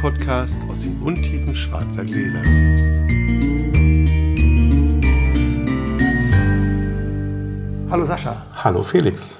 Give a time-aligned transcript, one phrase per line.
[0.00, 2.40] Podcast aus den Untiefen schwarzer Gläser.
[7.90, 8.36] Hallo Sascha.
[8.54, 9.36] Hallo Felix.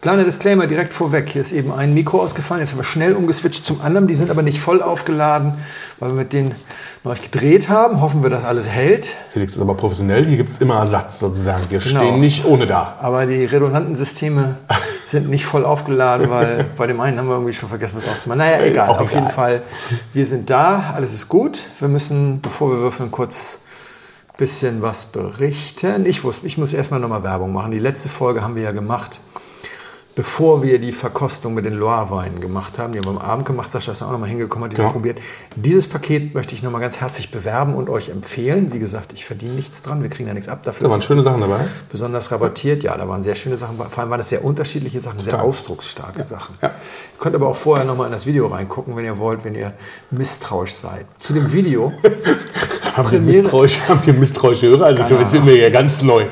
[0.00, 1.28] Kleiner Disclaimer direkt vorweg.
[1.28, 2.60] Hier ist eben ein Mikro ausgefallen.
[2.60, 4.06] Jetzt haben wir schnell umgeswitcht zum anderen.
[4.08, 5.54] Die sind aber nicht voll aufgeladen,
[5.98, 6.54] weil wir mit denen
[7.04, 8.00] noch gedreht haben.
[8.00, 9.12] Hoffen wir, dass alles hält.
[9.30, 10.24] Felix ist aber professionell.
[10.24, 11.64] Hier gibt es immer Ersatz sozusagen.
[11.70, 12.00] Wir Genau.
[12.00, 12.96] stehen nicht ohne da.
[13.00, 14.56] Aber die redundanten Systeme
[15.12, 18.38] sind nicht voll aufgeladen, weil bei dem einen haben wir irgendwie schon vergessen, was auszumachen.
[18.38, 18.88] Naja, egal.
[18.88, 19.62] Auf jeden Fall,
[20.12, 20.94] wir sind da.
[20.96, 21.66] Alles ist gut.
[21.78, 23.58] Wir müssen, bevor wir würfeln, kurz
[24.28, 26.06] ein bisschen was berichten.
[26.06, 27.72] Ich, wusste, ich muss erstmal nochmal Werbung machen.
[27.72, 29.20] Die letzte Folge haben wir ja gemacht,
[30.14, 32.92] bevor wir die Verkostung mit den Loire-Weinen gemacht haben.
[32.92, 33.70] Die haben wir am Abend gemacht.
[33.72, 35.18] Sascha ist da auch nochmal hingekommen, hat die mal probiert.
[35.56, 38.72] Dieses Paket möchte ich nochmal ganz herzlich bewerben und euch empfehlen.
[38.72, 40.02] Wie gesagt, ich verdiene nichts dran.
[40.02, 40.86] Wir kriegen ja nichts ab dafür.
[40.86, 41.60] Da waren schöne Sachen dabei.
[41.90, 42.82] besonders rabattiert.
[42.82, 43.76] Ja, da waren sehr schöne Sachen.
[43.76, 45.46] Vor allem waren das sehr unterschiedliche Sachen, sehr Total.
[45.46, 46.56] ausdrucksstarke Sachen.
[46.60, 46.68] ja.
[46.68, 49.72] Ihr könnt aber auch vorher nochmal in das Video reingucken, wenn ihr wollt, wenn ihr
[50.10, 51.06] misstrauisch seid.
[51.18, 51.92] Zu dem Video,
[52.94, 54.84] Haben wir, misstrauisch, haben wir misstrauische Hörer?
[54.84, 56.26] Also das wird mir ja ganz neu.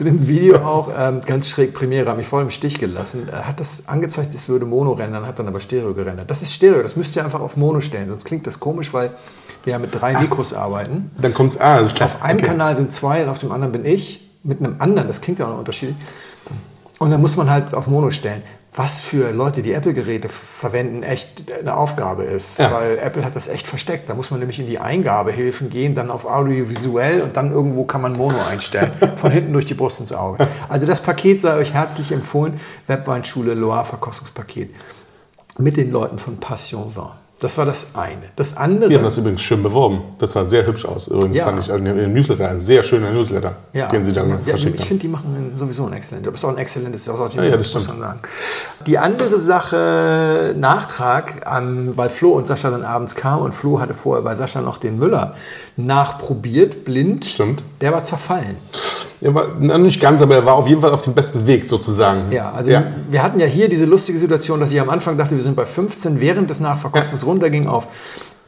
[0.00, 3.28] Zu dem Video auch ähm, ganz schräg Premiere, hat mich voll im Stich gelassen.
[3.30, 6.30] Er hat das angezeigt, es würde Mono rendern, hat dann aber Stereo gerendert.
[6.30, 9.10] Das ist Stereo, das müsst ihr einfach auf Mono stellen, sonst klingt das komisch, weil
[9.62, 11.10] wir ja mit drei Mikros arbeiten.
[11.20, 11.58] Dann kommt's.
[11.60, 12.08] Ah, alles klar.
[12.08, 12.46] Auf einem Okay.
[12.46, 14.26] Kanal sind zwei und auf dem anderen bin ich.
[14.42, 15.98] Mit einem anderen, das klingt ja auch noch unterschiedlich.
[16.98, 18.42] Und dann muss man halt auf Mono stellen.
[18.72, 22.58] Was für Leute, die Apple-Geräte verwenden, echt eine Aufgabe ist.
[22.58, 22.72] Ja.
[22.72, 24.08] Weil Apple hat das echt versteckt.
[24.08, 28.00] Da muss man nämlich in die Eingabehilfen gehen, dann auf audiovisuell und dann irgendwo kann
[28.00, 28.92] man Mono einstellen.
[29.16, 30.46] Von hinten durch die Brust ins Auge.
[30.68, 32.60] Also das Paket sei euch herzlich empfohlen.
[32.86, 34.72] Webweinschule Loire Verkostungspaket.
[35.58, 37.19] Mit den Leuten von Passion Vin.
[37.40, 38.20] Das war das eine.
[38.36, 38.90] Das andere.
[38.90, 40.02] Die haben das übrigens schön beworben.
[40.18, 41.08] Das sah sehr hübsch aus.
[41.08, 41.46] Übrigens Ja.
[41.46, 44.86] fand ich in dem Newsletter ein sehr schöner Newsletter, den sie dann ja, verschickt Ich
[44.86, 46.34] finde, die machen sowieso einen exzellenten Job.
[46.34, 47.88] Ist auch ein exzellentes Sortiment, Ja, ja, das stimmt.
[48.86, 51.40] Die andere Sache, Nachtrag,
[51.96, 54.98] weil Flo und Sascha dann abends kamen und Flo hatte vorher bei Sascha noch den
[54.98, 55.34] Müller
[55.78, 57.24] nachprobiert, blind.
[57.24, 57.64] Stimmt.
[57.80, 58.56] Der war zerfallen.
[59.20, 61.66] Er war na, nicht ganz, aber er war auf jeden Fall auf dem besten Weg
[61.66, 62.32] sozusagen.
[62.32, 62.84] Ja, also ja.
[63.10, 65.66] wir hatten ja hier diese lustige Situation, dass ich am Anfang dachte, wir sind bei
[65.66, 67.88] 15, während des Nachverkostens runterging auf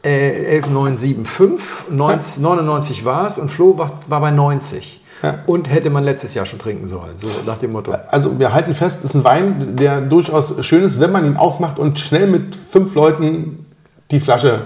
[0.03, 5.01] äh, 11,975, 90 99 war es und Flo war, war bei 90.
[5.21, 5.35] Ja.
[5.45, 7.95] Und hätte man letztes Jahr schon trinken sollen, so nach dem Motto.
[8.09, 11.37] Also wir halten fest, es ist ein Wein, der durchaus schön ist, wenn man ihn
[11.37, 13.65] aufmacht und schnell mit fünf Leuten
[14.11, 14.61] die Flasche.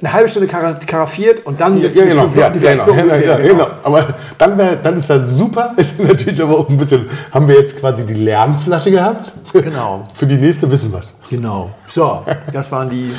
[0.00, 2.84] Eine halbe Stunde kara- karaffiert und dann Ja, ja genau, fünf ja, Leuten ja, genau,
[2.84, 3.66] so ja, ja, genau.
[3.82, 5.72] Aber dann, wär, dann ist das super.
[5.76, 9.32] Ist natürlich aber auch ein bisschen, haben wir jetzt quasi die Lernflasche gehabt.
[9.52, 10.08] Genau.
[10.14, 11.14] Für die nächste wissen wir es.
[11.30, 11.70] Genau.
[11.88, 13.14] So, das waren die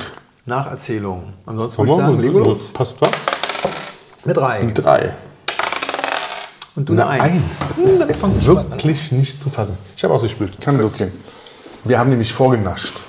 [0.45, 1.33] Nacherzählungen.
[1.45, 2.71] Ansonsten würde ich sagen, legen wir los.
[2.73, 3.09] Passt was?
[4.23, 4.71] Eine drei.
[4.73, 5.13] Drei.
[6.75, 7.61] Und du eine, Eine eins.
[7.61, 7.65] Eins.
[7.71, 9.77] Es ist, es ist wirklich nicht zu fassen.
[9.95, 10.59] Ich habe ausgespült.
[10.59, 11.11] Kann losgehen.
[11.85, 13.01] Wir haben nämlich vorgenascht.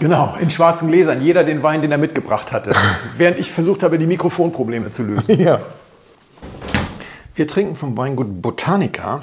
[0.00, 1.20] Genau, in schwarzen Gläsern.
[1.22, 2.72] Jeder den Wein, den er mitgebracht hatte.
[3.16, 5.40] Während ich versucht habe, die Mikrofonprobleme zu lösen.
[5.42, 5.60] Ja.
[7.34, 9.22] Wir trinken vom Weingut Botanica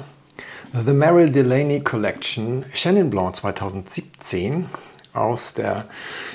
[0.72, 4.66] The Merrill Delaney Collection Chenin Blanc 2017
[5.12, 5.84] aus der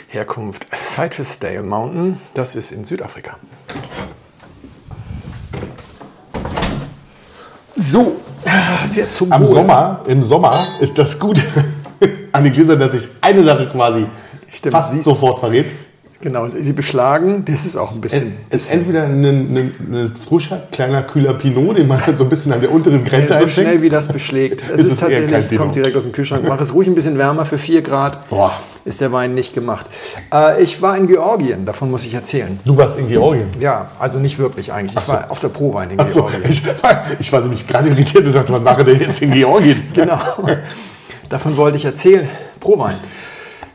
[0.07, 2.19] Herkunft Citrusdale Mountain.
[2.33, 3.37] Das ist in Südafrika.
[7.75, 8.15] So,
[8.87, 9.53] sehr zum Am Wohl.
[9.53, 11.41] Sommer, im Sommer ist das Gute
[12.31, 14.05] an den Gläsern, dass sich eine Sache quasi
[14.55, 15.65] Stimmt, fast siehst- sofort verrät.
[16.21, 17.43] Genau, sie beschlagen.
[17.45, 18.35] Das ist auch ein bisschen.
[18.49, 22.51] Es ist entweder ein, ein, ein frischer, kleiner, kühler Pinot, den man so ein bisschen
[22.51, 24.63] an der unteren Grenze so schnell wie das beschlägt.
[24.73, 26.43] Es Ist ist, es tatsächlich, kommt direkt aus dem Kühlschrank.
[26.47, 28.27] Mach es ruhig ein bisschen wärmer für 4 Grad.
[28.29, 28.53] Boah.
[28.85, 29.85] Ist der Wein nicht gemacht.
[30.33, 32.59] Äh, ich war in Georgien, davon muss ich erzählen.
[32.65, 33.47] Du warst in Georgien.
[33.59, 34.97] Ja, also nicht wirklich eigentlich.
[34.97, 35.13] Ich so.
[35.13, 36.49] war auf der Prowein in Achso, Georgien.
[36.49, 39.83] ich, war- ich war nämlich gerade irritiert und dachte, was mache der jetzt in Georgien?
[39.93, 40.19] Genau.
[41.29, 42.27] Davon wollte ich erzählen.
[42.59, 42.95] Prowein.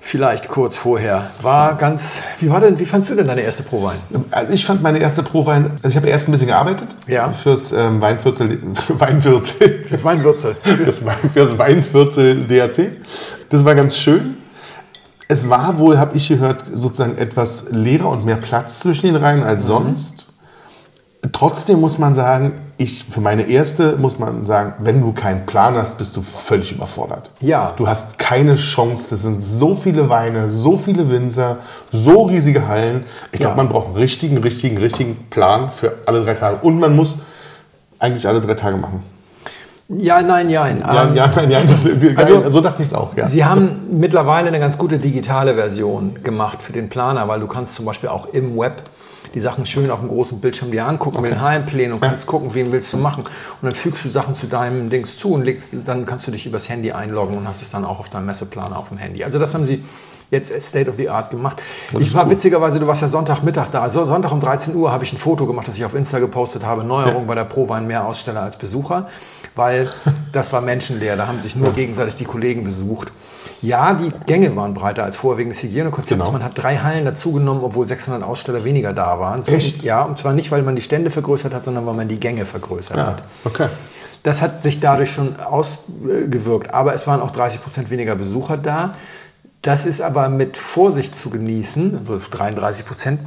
[0.02, 1.30] Vielleicht kurz vorher.
[1.42, 2.22] War ganz.
[2.40, 3.96] Wie war denn, wie fandst du denn deine erste Prowein?
[4.30, 7.30] Also ich fand meine erste Prowein, also ich habe erst ein bisschen gearbeitet Ja.
[7.30, 10.56] fürs ähm, Weinviertel, Weinviertel, Das Weinwürzel.
[10.86, 11.00] das
[11.32, 12.92] fürs Weinviertel DAC.
[13.50, 14.36] Das war ganz schön.
[15.28, 19.44] Es war wohl, habe ich gehört, sozusagen etwas leerer und mehr Platz zwischen den Reihen
[19.44, 20.26] als sonst.
[21.32, 25.74] Trotzdem muss man sagen, ich für meine erste muss man sagen, wenn du keinen Plan
[25.74, 27.30] hast, bist du völlig überfordert.
[27.40, 27.74] Ja.
[27.76, 29.08] Du hast keine Chance.
[29.10, 31.58] Das sind so viele Weine, so viele Winzer,
[31.90, 33.04] so riesige Hallen.
[33.32, 33.46] Ich Ja.
[33.48, 36.56] glaube, man braucht einen richtigen, richtigen, richtigen Plan für alle drei Tage.
[36.62, 37.16] Und man muss
[37.98, 39.02] eigentlich alle drei Tage machen.
[39.90, 40.80] Ja, nein, nein.
[40.80, 41.84] Ja, Ähm, ja, nein, ja, das,
[42.16, 43.14] also- so dachte ich es auch.
[43.14, 43.26] Ja.
[43.26, 47.74] Sie haben mittlerweile eine ganz gute digitale Version gemacht für den Planer, weil du kannst
[47.74, 48.82] zum Beispiel auch im Web
[49.34, 52.54] die Sachen schön auf dem großen Bildschirm dir angucken mit den Heimplänen und kannst gucken,
[52.54, 53.24] wen willst du machen.
[53.24, 56.46] Und dann fügst du Sachen zu deinem Dings zu und legst, dann kannst du dich
[56.46, 59.24] übers Handy einloggen und hast es dann auch auf deinem Messeplaner auf dem Handy.
[59.24, 59.84] Also das haben sie
[60.30, 61.60] jetzt State of the Art gemacht.
[61.98, 63.82] Ich war witzigerweise, du warst ja Sonntagmittag da.
[63.82, 66.64] Also Sonntag um 13 Uhr habe ich ein Foto gemacht, das ich auf Insta gepostet
[66.64, 66.84] habe.
[66.84, 69.08] Neuerung bei der Pro waren mehr Aussteller als Besucher,
[69.56, 69.88] weil
[70.32, 71.16] das war menschenleer.
[71.16, 73.12] Da haben sich nur gegenseitig die Kollegen besucht.
[73.62, 76.24] Ja, die Gänge waren breiter als vorher wegen des Hygienekonzepts.
[76.24, 76.32] Genau.
[76.32, 79.42] Man hat drei Hallen dazugenommen, obwohl 600 Aussteller weniger da waren.
[79.42, 79.82] So, Echt?
[79.82, 82.46] Ja, und zwar nicht, weil man die Stände vergrößert hat, sondern weil man die Gänge
[82.46, 83.22] vergrößert Ja, hat.
[83.44, 83.66] okay.
[84.22, 86.72] Das hat sich dadurch schon ausgewirkt.
[86.74, 88.94] Aber es waren auch 30 Prozent weniger Besucher da.
[89.62, 93.20] Das ist aber mit Vorsicht zu genießen, also 33 Prozent,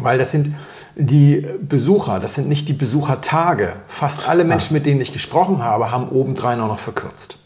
[0.00, 0.50] weil das sind
[0.94, 3.72] die Besucher, das sind nicht die Besuchertage.
[3.86, 7.36] Fast alle Menschen, mit denen ich gesprochen habe, haben obendrein auch noch verkürzt.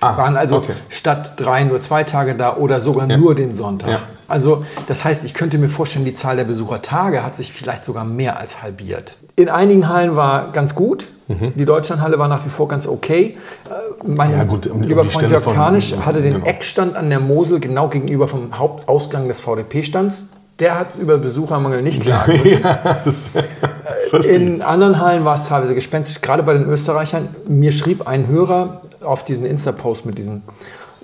[0.00, 0.72] Ah, Waren also okay.
[0.88, 3.90] statt drei nur zwei Tage da oder sogar nur den Sonntag.
[3.90, 4.00] Ja.
[4.26, 8.04] Also das heißt, ich könnte mir vorstellen, die Zahl der Besuchertage hat sich vielleicht sogar
[8.04, 9.16] mehr als halbiert.
[9.36, 11.08] In einigen Hallen war ganz gut.
[11.28, 13.38] Die Deutschlandhalle war nach wie vor ganz okay.
[13.64, 14.36] Äh, Mein Mhm.
[14.36, 16.46] Ja, gut, um- um lieber die Freund Jörg von- Tarnisch hatte den genau.
[16.46, 20.26] Eckstand an der Mosel genau gegenüber vom Hauptausgang des VDP-Stands.
[20.58, 22.62] Der hat über Besuchermangel nicht klagen müssen.
[22.62, 24.36] Das verstehe ich.
[24.38, 27.28] In anderen Hallen war es teilweise gespenstisch, gerade bei den Österreichern.
[27.48, 30.42] Mir schrieb ein Hörer auf diesen Insta-Post mit diesem,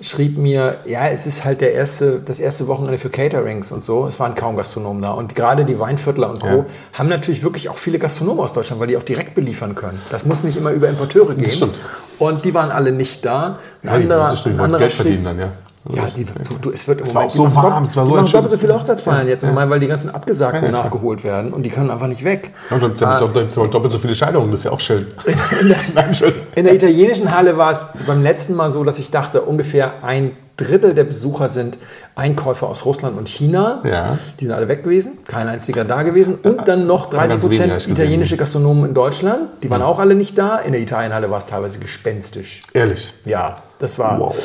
[0.01, 4.07] schrieb mir, ja, es ist halt der erste, das erste Wochenende für Caterings und so.
[4.07, 5.11] Es waren kaum Gastronomen da.
[5.11, 6.47] Und gerade die Weinviertler und Co.
[6.47, 6.65] Ja.
[6.93, 9.99] haben natürlich wirklich auch viele Gastronomen aus Deutschland, weil die auch direkt beliefern können.
[10.09, 11.49] Das muss nicht immer über Importeure gehen.
[11.49, 11.75] stimmt.
[12.17, 13.59] Und die waren alle nicht da.
[13.83, 15.51] Ein Ja, die- anderer, das stimmt, ein anderer Geld schrieb, verdienen dann, ja.
[15.91, 18.31] Ja, die, du, du, es wird, es war auch so warm, es war so die
[18.31, 19.49] doppelt so viele Hochzeitsfeiern jetzt, Ja.
[19.49, 22.23] im Mai, weil die ganzen Abgesagten Ja, ja, nachgeholt werden und die können einfach nicht
[22.23, 22.51] weg.
[22.69, 24.79] Ja, da gibt's ja da gibt's ja doppelt so viele Scheidungen, das ist ja auch
[24.79, 25.07] schön.
[25.95, 26.33] Nein, schön.
[26.55, 30.31] In der italienischen Halle war es beim letzten Mal so, dass ich dachte, ungefähr ein
[30.59, 31.77] Drittel der Besucher sind
[32.15, 33.81] Einkäufer aus Russland und China.
[33.83, 34.17] Ja.
[34.39, 36.35] Die sind alle weg gewesen, kein einziger da gewesen.
[36.35, 39.49] Und dann noch 30 ganz wenige, hab Prozent italienische Gastronomen in Deutschland.
[39.63, 40.57] Die waren auch alle nicht da.
[40.57, 42.63] In der Italienhalle war es teilweise gespenstisch.
[42.73, 43.13] Ehrlich.
[43.25, 44.19] Ja, das war.
[44.19, 44.35] Wow.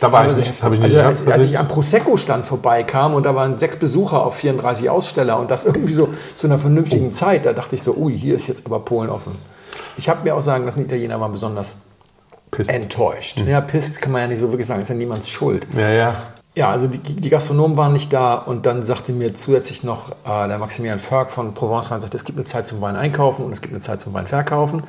[0.00, 0.62] Da war ich teilweise nicht, heftig.
[0.62, 4.24] habe ich nicht also, als, als ich am Prosecco-Stand vorbeikam und da waren sechs Besucher
[4.26, 7.10] auf 34 Aussteller und das irgendwie so zu einer vernünftigen Oh.
[7.10, 9.34] Zeit, da dachte ich so, ui, hier ist jetzt aber Polen offen.
[9.96, 11.76] Ich habe mir auch sagen lassen, Italiener waren besonders
[12.52, 12.70] Pisst.
[12.70, 13.40] enttäuscht.
[13.40, 13.48] Hm.
[13.48, 15.66] Ja, pisst kann man ja nicht so wirklich sagen, ist ja niemands Schuld.
[15.76, 16.14] Ja, ja.
[16.54, 20.48] Ja, also die, die Gastronomen waren nicht da und dann sagte mir zusätzlich noch äh,
[20.48, 23.52] der Maximilian Förg von Provence Wein, sagt, es gibt eine Zeit zum Wein einkaufen und
[23.52, 24.82] es gibt eine Zeit zum Wein verkaufen.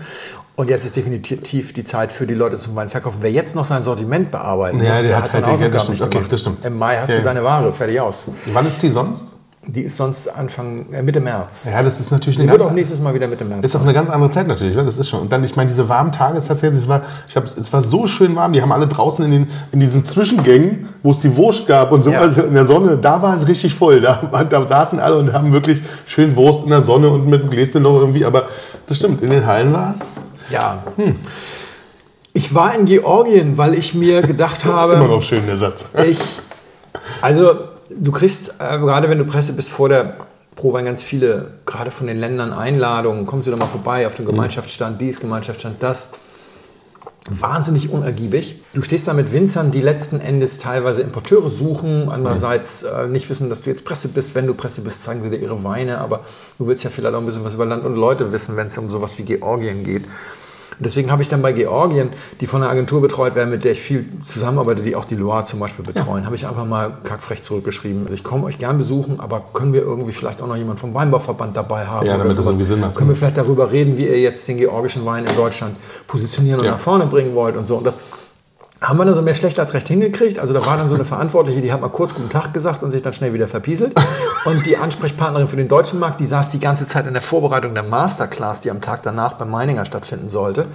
[0.58, 3.20] Und jetzt ist definitiv die Zeit für die Leute zum Wein verkaufen.
[3.22, 5.90] Wer jetzt noch sein Sortiment bearbeiten Ja, muss, der der hat hat seine halt Hausaufgaben
[5.92, 6.32] nicht Okay, gemacht.
[6.34, 6.66] das stimmt.
[6.66, 8.26] Im Mai hast Ja, du deine Ware fertig aus.
[8.48, 9.32] Wann ist die sonst?
[9.66, 11.70] Die ist sonst Anfang, äh, Mitte März.
[11.72, 13.64] Ja, das ist natürlich Die eine wird ganz, auch nächstes Mal wieder Mitte März.
[13.64, 14.76] ist auch eine ganz andere Zeit natürlich.
[14.76, 15.22] ja, Das ist schon.
[15.22, 17.82] Und dann, ich meine, diese warmen Tage, das heißt es war, ich hab, es war
[17.82, 18.52] so schön warm.
[18.52, 22.04] Die haben alle draußen in, den, in diesen Zwischengängen, wo es die Wurst gab und
[22.04, 22.20] so Ja.
[22.20, 24.02] also in der Sonne, da war es richtig voll.
[24.02, 27.50] Da, da saßen alle und haben wirklich schön Wurst in der Sonne und mit dem
[27.50, 28.26] Gläschen noch irgendwie.
[28.26, 28.48] Aber
[28.88, 30.18] das stimmt, in den Hallen war es
[30.50, 30.84] Ja.
[32.34, 35.86] Ich war in Georgien, weil ich mir gedacht habe, immer noch schön, der Satz.
[36.06, 36.20] Ich,
[37.22, 37.54] also
[37.90, 40.18] du kriegst, äh, gerade wenn du Presse bist, vor der
[40.56, 44.26] Prowein ganz viele, gerade von den Ländern Einladungen, kommen Sie doch mal vorbei auf dem
[44.26, 46.10] Gemeinschaftsstand, dies, Gemeinschaftsstand, das.
[47.30, 48.62] Wahnsinnig unergiebig.
[48.74, 53.50] Du stehst da mit Winzern, die letzten Endes teilweise Importeure suchen, andererseits äh, nicht wissen,
[53.50, 54.36] dass du jetzt Presse bist.
[54.36, 56.26] Wenn du Presse bist, zeigen sie dir ihre Weine, aber
[56.60, 58.78] du willst ja vielleicht auch ein bisschen was über Land und Leute wissen, wenn es
[58.78, 60.04] um sowas wie Georgien geht.
[60.78, 62.10] Und deswegen habe ich dann bei Georgien,
[62.42, 65.46] die von einer Agentur betreut werden, mit der ich viel zusammenarbeite, die auch die Loire
[65.46, 68.04] zum Beispiel betreuen, habe ich einfach mal kackfrech zurückgeschrieben.
[68.04, 70.94] Also ich komme euch gern besuchen, aber können wir irgendwie vielleicht auch noch jemanden vom
[70.94, 72.06] Weinbauverband dabei haben?
[72.08, 72.96] Ja, damit das irgendwie Sinn macht.
[72.96, 75.76] Können wir vielleicht darüber reden, wie ihr jetzt den georgischen Wein in Deutschland
[76.08, 76.72] positionieren und Ja.
[76.74, 77.78] nach vorne bringen wollt und so.
[77.78, 77.98] Und das
[78.84, 80.40] haben wir dann so mehr schlecht als recht hingekriegt.
[80.40, 82.92] Also da war dann so eine Verantwortliche, die hat mal kurz guten Tag gesagt und
[82.92, 83.94] sich dann schnell wieder verpieselt.
[84.46, 87.74] Und die Ansprechpartnerin für den deutschen Markt, die saß die ganze Zeit in der Vorbereitung
[87.74, 90.66] der Masterclass, die am Tag danach bei Meininger stattfinden sollte.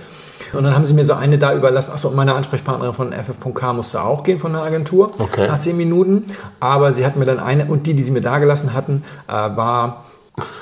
[0.54, 1.92] Und dann haben sie mir so eine da überlassen.
[1.92, 5.46] Achso, und meine Ansprechpartnerin von ff.k musste auch gehen von der Agentur Okay.
[5.46, 6.24] nach zehn Minuten.
[6.60, 9.32] Aber sie hat mir dann eine, und die, die sie mir da gelassen hatten, äh,
[9.32, 10.04] war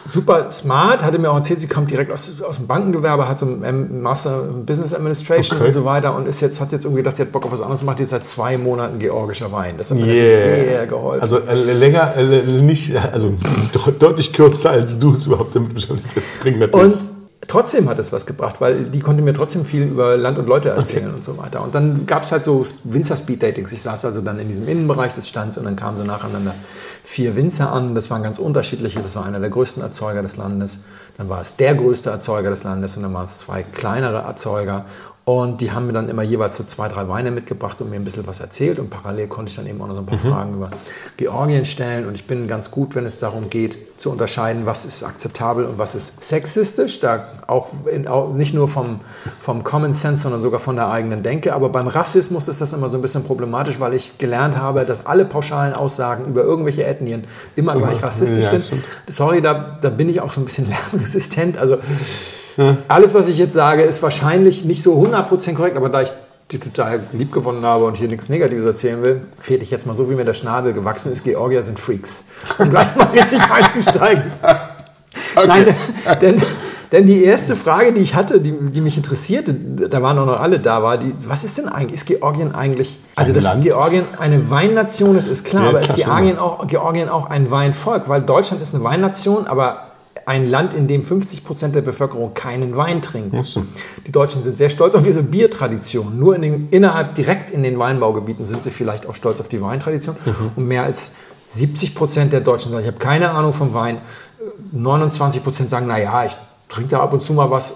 [0.04, 3.46] super smart, hatte mir auch erzählt, sie kommt direkt aus, aus dem Bankengewerbe, hat so
[3.46, 5.68] ein ähm, Master in Business Administration Okay.
[5.68, 7.60] und so weiter und ist jetzt, hat jetzt irgendwie gedacht, sie hat Bock auf was
[7.60, 9.74] anderes, macht jetzt seit zwei Monaten georgischer Wein.
[9.78, 10.66] Das hat mir Yeah.
[10.66, 11.22] sehr geholfen.
[11.22, 13.32] Also äh, länger, äh, nicht, also
[13.98, 16.40] deutlich kürzer als du es überhaupt damit beschäftigt bist.
[16.40, 16.94] Bringt natürlich.
[16.94, 17.08] und
[17.48, 20.70] trotzdem hat es was gebracht, weil die konnte mir trotzdem viel über Land und Leute
[20.70, 21.62] erzählen und so weiter.
[21.62, 23.72] Und dann gab es halt so Winzer-Speed-Datings.
[23.72, 26.54] Ich saß also dann in diesem Innenbereich des Stands und dann kamen so nacheinander
[27.02, 27.94] vier Winzer an.
[27.94, 29.00] Das waren ganz unterschiedliche.
[29.00, 30.80] Das war einer der größten Erzeuger des Landes.
[31.16, 34.84] Dann war es der größte Erzeuger des Landes und dann waren es zwei kleinere Erzeuger.
[35.28, 38.04] Und die haben mir dann immer jeweils so zwei, drei Weine mitgebracht und mir ein
[38.04, 38.78] bisschen was erzählt.
[38.78, 40.70] Und parallel konnte ich dann eben auch noch so ein paar Fragen über
[41.16, 42.06] Georgien stellen.
[42.06, 45.78] Und ich bin ganz gut, wenn es darum geht, zu unterscheiden, was ist akzeptabel und
[45.78, 47.00] was ist sexistisch.
[47.00, 49.00] Da auch, in, auch nicht nur vom,
[49.40, 51.54] vom Common Sense, sondern sogar von der eigenen Denke.
[51.54, 55.06] Aber beim Rassismus ist das immer so ein bisschen problematisch, weil ich gelernt habe, dass
[55.06, 57.24] alle pauschalen Aussagen über irgendwelche Ethnien
[57.56, 58.84] immer gleich rassistisch Ja, sind.
[59.08, 61.58] Sorry, da, da bin ich auch so ein bisschen lernresistent.
[61.58, 61.78] Also
[62.88, 66.12] alles, was ich jetzt sage, ist wahrscheinlich nicht so 100% korrekt, aber da ich
[66.52, 69.96] die total lieb gewonnen habe und hier nichts Negatives erzählen will, rede ich jetzt mal
[69.96, 71.24] so, wie mir der Schnabel gewachsen ist.
[71.24, 72.22] Georgier sind Freaks.
[72.58, 74.24] Um gleich mal richtig einzusteigen.
[75.34, 76.42] Nein, denn, denn,
[76.92, 80.40] denn die erste Frage, die ich hatte, die, die mich interessierte, da waren auch noch
[80.40, 83.62] alle da, war die, was ist denn eigentlich, ist Georgien eigentlich, also Ein dass Land?
[83.64, 85.94] Georgien eine Weinnation ist, ist klar, Ja, aber ist.
[85.94, 88.08] Georgien auch, Georgien auch ein Weinvolk?
[88.08, 89.88] Weil Deutschland ist eine Weinnation, aber
[90.26, 93.32] ein Land, in dem 50 Prozent der Bevölkerung keinen Wein trinkt.
[94.06, 96.18] Die Deutschen sind sehr stolz auf ihre Biertradition.
[96.18, 99.62] Nur in den, innerhalb, direkt in den Weinbaugebieten sind sie vielleicht auch stolz auf die
[99.62, 100.16] Weintradition.
[100.56, 101.12] Und mehr als
[101.54, 103.98] 70 Prozent der Deutschen sagen, ich habe keine Ahnung vom Wein.
[104.72, 106.36] 29 Prozent sagen, naja, ich
[106.68, 107.74] trinke da ab und zu mal was.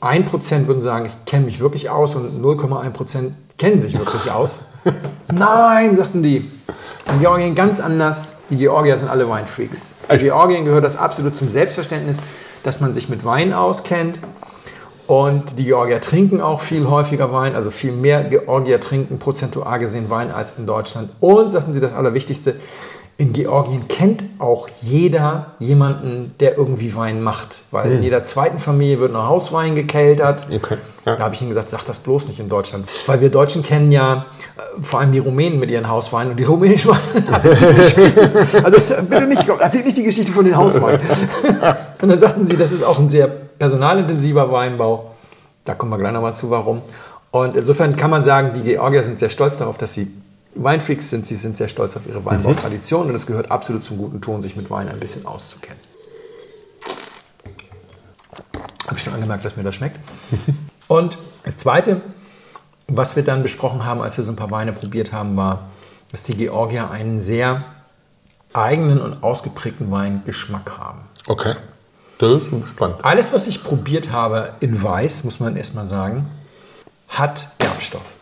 [0.00, 4.30] 1 Prozent würden sagen, ich kenne mich wirklich aus und 0,1 Prozent kennen sich wirklich
[4.30, 4.60] aus.
[5.32, 6.50] Nein, sagten die.
[7.04, 8.36] Ist in Georgien ganz anders.
[8.50, 9.94] Die Georgier sind alle Weinfreaks.
[10.08, 10.18] In?
[10.18, 12.18] Georgien gehört das absolut zum Selbstverständnis,
[12.62, 14.20] dass man sich mit Wein auskennt.
[15.06, 20.08] Und die Georgier trinken auch viel häufiger Wein, also viel mehr Georgier trinken prozentual gesehen
[20.08, 21.10] Wein als in Deutschland.
[21.20, 22.56] Und sagten sie das Allerwichtigste,
[23.16, 27.62] in Georgien kennt auch jeder jemanden, der irgendwie Wein macht.
[27.70, 30.46] Weil in jeder zweiten Familie wird noch Hauswein gekeltert.
[30.52, 31.14] Okay, ja.
[31.14, 32.86] Da habe ich ihnen gesagt, sag das bloß nicht in Deutschland.
[33.06, 36.44] Weil wir Deutschen kennen ja äh, vor allem die Rumänen mit ihren Hausweinen und die
[36.44, 37.32] rumänischen Weine.
[37.32, 38.64] alle ziemlich schwierig.
[38.64, 41.00] also bitte nicht, erzählt nicht die Geschichte von den Hausweinen.
[42.02, 45.12] und dann sagten sie, das ist auch ein sehr personalintensiver Weinbau.
[45.64, 46.82] Da kommen wir gleich nochmal zu, warum.
[47.30, 50.08] Und insofern kann man sagen, die Georgier sind sehr stolz darauf, dass sie
[50.54, 51.26] Weinfreaks sind.
[51.26, 54.56] Sie sind sehr stolz auf ihre Weinbautradition und es gehört absolut zum guten Ton, sich
[54.56, 55.80] mit Wein ein bisschen auszukennen.
[58.86, 59.98] Habe ich schon angemerkt, dass mir das schmeckt.
[60.88, 62.02] Und das Zweite,
[62.86, 65.70] was wir dann besprochen haben, als wir so ein paar Weine probiert haben, war,
[66.10, 67.64] dass die Georgier einen sehr
[68.52, 71.00] eigenen und ausgeprägten Weingeschmack haben.
[71.26, 71.54] Okay.
[72.18, 73.04] Das ist spannend.
[73.04, 76.30] Alles, was ich probiert habe in Weiß, muss man erstmal sagen,
[77.08, 78.14] hat Gerbstoff.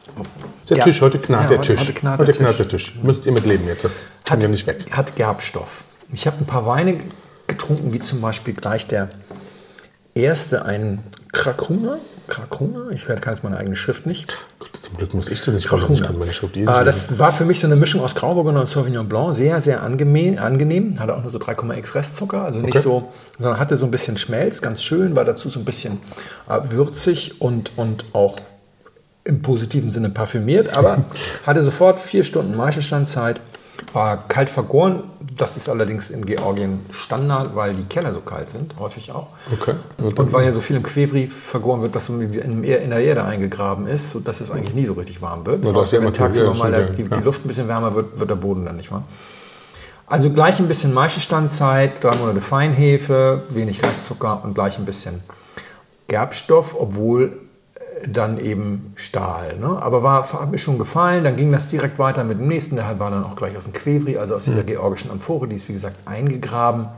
[0.70, 0.84] Der Ja.
[0.84, 1.80] Tisch, heute knarrt Ja, der heute- Tisch.
[1.80, 2.56] heute knarrt der Tisch.
[2.56, 2.94] der Tisch.
[3.02, 3.84] Müsst ihr mit leben jetzt.
[3.84, 3.92] Das
[4.28, 4.86] hat, ja nicht weg.
[4.92, 5.84] hat Gerbstoff.
[6.12, 6.98] Ich habe ein paar Weine
[7.46, 9.08] getrunken, wie zum Beispiel gleich der
[10.14, 11.00] erste, ein
[11.32, 11.98] Krakuna.
[12.28, 12.90] Krakuna?
[12.92, 14.38] Ich kann jetzt meine eigene Schrift nicht.
[14.58, 15.76] Gott, zum Glück muss ich das nicht machen.
[15.76, 16.06] Ich Krakuna.
[16.06, 18.60] kann meine Schrift eh Ah, nicht das war für mich so eine Mischung aus Grauburgunder
[18.60, 19.34] und Sauvignon Blanc.
[19.34, 20.38] Sehr, sehr angenehm.
[20.38, 20.98] angenehm.
[21.00, 22.42] Hatte auch nur so 3,x Restzucker.
[22.44, 22.82] Also nicht Okay.
[22.84, 25.16] so, sondern hatte so ein bisschen Schmelz, ganz schön.
[25.16, 26.00] War dazu so ein bisschen
[26.48, 28.38] äh, würzig und, und auch
[29.24, 30.76] im positiven Sinne parfümiert.
[30.76, 31.04] Aber
[31.46, 33.40] hatte sofort vier Stunden Maischestandzeit.
[33.92, 35.02] War kalt vergoren.
[35.36, 38.74] Das ist allerdings in Georgien Standard, weil die Keller so kalt sind.
[38.78, 39.28] Häufig auch.
[39.52, 39.74] Okay.
[39.98, 43.86] Und weil ja so viel im Quevri vergoren wird, was so in, der Erde eingegraben
[43.86, 45.64] ist, sodass es eigentlich nie so richtig warm wird.
[45.64, 46.52] Ja, das ja wenn immer tagsüber.
[46.52, 47.18] Ja, mal der, die, geil.
[47.18, 49.04] die Luft ein bisschen wärmer wird, wird der Boden dann nicht warm.
[50.06, 55.22] Also gleich ein bisschen Maischestandzeit, drei Monate Feinhefe, wenig Restzucker und gleich ein bisschen
[56.06, 57.32] Gerbstoff, obwohl
[58.08, 59.56] dann eben Stahl.
[59.58, 59.78] Ne?
[59.80, 61.24] Aber war, hat mir schon gefallen.
[61.24, 62.76] Dann ging das direkt weiter mit dem nächsten.
[62.76, 65.48] Der war dann auch gleich aus dem Quevri, also aus dieser georgischen Amphore.
[65.48, 66.88] Die ist, wie gesagt, eingegraben.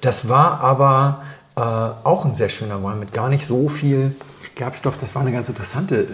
[0.00, 1.22] Das war aber
[1.56, 4.14] äh, auch ein sehr schöner Wein mit gar nicht so viel
[4.54, 4.98] Gerbstoff.
[4.98, 6.06] Das war eine ganz interessante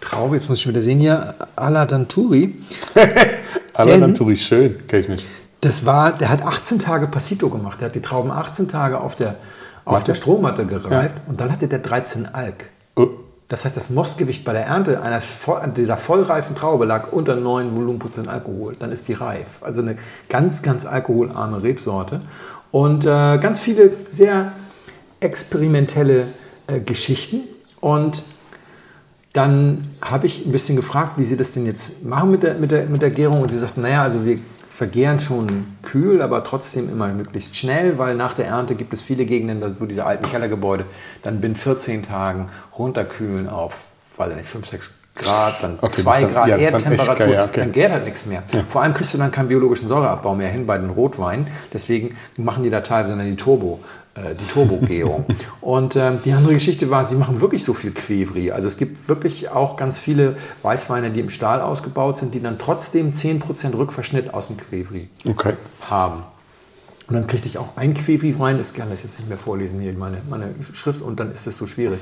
[0.00, 0.36] Traube.
[0.36, 1.34] Jetzt muss ich wieder sehen hier.
[1.56, 2.58] Aladanturi.
[3.76, 4.86] Natürlich schön.
[4.86, 5.26] Kenn ich nicht.
[5.62, 7.80] Das war, der hat 18 Tage Passito gemacht.
[7.80, 9.36] Der hat die Trauben 18 Tage auf der,
[9.84, 10.06] auf Matte?
[10.06, 12.66] der Strohmatte gereift und dann hatte der 13 Alk.
[12.96, 13.08] Oh.
[13.50, 18.28] Das heißt, das Mostgewicht bei der Ernte voll, dieser vollreifen Traube lag unter 9 Volumenprozent
[18.28, 18.76] Alkohol.
[18.78, 19.60] Dann ist die reif.
[19.60, 19.96] Also eine
[20.28, 22.20] ganz, ganz alkoholarme Rebsorte.
[22.70, 24.52] Und äh, ganz viele sehr
[25.18, 26.28] experimentelle
[26.68, 27.40] äh, Geschichten.
[27.80, 28.22] Und
[29.32, 32.70] dann habe ich ein bisschen gefragt, wie sie das denn jetzt machen mit der, mit
[32.70, 33.42] der, mit der Gärung.
[33.42, 34.38] Und sie sagten, naja, also wir
[34.80, 39.26] vergären schon kühl, aber trotzdem immer möglichst schnell, weil nach der Ernte gibt es viele
[39.26, 40.86] Gegenden, wo diese alten Kellergebäude
[41.22, 42.46] dann binnen 14 Tagen
[42.78, 43.74] runterkühlen auf,
[44.16, 47.26] weiß ich nicht, 5, 6 Grad, dann Okay, 2 das ist dann- Grad ja, Erdtemperatur,
[47.26, 47.60] ja, okay.
[47.60, 48.42] dann gärt halt nichts mehr.
[48.68, 51.48] Vor allem kriegst du dann keinen biologischen Säureabbau mehr hin bei den Rotweinen.
[51.74, 53.80] Deswegen machen die da teilweise dann die Turbo,
[54.38, 55.24] die Turbogärung.
[55.60, 58.50] Und ähm, die andere Geschichte war, sie machen wirklich so viel Quevri.
[58.50, 62.58] Also es gibt wirklich auch ganz viele Weißweine, die im Stahl ausgebaut sind, die dann
[62.58, 65.54] trotzdem 10% Rückverschnitt aus dem Quevri Okay.
[65.88, 66.22] haben.
[67.08, 69.80] Und dann kriegte ich auch ein Quevri rein, das kann das jetzt nicht mehr vorlesen
[69.80, 71.98] hier, meine, meine Schrift, und dann ist es so schwierig.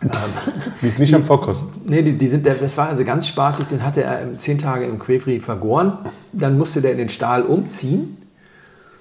[0.82, 1.68] Liegt nicht am Vorkosten.
[1.86, 3.66] Nee, die, die sind, das war also ganz spaßig.
[3.66, 5.98] Den hatte er zehn Tage im Quevri vergoren.
[6.32, 8.16] Dann musste der den Stahl umziehen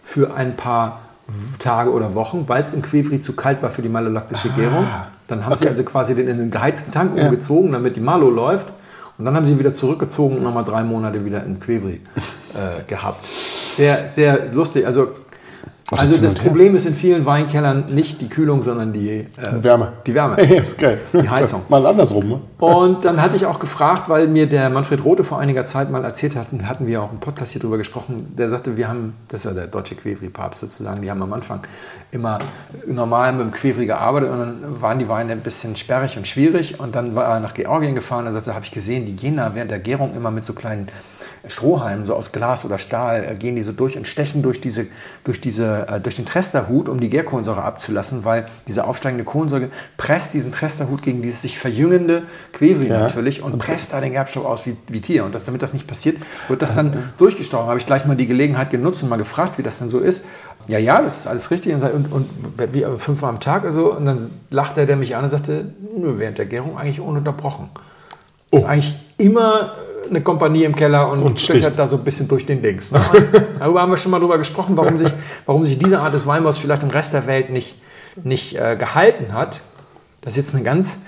[0.01, 1.02] für ein paar
[1.59, 4.85] Tage oder Wochen, weil es im Quevri zu kalt war für die malolaktische Gärung.
[5.27, 5.69] Dann haben sie okay.
[5.69, 8.67] also quasi den in den geheizten Tank umgezogen, damit die Malo läuft.
[9.17, 12.01] Und dann haben sie ihn wieder zurückgezogen und nochmal drei Monate wieder im Quevri
[12.53, 13.25] äh, gehabt.
[13.75, 14.85] Sehr, sehr lustig.
[14.85, 15.09] Also,
[15.89, 16.35] das also das.
[16.35, 19.93] Problem ist in vielen Weinkellern nicht die Kühlung, sondern die äh, Wärme.
[20.07, 20.35] Die Wärme.
[20.41, 20.99] Ist geil.
[21.11, 21.61] Die Heizung.
[21.67, 22.27] Mal andersrum.
[22.27, 22.41] Ne?
[22.59, 26.03] Und dann hatte ich auch gefragt, weil mir der Manfred Rote vor einiger Zeit mal
[26.03, 29.41] erzählt hat, hatten wir auch im Podcast hier drüber gesprochen, der sagte, wir haben, das
[29.41, 31.59] ist ja der deutsche Quevri-Papst sozusagen, die haben am Anfang
[32.11, 32.39] immer
[32.87, 36.79] normal mit dem Quevri gearbeitet und dann waren die Weine ein bisschen sperrig und schwierig
[36.79, 39.37] und dann war er nach Georgien gefahren und sagte, da habe ich gesehen, die gehen
[39.37, 40.87] da während der Gärung immer mit so kleinen
[41.45, 44.87] Strohhalmen, so aus Glas oder Stahl, äh, gehen die so durch und stechen durch, diese,
[45.25, 50.33] durch, diese, äh, durch den Tresterhut, um die Gärkohlensäure abzulassen, weil diese aufsteigende Kohlensäure presst
[50.33, 52.23] diesen Tresterhut gegen dieses sich verjüngende
[52.53, 52.99] Quevri Ja.
[53.01, 55.25] natürlich und presst da den Gerbstoff aus wie, wie Tier.
[55.25, 57.67] Und das, damit das nicht passiert, wird das dann durchgestochen.
[57.67, 60.23] Habe ich gleich mal die Gelegenheit genutzt und mal gefragt, wie das denn so ist.
[60.67, 61.73] Ja, ja, das ist alles richtig.
[61.75, 62.29] Und, und,
[62.71, 63.93] wie, äh, fünfmal am Tag oder so.
[63.93, 65.65] Und dann lachte er mich an und sagte,
[65.97, 67.69] nö, während der Gärung eigentlich ununterbrochen.
[68.51, 68.57] Oh.
[68.57, 69.73] Ist eigentlich immer
[70.09, 72.91] eine Kompanie im Keller und, Und stöchert da so ein bisschen durch den Dings.
[72.91, 72.99] Ne?
[73.59, 75.13] Darüber haben wir schon mal drüber gesprochen, warum sich,
[75.45, 77.81] warum sich diese Art des Weinbaus vielleicht im Rest der Welt nicht,
[78.23, 79.61] nicht äh, gehalten hat.
[80.21, 80.99] Das ist jetzt eine ganz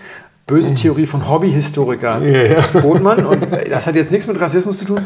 [0.47, 2.21] böse Theorie von Hobbyhistoriker
[2.81, 5.05] Botmann und das hat jetzt nichts mit Rassismus zu tun.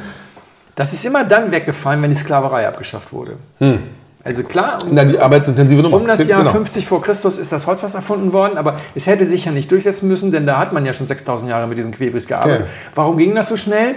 [0.75, 3.37] Das ist immer dann weggefallen, wenn die Sklaverei abgeschafft wurde.
[4.23, 5.95] Also klar, um Na, die arbeitsintensive Nummer.
[5.97, 6.51] um das Jahr Genau.
[6.51, 10.09] 50 vor Christus ist das Holzfass erfunden worden, aber es hätte sich ja nicht durchsetzen
[10.09, 12.65] müssen, denn da hat man ja schon 6000 Jahre mit diesen Quevris gearbeitet.
[12.65, 12.91] Ja.
[12.95, 13.95] Warum ging das so schnell?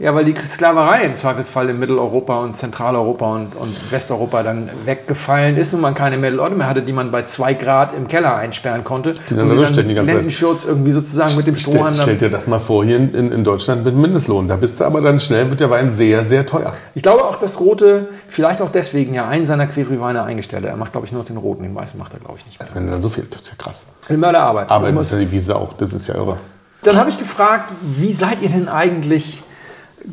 [0.00, 5.56] Ja, weil die Sklaverei im Zweifelsfall in Mitteleuropa und Zentraleuropa und, und Westeuropa dann weggefallen
[5.56, 8.82] ist und man keine Mittelorte mehr hatte, die man bei zwei Grad im Keller einsperren
[8.82, 9.12] konnte.
[9.30, 10.16] Die dann durchstechen die ganze Zeit.
[10.16, 11.94] Lendenschurz irgendwie sozusagen mit dem Strohhalm.
[11.94, 14.48] Stell, stell dann- dir das mal vor, hier in, in Deutschland mit Mindestlohn.
[14.48, 16.74] Da bist du aber dann schnell, wird der Wein sehr, sehr teuer.
[16.96, 20.70] Ich glaube auch, dass Rote vielleicht auch deswegen ja einen seiner Quevri-Weine eingestellt hat.
[20.70, 22.58] Er macht, glaube ich, nur noch den roten, den weißen macht er, glaube ich, nicht
[22.58, 22.68] mehr.
[22.74, 23.84] Wenn dann so viel, das ist ja krass.
[24.08, 24.72] Immer der Arbeit.
[24.72, 26.38] Aber das ist ja die Wiese auch, das ist ja irre.
[26.82, 29.43] Dann habe ich gefragt, wie seid ihr denn eigentlich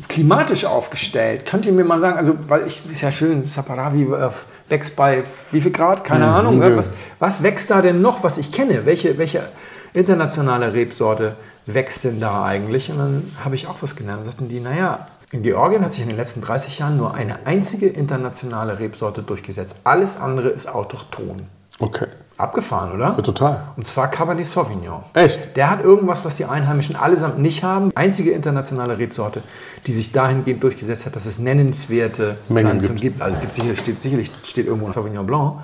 [0.08, 1.46] klimatisch aufgestellt?
[1.46, 4.30] Könnt ihr mir mal sagen, also, weil ich, ist ja schön, Saparavi äh,
[4.68, 6.04] wächst bei wie viel Grad?
[6.04, 6.60] Keine Ahnung.
[6.60, 6.70] ja.
[6.70, 6.76] Ne?
[6.76, 8.86] Was, was wächst da denn noch, was ich kenne?
[8.86, 9.48] Welche, welche
[9.92, 12.90] internationale Rebsorte wächst denn da eigentlich?
[12.90, 14.20] Und dann habe ich auch was gelernt.
[14.20, 17.46] Und sagten die, naja, in Georgien hat sich in den letzten 30 Jahren nur eine
[17.46, 19.74] einzige internationale Rebsorte durchgesetzt.
[19.84, 21.42] Alles andere ist autochthon.
[21.78, 22.06] Okay.
[22.38, 23.14] Abgefahren, oder?
[23.16, 23.64] Ja, total.
[23.76, 25.02] Und zwar Cabernet Sauvignon.
[25.14, 25.56] Echt?
[25.56, 27.92] Der hat irgendwas, was die Einheimischen allesamt nicht haben.
[27.94, 29.42] Einzige internationale Rebsorte,
[29.86, 33.00] die sich dahingehend durchgesetzt hat, dass es nennenswerte Mengen Pflanzen gibt.
[33.00, 33.22] gibt.
[33.22, 35.60] Also es gibt sicherlich, steht, sicherlich steht irgendwo ein Sauvignon Blanc,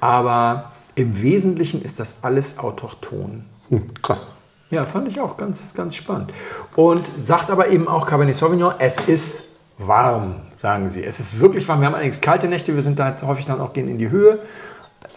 [0.00, 3.44] aber im Wesentlichen ist das alles autochthon.
[3.68, 4.34] Hm, krass.
[4.70, 6.32] Ja, fand ich auch ganz, ganz spannend.
[6.76, 9.42] Und sagt aber eben auch Cabernet Sauvignon, es ist
[9.78, 11.02] warm, sagen sie.
[11.02, 11.80] Es ist wirklich warm.
[11.80, 14.38] Wir haben allerdings kalte Nächte, wir sind da häufig dann auch gehen in die Höhe.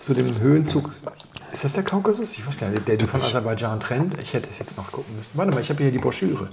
[0.02, 0.92] Zu dem Höhenzug.
[1.52, 2.34] Ist das der Kaukasus?
[2.34, 4.20] Ich weiß gar nicht, der die von Aserbaidschan trennt.
[4.22, 5.30] Ich hätte es jetzt noch gucken müssen.
[5.34, 6.50] Warte mal, ich habe hier die Broschüre.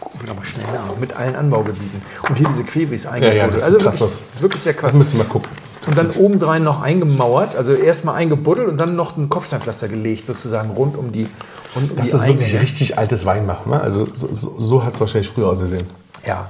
[0.00, 0.96] Gucken wir doch mal schnell nach.
[0.98, 2.00] Mit allen Anbaugebieten.
[2.28, 3.36] Und hier diese Quevris eingebuddelt.
[3.36, 4.90] ja, das sieht also wirklich, wirklich sehr krass.
[4.92, 5.50] Das müssen wir gucken.
[5.86, 10.70] Und dann obendrein noch eingemauert, also erstmal eingebuddelt und dann noch ein Kopfsteinpflaster gelegt, sozusagen
[10.70, 11.28] rund um die,
[11.74, 12.62] rund um Das die ist wirklich Eingänge.
[12.62, 13.72] richtig altes Weinmachen.
[13.72, 13.80] Ne?
[13.80, 15.88] Also so, so, so hat es wahrscheinlich früher ausgesehen.
[16.24, 16.48] Ja.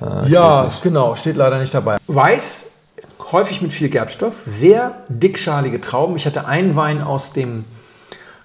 [0.00, 1.98] Ah, ja, genau, steht leider nicht dabei.
[2.06, 2.64] Weiß,
[3.32, 6.16] häufig mit viel Gerbstoff, sehr dickschalige Trauben.
[6.16, 7.64] Ich hatte einen Wein aus dem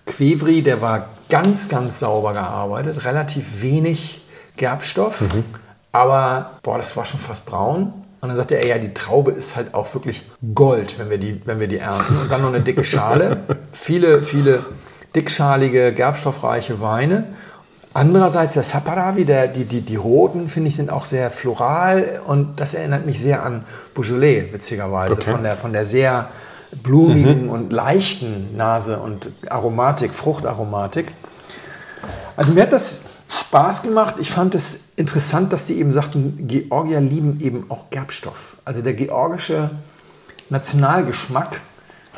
[0.05, 4.21] Quevri, der war ganz, ganz sauber gearbeitet, relativ wenig
[4.57, 5.43] Gerbstoff, Mhm.
[5.91, 7.93] aber boah, das war schon fast braun.
[8.21, 10.21] Und dann sagte er, ja, die Traube ist halt auch wirklich
[10.53, 12.17] Gold, wenn wir die, wenn wir die ernten.
[12.21, 13.39] Und dann noch eine dicke Schale.
[13.73, 14.65] viele, viele
[15.13, 17.25] dickschalige, gerbstoffreiche Weine.
[17.95, 22.59] Andererseits der Saparavi, der, die, die, die roten, finde ich, sind auch sehr floral und
[22.59, 25.31] das erinnert mich sehr an Beaujolais, witzigerweise, Okay.
[25.31, 26.29] von, der, von der sehr
[26.81, 31.11] blumigen und leichten Nase und Aromatik, Fruchtaromatik.
[32.35, 34.15] Also mir hat das Spaß gemacht.
[34.19, 38.57] Ich fand es interessant, dass die eben sagten, Georgier lieben eben auch Gerbstoff.
[38.65, 39.69] Also der georgische
[40.49, 41.61] Nationalgeschmack.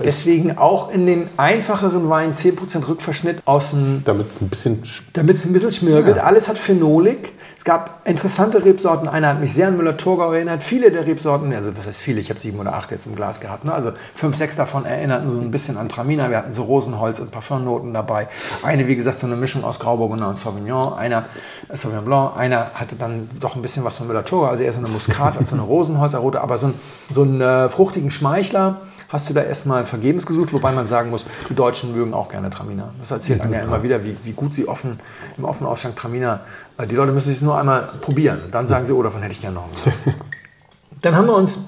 [0.03, 4.83] Deswegen auch in den einfacheren Weinen 10% Rückverschnitt aus dem Damit es ein bisschen.
[4.83, 6.17] sch- damit es ein bisschen schmirgelt.
[6.17, 6.23] Ja.
[6.23, 7.33] Alles hat Phenolik.
[7.57, 9.07] Es gab interessante Rebsorten.
[9.07, 10.61] Einer hat mich sehr an Müller-Thurgau erinnert.
[10.61, 13.39] Viele der Rebsorten, also was heißt viele, ich habe sieben oder acht jetzt im Glas
[13.39, 13.63] gehabt.
[13.65, 13.73] Ne?
[13.73, 16.29] Also fünf, sechs davon erinnerten so ein bisschen an Traminer.
[16.29, 18.27] Wir hatten so Rosenholz und Parfumnoten dabei.
[18.61, 20.93] Eine, wie gesagt, so eine Mischung aus Grauburgunder und Sauvignon.
[20.93, 21.23] Einer
[21.69, 22.37] äh, Sauvignon Blanc.
[22.37, 25.49] Einer hatte dann doch ein bisschen was von Müller-Thurgau, also eher so eine Muskat als
[25.49, 26.41] so eine Rosenholzerrote.
[26.41, 26.73] Aber so, ein,
[27.11, 28.81] so einen äh, fruchtigen Schmeichler
[29.15, 30.53] hast du da erstmal vergebens gesucht.
[30.53, 32.93] Wobei man sagen muss, die Deutschen mögen auch gerne Traminer.
[32.99, 34.99] Das erzählt Anja immer wieder, wie, wie gut sie offen
[35.37, 36.41] im offenen Ausschank Traminer
[36.77, 38.39] äh, die Leute müssen es nur einmal probieren.
[38.51, 40.15] Dann sagen sie, oh, davon hätte ich gerne noch einen.
[41.01, 41.59] Dann haben wir uns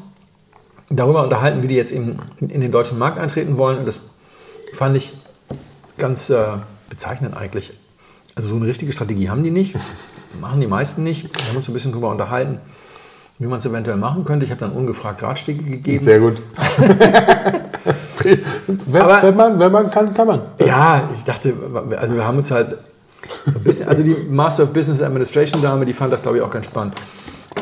[0.89, 3.79] darüber unterhalten, wie die jetzt in, in den deutschen Markt eintreten wollen.
[3.79, 4.01] Und das
[4.73, 5.13] fand ich
[5.97, 6.43] ganz äh,
[6.89, 7.73] bezeichnend eigentlich.
[8.35, 9.75] Also so eine richtige Strategie haben die nicht,
[10.39, 11.35] machen die meisten nicht.
[11.35, 12.59] Wir haben uns ein bisschen darüber unterhalten,
[13.39, 14.45] wie man es eventuell machen könnte.
[14.45, 16.03] Ich habe dann ungefragt Ratschläge gegeben.
[16.03, 16.41] Sehr gut.
[18.87, 20.41] wenn, Aber- wenn, man, wenn man kann, kann man.
[20.65, 21.53] Ja, ich dachte,
[21.97, 22.77] also wir haben uns halt
[23.45, 26.49] ein bisschen, also die Master of Business Administration Dame, die fand das glaube ich auch
[26.51, 26.93] ganz spannend.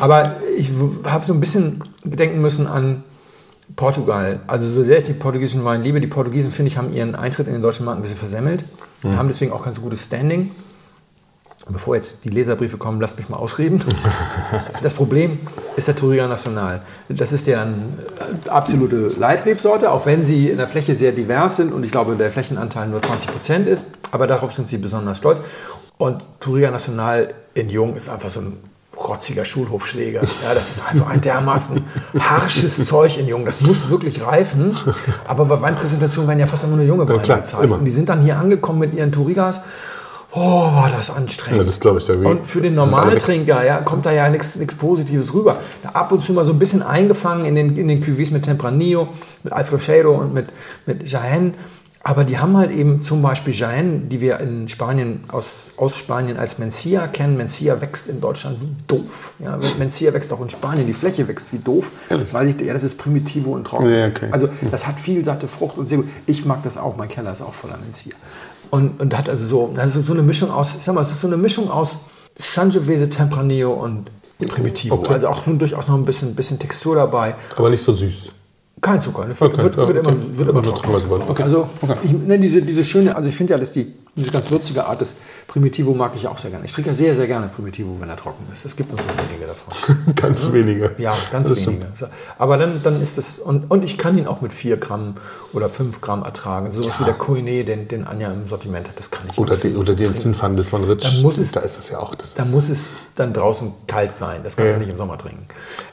[0.00, 0.70] Aber ich
[1.04, 3.02] habe so ein bisschen denken müssen an
[3.74, 4.40] Portugal.
[4.46, 7.46] Also so sehr ich die portugiesischen Wein liebe, die Portugiesen, finde ich, haben ihren Eintritt
[7.46, 8.64] in den deutschen Markt ein bisschen versemmelt.
[9.02, 10.50] und Haben deswegen auch ganz gutes Standing.
[11.68, 13.82] Bevor jetzt die Leserbriefe kommen, lasst mich mal ausreden.
[14.82, 15.40] Das Problem
[15.74, 16.82] ist der Touriga Nacional.
[17.08, 17.88] Das ist ja eine
[18.48, 22.30] absolute Leitrebsorte, auch wenn sie in der Fläche sehr divers sind und ich glaube, der
[22.30, 23.86] Flächenanteil nur 20 Prozent ist.
[24.12, 25.40] Aber darauf sind sie besonders stolz.
[25.98, 28.58] Und Touriga Nacional in Jung ist einfach so ein
[28.96, 30.22] rotziger Schulhofschläger.
[30.44, 31.84] Ja, das ist also ein dermaßen
[32.18, 33.44] harsches Zeug in Jung.
[33.44, 34.76] Das muss wirklich reifen.
[35.26, 37.64] Aber bei Weinpräsentationen werden ja fast immer nur junge Weine klar, gezeigt.
[37.64, 37.76] immer.
[37.76, 39.62] Und die sind dann hier angekommen mit ihren Tourigas.
[40.36, 41.60] Oh, war das anstrengend.
[41.60, 42.04] Ja, das glaube ich.
[42.04, 42.74] Da Und für den.
[42.74, 45.60] Normaltrinker ja, kommt da ja nichts Positives rüber.
[45.94, 49.08] Ab und zu mal so ein bisschen eingefangen in den, in den Cuvées mit Tempranillo,
[49.42, 50.48] mit Alfrocheiro und mit,
[50.84, 51.54] mit Jaén.
[52.02, 56.36] Aber die haben halt eben zum Beispiel Jaén, die wir in Spanien aus, aus Spanien
[56.36, 57.36] als Mencia kennen.
[57.36, 59.32] Mencia wächst in Deutschland wie doof.
[59.40, 61.90] Ja, Mencia wächst auch in Spanien, die Fläche wächst wie doof.
[62.30, 63.90] Weil ich, ja, das ist Primitivo und trocken.
[63.90, 64.28] Ja, okay.
[64.30, 66.08] Also das hat viel satte Frucht und sehr gut.
[66.26, 68.12] Ich mag das auch, mein Keller ist auch voller Mencia.
[68.70, 71.20] Und, und hat also so, also so eine Mischung aus, ich sag mal, es ist
[71.20, 71.98] so eine Mischung aus
[72.38, 74.06] Sangiovese, Tempranillo und
[74.38, 74.96] Primitivo.
[74.96, 75.14] Okay.
[75.14, 77.34] Also auch durchaus noch ein bisschen, bisschen Textur dabei.
[77.56, 78.32] Aber nicht so süß.
[78.80, 79.40] Kein Zucker, ne?
[79.40, 80.16] wird, Okay, wird, wird immer, okay.
[80.38, 80.92] immer Wird trocken.
[80.92, 81.22] trocken.
[81.30, 81.42] Okay.
[81.42, 81.68] Also
[82.02, 85.00] ich nenne diese, diese schöne, also ich finde ja, dass die, diese ganz würzige Art
[85.02, 85.14] des
[85.46, 86.64] Primitivo mag ich auch sehr gerne.
[86.64, 88.64] Ich trinke ja sehr, sehr gerne Primitivo, wenn er trocken ist.
[88.64, 90.14] Es gibt nur so wenige davon.
[90.14, 90.92] Ganz wenige.
[90.98, 91.86] Ja, ganz Das wenige.
[92.38, 95.14] Aber dann, dann ist das, und, und ich kann ihn auch mit 4 Gramm
[95.52, 96.66] oder 5 Gramm ertragen.
[96.66, 99.54] Also sowas wie der Koine, den, den Anja im Sortiment hat, das kann ich Oder,
[99.56, 101.04] die, oder den Zinfandel von Ritsch.
[101.04, 102.14] Dann muss es- da ist es ja auch.
[102.14, 104.40] Das da muss es dann draußen kalt sein.
[104.44, 104.78] Das kannst Ja.
[104.78, 105.44] du nicht im Sommer trinken.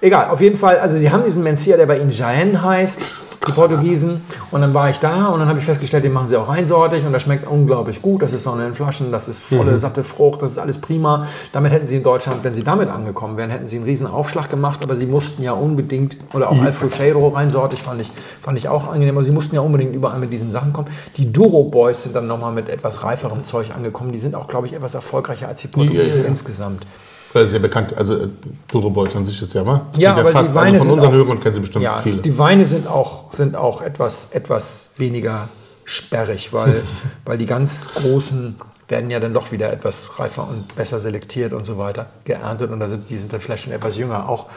[0.02, 0.80] Egal, auf jeden Fall.
[0.80, 3.02] Also sie haben diesen Mencia, der bei ihnen Jaén heißt,
[3.48, 4.22] die Portugiesen.
[4.52, 7.06] Und dann war ich da und dann habe ich festgestellt, den machen sie auch reinsortig
[7.06, 8.13] und das schmeckt unglaublich gut.
[8.22, 11.28] Das ist Sonne in Flaschen, das ist volle, satte Frucht, das ist alles prima.
[11.52, 14.50] Damit hätten sie in Deutschland, wenn sie damit angekommen wären, hätten sie einen riesen Aufschlag
[14.50, 18.88] gemacht, aber sie mussten ja unbedingt, oder auch Alfrucheiro reinsortig fand ich, fand ich auch
[18.88, 20.88] angenehm, aber sie mussten ja unbedingt überall mit diesen Sachen kommen.
[21.18, 24.12] Die Duro Boys sind dann nochmal mit etwas reiferem Zeug angekommen.
[24.12, 26.30] Die sind auch, glaube ich, etwas erfolgreicher als die Portugiesen ja, ja.
[26.30, 26.86] insgesamt.
[27.34, 27.98] Das ist ja bekannt.
[27.98, 28.28] Also äh,
[28.72, 29.88] Duro Boys an sich ist ja wahr.
[29.98, 32.18] Ja, Geht aber fast, die Weine also von unseren Hörern kennen sie bestimmt Ja, viele.
[32.18, 35.50] die Weine sind auch, sind auch etwas, etwas weniger
[35.86, 36.84] sperrig, weil,
[37.26, 38.56] weil die ganz großen
[38.88, 42.80] werden ja dann doch wieder etwas reifer und besser selektiert und so weiter geerntet und
[42.80, 44.30] da sind, die sind dann vielleicht schon etwas jünger.
[44.30, 44.48] Auch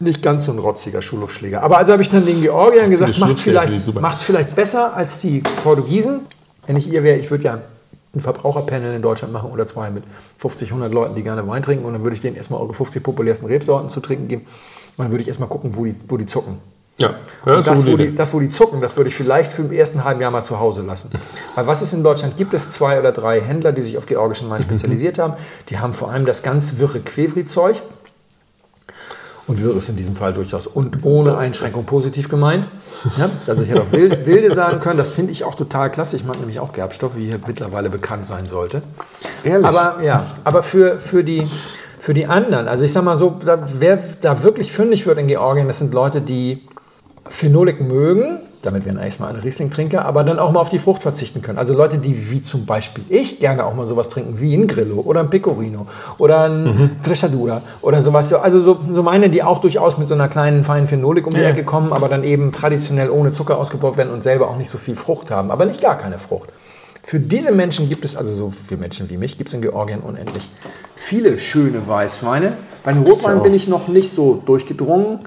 [0.00, 1.62] nicht ganz so ein rotziger Schulhofschläger.
[1.62, 5.42] Aber also habe ich dann den Georgiern gesagt, macht's vielleicht, macht's vielleicht besser als die
[5.62, 6.22] Portugiesen.
[6.66, 7.58] Wenn ich ihr wäre, ich würde ja
[8.14, 10.04] ein Verbraucherpanel in Deutschland machen oder zwei mit
[10.38, 11.84] 50, 100 Leuten, die gerne Wein trinken.
[11.84, 14.42] Und dann würde ich denen erstmal eure 50 populärsten Rebsorten zu trinken geben.
[14.96, 16.58] Und dann würde ich erstmal gucken, wo die, wo die zucken.
[16.96, 19.62] Ja, ja ist das, wo die, das, wo die zucken, das würde ich vielleicht für
[19.62, 21.10] im ersten halben Jahr mal zu Hause lassen.
[21.54, 24.48] Weil was es in Deutschland gibt, es zwei oder drei Händler, die sich auf georgischen
[24.48, 25.34] Wein spezialisiert haben.
[25.68, 27.82] Die haben vor allem das ganz wirre Quevri-Zeug.
[29.46, 32.66] Und wirr ist in diesem Fall durchaus und ohne Einschränkung positiv gemeint.
[33.18, 36.16] Ja, also ich hätte auch wilde, wilde sagen können, das finde ich auch total klasse.
[36.16, 38.80] Ich mag nämlich auch Gerbstoffe, wie hier mittlerweile bekannt sein sollte.
[39.42, 39.66] Ehrlich?
[39.66, 41.46] Aber ja, aber für, für, die,
[41.98, 45.26] für die anderen, also ich sag mal so, da, wer da wirklich fündig wird in
[45.26, 46.62] Georgien, das sind Leute, die
[47.28, 51.42] Phenolik mögen, damit wären erstmal alle Riesling-Trinker, aber dann auch mal auf die Frucht verzichten
[51.42, 51.58] können.
[51.58, 55.00] Also Leute, die wie zum Beispiel ich gerne auch mal sowas trinken, wie ein Grillo
[55.00, 55.86] oder ein Pecorino
[56.18, 56.90] oder ein Mhm.
[57.02, 58.32] Treschadura oder sowas.
[58.32, 61.40] Also so, so meine, die auch durchaus mit so einer kleinen feinen Phenolik um die
[61.40, 61.48] Ja.
[61.48, 64.78] Ecke kommen, aber dann eben traditionell ohne Zucker ausgebaut werden und selber auch nicht so
[64.78, 66.50] viel Frucht haben, aber nicht gar keine Frucht.
[67.02, 70.00] Für diese Menschen gibt es, also so für Menschen wie mich, gibt es in Georgien
[70.00, 70.48] unendlich
[70.94, 72.54] viele schöne Weißweine.
[72.82, 75.18] Bei den Rotweinen bin ich noch nicht so durchgedrungen.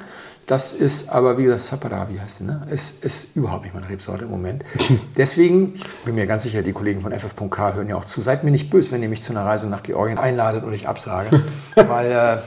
[0.48, 2.62] Das ist aber, wie gesagt, Sapara, wie heißt die, ne?
[2.72, 4.64] Ist, ist überhaupt nicht meine Rebsorte im Moment.
[5.18, 8.22] Deswegen, ich bin mir ganz sicher, die Kollegen von FF.k hören ja auch zu.
[8.22, 10.88] Seid mir nicht böse, wenn ihr mich zu einer Reise nach Georgien einladet und ich
[10.88, 11.44] absage.
[11.76, 12.40] Weil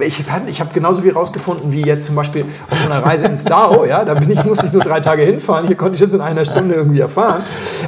[0.00, 3.26] äh, ich, ich habe genauso viel rausgefunden wie jetzt zum Beispiel auf so einer Reise
[3.26, 3.84] ins Dao.
[3.84, 4.06] Ja?
[4.06, 5.66] Da bin ich, musste ich nur drei Tage hinfahren.
[5.66, 7.42] Hier konnte ich das in einer Stunde irgendwie erfahren.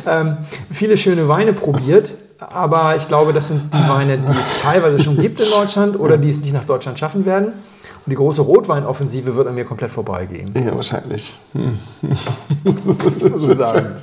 [0.07, 0.37] Ähm,
[0.70, 2.16] viele schöne Weine probiert.
[2.38, 6.18] Aber ich glaube, das sind die Weine, die es teilweise schon gibt in Deutschland oder
[6.18, 7.52] die es nicht nach Deutschland schaffen werden.
[8.07, 10.55] Und die große Rotweinoffensive wird an mir komplett vorbeigehen.
[10.55, 11.35] Ja, wahrscheinlich.
[11.55, 11.77] Hm.
[12.62, 12.99] muss
[13.42, 13.95] so sagen.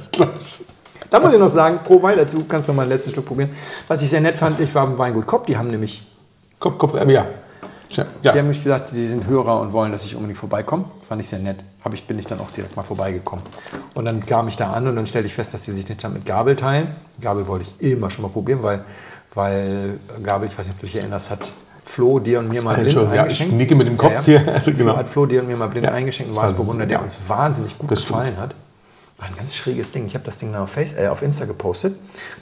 [1.09, 3.51] Da muss ich noch sagen, pro Wein dazu, kannst du mal einen letzten Schluck probieren.
[3.87, 6.05] Was ich sehr nett fand, ich war im Weingut Kopp, die haben nämlich...
[6.59, 7.27] Kopp, Kopp, äh, ja.
[7.95, 8.05] Ja.
[8.23, 10.85] Die haben mich gesagt, sie sind Hörer und wollen, dass ich unbedingt vorbeikomme.
[11.01, 11.57] Fand ich sehr nett.
[11.85, 13.45] Hab ich, bin ich dann auch direkt mal vorbeigekommen.
[13.93, 15.97] Und dann kam ich da an und dann stellte ich fest, dass die sich den
[15.97, 16.95] Stand mit Gabel teilen.
[17.21, 18.83] Gabel wollte ich immer schon mal probieren, weil,
[19.33, 21.51] weil Gabel, ich weiß nicht, ob du dich erinnerst, hat
[21.85, 23.53] Flo dir und mir mal blind ja, eingeschenkt.
[23.53, 24.41] Ich nicke mit dem Kopf Ja, ja.
[24.43, 24.47] hier.
[24.53, 24.97] Also, Flo genau.
[24.97, 26.31] hat Flo dir und mir mal blind Ja, eingeschenkt.
[26.31, 27.03] Ein das war Weißburgunder, der ja.
[27.03, 28.55] uns wahnsinnig gut gefallen hat.
[29.17, 30.05] War ein ganz schräges Ding.
[30.07, 31.95] Ich habe das Ding dann auf, Face, äh, auf Insta gepostet.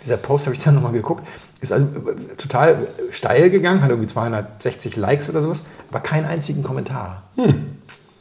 [0.05, 1.23] Dieser Post habe ich dann nochmal geguckt.
[1.59, 6.63] Ist also äh, total steil gegangen, hat irgendwie 260 Likes oder sowas, aber keinen einzigen
[6.63, 7.23] Kommentar.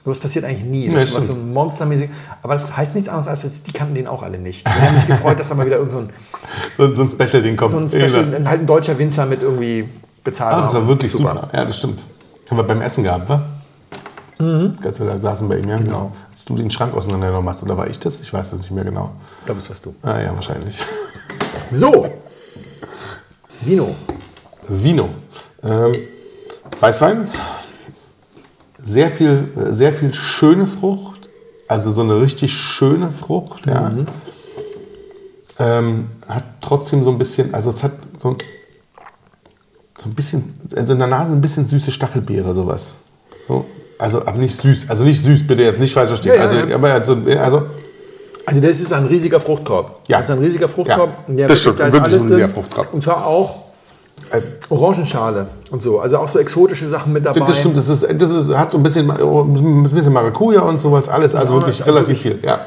[0.04, 0.88] Das passiert eigentlich nie.
[0.92, 1.52] Das ist was so stimmt.
[1.54, 2.08] monstermäßig.
[2.42, 4.66] Aber das heißt nichts anderes, als die kannten den auch alle nicht.
[4.66, 6.10] Die haben sich gefreut, dass da mal wieder irgend so ein,
[6.78, 7.70] So, so ein Special-Ding kommt.
[7.70, 8.48] so ein, Ja, Special, genau.
[8.48, 9.88] halt ein deutscher Winzer mit irgendwie
[10.22, 10.60] bezahlbar.
[10.60, 11.48] Ah, das war wirklich super.
[11.52, 12.00] Ja, das stimmt.
[12.48, 13.42] Haben wir beim Essen gehabt, wa?
[14.38, 14.78] Mhm.
[14.82, 15.76] Als wir da saßen bei ihm, ja.
[15.76, 16.12] Genau.
[16.32, 18.20] Als du den Schrank auseinandergenommen hast, oder war ich das?
[18.20, 19.12] Ich weiß das nicht mehr genau.
[19.38, 19.94] Ich glaube, das warst du.
[20.02, 20.78] Ah ja, wahrscheinlich.
[21.70, 22.08] So.
[23.60, 23.94] Vino.
[24.66, 25.10] Vino.
[25.62, 25.92] Ähm,
[26.80, 27.28] Weißwein.
[28.82, 31.28] Sehr viel, sehr viel schöne Frucht.
[31.68, 33.92] Also so eine richtig schöne Frucht, ja.
[35.58, 38.34] Ähm, hat trotzdem so ein bisschen, also es hat so,
[40.00, 42.94] so ein bisschen, also in der Nase ein bisschen süße Stachelbeere, sowas.
[43.46, 43.66] So,
[43.98, 46.32] also, aber nicht süß, also nicht süß, bitte jetzt nicht falsch verstehen.
[46.34, 46.74] Ja, ja, also, ja.
[46.74, 47.62] aber also, also,
[48.46, 50.00] Also das ist ein riesiger Fruchtkorb.
[50.08, 50.18] Ja.
[50.18, 51.10] Das ist ein riesiger Fruchtkorb.
[51.28, 52.48] Ja, Der das stimmt, da ist wirklich alles ein riesiger.
[52.48, 52.94] Fruchtkorb.
[52.94, 53.56] Und zwar auch
[54.32, 56.00] äh, Orangenschale und so.
[56.00, 57.40] Also auch so exotische Sachen mit dabei.
[57.40, 61.08] das stimmt, das, ist, das ist, hat so ein bisschen, ein bisschen Maracuja und sowas,
[61.08, 62.60] alles, also Ja, wirklich also relativ viel, ja.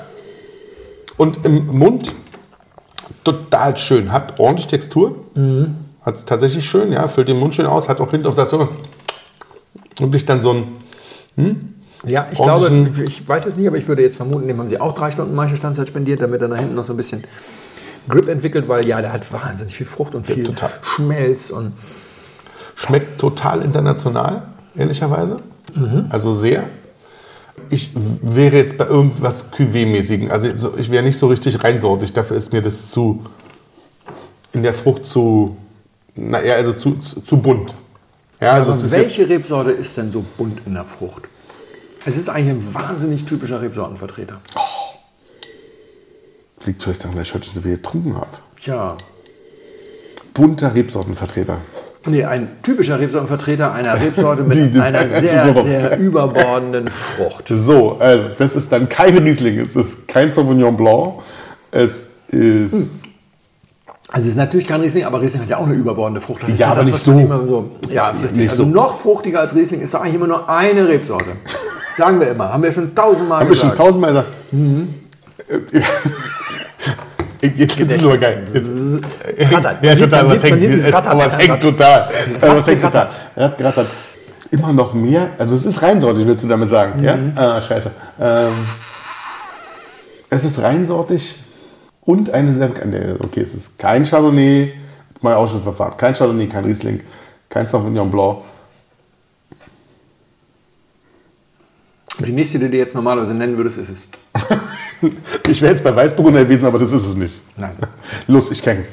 [1.18, 2.14] Und im Mund
[3.24, 5.78] total schön, hat ordentlich Textur, Mhm.
[6.06, 8.48] Hat es tatsächlich schön, ja, füllt den Mund schön aus, hat auch hinten auf der
[8.48, 8.68] Zunge
[10.00, 10.52] wirklich dann so
[11.38, 12.70] ein, Ja, ich glaube,
[13.06, 15.34] ich weiß es nicht, aber ich würde jetzt vermuten, dem haben sie auch drei Stunden
[15.36, 17.24] Maischestandzeit spendiert, damit er da hinten noch so ein bisschen
[18.10, 20.70] Grip entwickelt, weil ja, der hat wahnsinnig viel Frucht und viel total.
[20.82, 21.72] Schmelz und
[22.76, 24.44] schmeckt total international,
[24.76, 25.38] ehrlicherweise,
[25.76, 26.08] Mhm.
[26.10, 26.66] also sehr.
[27.70, 32.36] Ich wäre jetzt bei irgendwas Cuvée-mäßigen, also so- ich wäre nicht so richtig reinsortig, dafür
[32.36, 33.24] ist mir das zu,
[34.52, 35.56] in der Frucht zu,
[36.16, 37.74] naja, also zu, zu, zu bunt.
[38.40, 41.24] Ja, also Aber es ist jetzt, welche Rebsorte ist denn so bunt in der Frucht?
[42.06, 44.42] Es ist eigentlich ein wahnsinnig typischer Rebsortenvertreter.
[46.66, 48.28] liegt vielleicht daran, dass ich heute schon so viel getrunken habe.
[48.62, 48.98] Tja,
[50.34, 51.58] Bunter Rebsortenvertreter.
[52.08, 55.64] nee, ein typischer Rebsortenvertreter einer Rebsorte mit Die- die- einer sehr, so.
[55.64, 57.46] sehr überbordenden Frucht.
[57.50, 61.22] So, also das ist dann kein Riesling, es ist kein Sauvignon Blanc,
[61.72, 63.04] es ist...
[64.10, 66.44] Also es ist natürlich kein Riesling, aber Riesling hat ja auch eine überbordende Frucht.
[66.44, 67.12] Das ist Ja, aber das, nicht so.
[67.48, 68.38] So ja, ist richtig.
[68.38, 68.70] Nicht also so.
[68.70, 71.32] noch fruchtiger als Riesling ist doch eigentlich immer nur eine Rebsorte.
[71.98, 72.52] Sagen wir immer.
[72.54, 73.86] Haben wir schon tausendmal Hab ich schon gesagt.
[73.88, 74.28] tausendmal gesagt.
[75.50, 75.82] Äh,
[77.56, 78.44] Jetzt gibt es aber geil.
[79.38, 79.84] Es rattert.
[79.84, 81.08] Ja, Man sieht- total, man was sieht- man sieht, es rattert.
[81.12, 82.10] Aber es hängt total.
[82.42, 82.92] Aber es hängt total.
[82.92, 83.18] gerattert.
[83.36, 83.88] Rad gerattert.
[84.52, 85.30] Immer noch mehr.
[85.38, 87.04] Also es ist reinsortig, willst du damit sagen?
[87.04, 87.18] Ja?
[87.36, 87.92] Ah, scheiße.
[88.22, 88.52] Ähm,
[90.30, 91.36] es ist reinsortig
[92.06, 93.18] und eine sehr bekannte.
[93.24, 94.74] Okay, es ist kein Chardonnay.
[95.22, 95.96] Mein Ausschussverfahren.
[95.98, 97.02] Kein Chardonnay, kein Riesling,
[97.50, 98.40] kein Sauvignon Blanc.
[102.20, 104.08] Die nächste, die du jetzt normalerweise nennen würdest, ist es.
[105.50, 107.38] Ich wäre jetzt bei Weißburgunder gewesen, aber das ist es nicht.
[107.58, 107.76] Nein.
[108.28, 108.86] Los, ich kenne.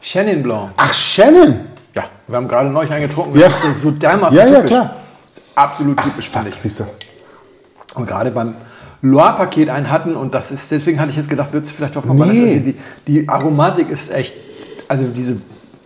[0.00, 0.70] Chenin Blanc.
[0.76, 1.66] Ach, Shannon!
[1.96, 3.40] Ja, wir haben gerade neulich eingetrunken.
[3.40, 3.48] Ja.
[3.48, 4.70] Das ist so dermaßen Ja, ja, typisch.
[4.70, 4.96] klar.
[5.56, 6.54] Absolut typisch, finde ich.
[6.54, 6.84] Siehst du.
[7.94, 8.54] Und gerade beim
[9.02, 12.06] Loire-Paket einen hatten, und das ist, deswegen hatte ich jetzt gedacht, würdest du vielleicht drauf
[12.06, 12.60] kommen, Nee.
[12.60, 12.76] die,
[13.20, 14.34] die Aromatik ist echt,
[14.88, 15.36] also diese,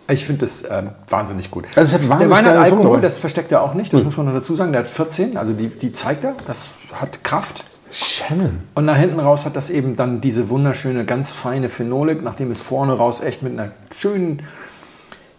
[0.09, 1.65] ich finde das ähm, wahnsinnig gut.
[1.75, 3.01] Also es hat der wahnsinnig Wein hat Alkohol, Aromen.
[3.01, 5.53] das versteckt er auch nicht, das muss man noch dazu sagen, der hat 14, also
[5.53, 7.63] die, die zeigt er, das hat Kraft.
[7.89, 8.59] Shannon.
[8.75, 12.61] Und nach hinten raus hat das eben dann diese wunderschöne, ganz feine Phenolik, nachdem es
[12.61, 14.41] vorne raus echt mit einer schönen,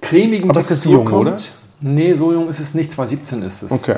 [0.00, 1.20] cremigen Aber es ist Textur jung, kommt.
[1.28, 1.36] oder?
[1.80, 3.70] Nee, so jung ist es nicht, 2017 ist es.
[3.70, 3.96] Okay.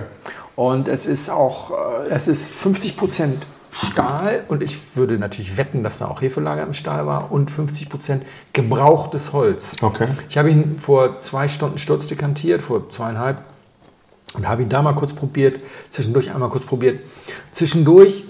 [0.57, 5.83] Und es ist auch, äh, es ist 50 Prozent Stahl und ich würde natürlich wetten,
[5.85, 9.77] dass da auch Hefelager im Stahl war und 50 Prozent gebrauchtes Holz.
[9.81, 10.09] Okay.
[10.29, 13.43] Ich habe ihn vor zwei Stunden sturzdekantiert, vor zweieinhalb.
[14.33, 15.59] Und habe ihn da mal kurz probiert,
[15.91, 17.01] zwischendurch einmal kurz probiert.
[17.51, 18.23] Zwischendurch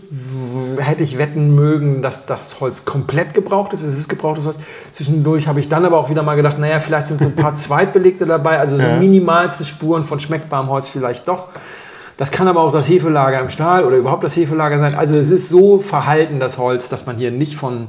[0.79, 3.83] hätte ich wetten mögen, dass das Holz komplett gebraucht ist.
[3.83, 4.57] Es ist gebrauchtes Holz.
[4.93, 7.55] Zwischendurch habe ich dann aber auch wieder mal gedacht, naja, vielleicht sind so ein paar
[7.55, 8.97] Zweitbelegte dabei, also so Ja.
[8.97, 11.49] minimalste Spuren von schmeckbarem Holz vielleicht doch.
[12.21, 14.95] Das kann aber auch das Hefelager im Stahl oder überhaupt das Hefelager sein.
[14.95, 17.89] Also es ist so verhalten, das Holz, dass man hier nicht von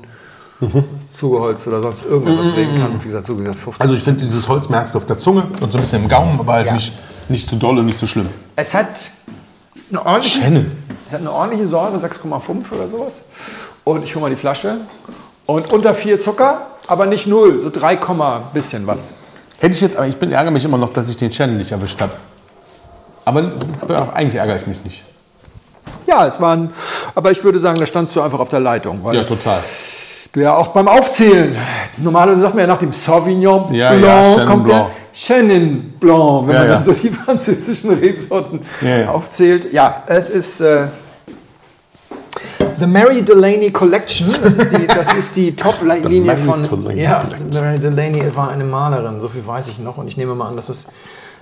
[1.13, 2.91] Zugeholz oder sonst irgendwas reden kann.
[3.04, 5.44] Wie gesagt, so gesagt, 15 Also ich finde, dieses Holz merkst du auf der Zunge
[5.60, 6.74] und so ein bisschen im Gaumen, aber halt Ja.
[6.76, 6.94] nicht,
[7.28, 8.30] nicht zu doll und nicht so schlimm.
[8.56, 8.88] Es hat
[9.89, 10.65] eine ordentliche,
[11.08, 13.12] es hat eine ordentliche Säure, 6,5 oder sowas.
[13.84, 14.78] Und ich hole mal die Flasche.
[15.46, 19.00] Und unter 4 Zucker, aber nicht 0, so 3, Komma bisschen was.
[19.60, 21.74] Hätte ich jetzt, aber ich bin, ärgere mich immer noch, dass ich den Shannon nicht
[21.74, 22.13] erwischt habe.
[23.26, 23.52] Aber
[24.14, 25.04] eigentlich ärgere ich mich nicht.
[26.08, 26.72] Ja, es waren,
[27.16, 29.02] aber ich würde sagen, da standst du einfach auf der Leitung.
[29.14, 29.60] Ja, total.
[30.34, 31.56] du ja auch beim Aufzählen,
[31.98, 34.86] normalerweise sagt man ja nach dem Sauvignon Ja, Blanc ja, kommt Blanc.
[34.88, 38.62] der Chenin Blanc, wenn Ja, man dann so die französischen Rebsorten
[39.08, 39.72] aufzählt.
[39.74, 40.88] Ja, es ist äh,
[42.80, 44.34] The Mary Delaney Collection.
[44.44, 46.68] Das ist die, das ist die Top-Linie von.
[46.98, 47.26] Ja.
[47.54, 49.98] Mary Delaney war eine Malerin, so viel weiß ich noch.
[49.98, 50.86] Und ich nehme mal an, dass das,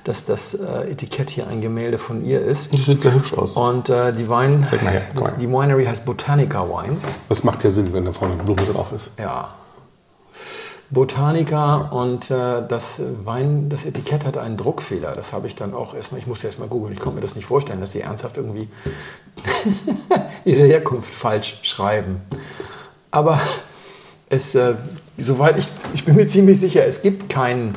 [0.04, 2.74] dass das äh, Etikett hier ein Gemälde von ihr ist.
[2.74, 3.58] Das sieht sehr hübsch aus.
[3.58, 7.20] Und äh, die Wein, her, das, die Winery heißt Botanica Wines.
[7.30, 9.12] Das macht ja Sinn, wenn da vorne eine Blume drauf ist.
[9.18, 9.50] Ja.
[10.92, 15.16] Botanica und äh, das Wein, das Etikett hat einen Druckfehler.
[15.16, 17.46] Das habe ich dann auch erstmal, ich musste erstmal googeln, ich konnte mir das nicht
[17.46, 18.68] vorstellen, dass die ernsthaft irgendwie
[20.46, 22.22] ihre Herkunft falsch schreiben.
[23.12, 23.40] Aber
[24.30, 24.76] es, äh,
[25.18, 27.76] soweit ich, ich bin mir ziemlich sicher, es gibt keinen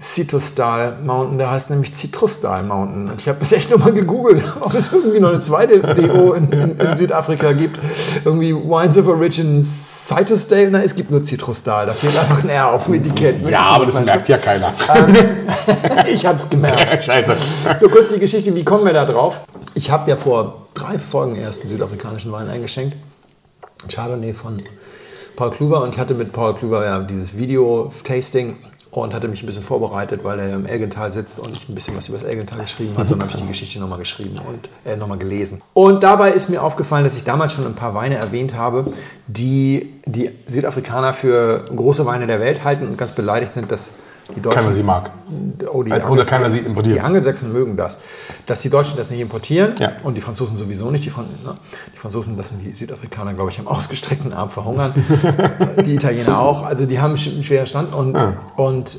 [0.00, 3.10] Citrusdal Mountain, der heißt nämlich Citrusdal Mountain.
[3.10, 6.50] Und ich habe bis echt nochmal gegoogelt, ob es irgendwie noch eine zweite DO in,
[6.50, 7.78] in, in Südafrika gibt.
[8.24, 10.70] Irgendwie Wines of Origin Citrusdale.
[10.70, 11.86] Na, es gibt nur Citrusdal.
[11.86, 13.46] Da fehlt einfach ein R auf dem Etikett.
[13.46, 14.72] Ja, aber das merkt ja keiner.
[16.12, 17.04] Ich habe es gemerkt.
[17.04, 17.36] Scheiße.
[17.78, 19.42] So kurz die Geschichte, wie kommen wir da drauf?
[19.74, 22.96] Ich habe ja vor drei Folgen erst einen südafrikanischen Wein eingeschenkt.
[23.88, 24.56] Chardonnay von
[25.36, 28.56] Paul Kluwer und ich hatte mit Paul Kluwer ja dieses Video-Tasting
[28.90, 31.96] und hatte mich ein bisschen vorbereitet, weil er im Elgental sitzt und ich ein bisschen
[31.96, 33.12] was über das Elgental geschrieben hatte.
[33.12, 35.62] Und dann habe ich die Geschichte nochmal geschrieben und äh, nochmal gelesen.
[35.74, 38.92] Und dabei ist mir aufgefallen, dass ich damals schon ein paar Weine erwähnt habe,
[39.28, 43.92] die die Südafrikaner für große Weine der Welt halten und ganz beleidigt sind, dass
[44.34, 44.60] die Deutschen...
[44.60, 45.10] Keiner sie mag.
[45.72, 46.96] Oh, die Also, oder keiner sie importiert.
[46.96, 47.98] Die Angelsachsen mögen das.
[48.46, 49.92] Dass die Deutschen das nicht importieren Ja.
[50.02, 51.04] und die Franzosen sowieso nicht.
[51.04, 51.56] Die, Fran ne?
[51.92, 54.92] die Franzosen lassen die Südafrikaner, glaube ich, am ausgestreckten Arm verhungern.
[55.86, 56.62] die Italiener auch.
[56.62, 57.94] Also die haben einen schweren Stand.
[57.94, 58.16] Und,
[58.56, 58.98] und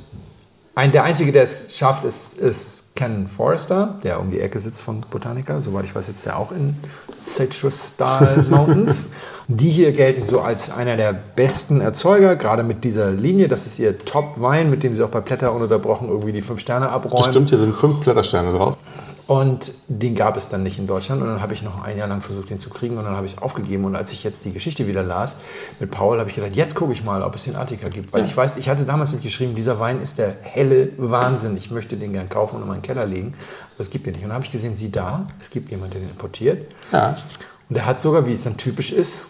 [0.76, 4.82] ein, der Einzige, der es schafft, ist, ist Ken Forrester, der um die Ecke sitzt
[4.82, 5.62] von Botanica.
[5.62, 6.76] Soweit ich weiß, sitzt er auch in
[7.18, 9.10] Citrusdal Mountains.
[9.48, 13.48] Die hier gelten so als einer der besten Erzeuger, gerade mit dieser Linie.
[13.48, 16.90] Das ist ihr Top-Wein, mit dem sie auch bei Blätter ununterbrochen irgendwie die fünf Sterne
[16.90, 17.18] abräumen.
[17.18, 18.78] Das stimmt, hier sind fünf Blättersterne drauf.
[19.32, 21.22] Und den gab es dann nicht in Deutschland.
[21.22, 22.98] Und dann habe ich noch ein Jahr lang versucht, den zu kriegen.
[22.98, 23.86] Und dann habe ich es aufgegeben.
[23.86, 25.38] Und als ich jetzt die Geschichte wieder las
[25.80, 28.12] mit Paul, habe ich gedacht, jetzt gucke ich mal, ob es den Attika gibt.
[28.12, 31.56] Weil ich weiß, ich hatte damals nicht geschrieben, dieser Wein ist der helle Wahnsinn.
[31.56, 33.34] Ich möchte den gern kaufen und in meinen Keller legen.
[33.76, 34.24] Aber es gibt ihn nicht.
[34.24, 36.70] Und dann habe ich gesehen, sieh da, es gibt jemanden, der den importiert.
[36.92, 37.16] Ja.
[37.70, 39.28] Und der hat sogar, wie es dann typisch ist,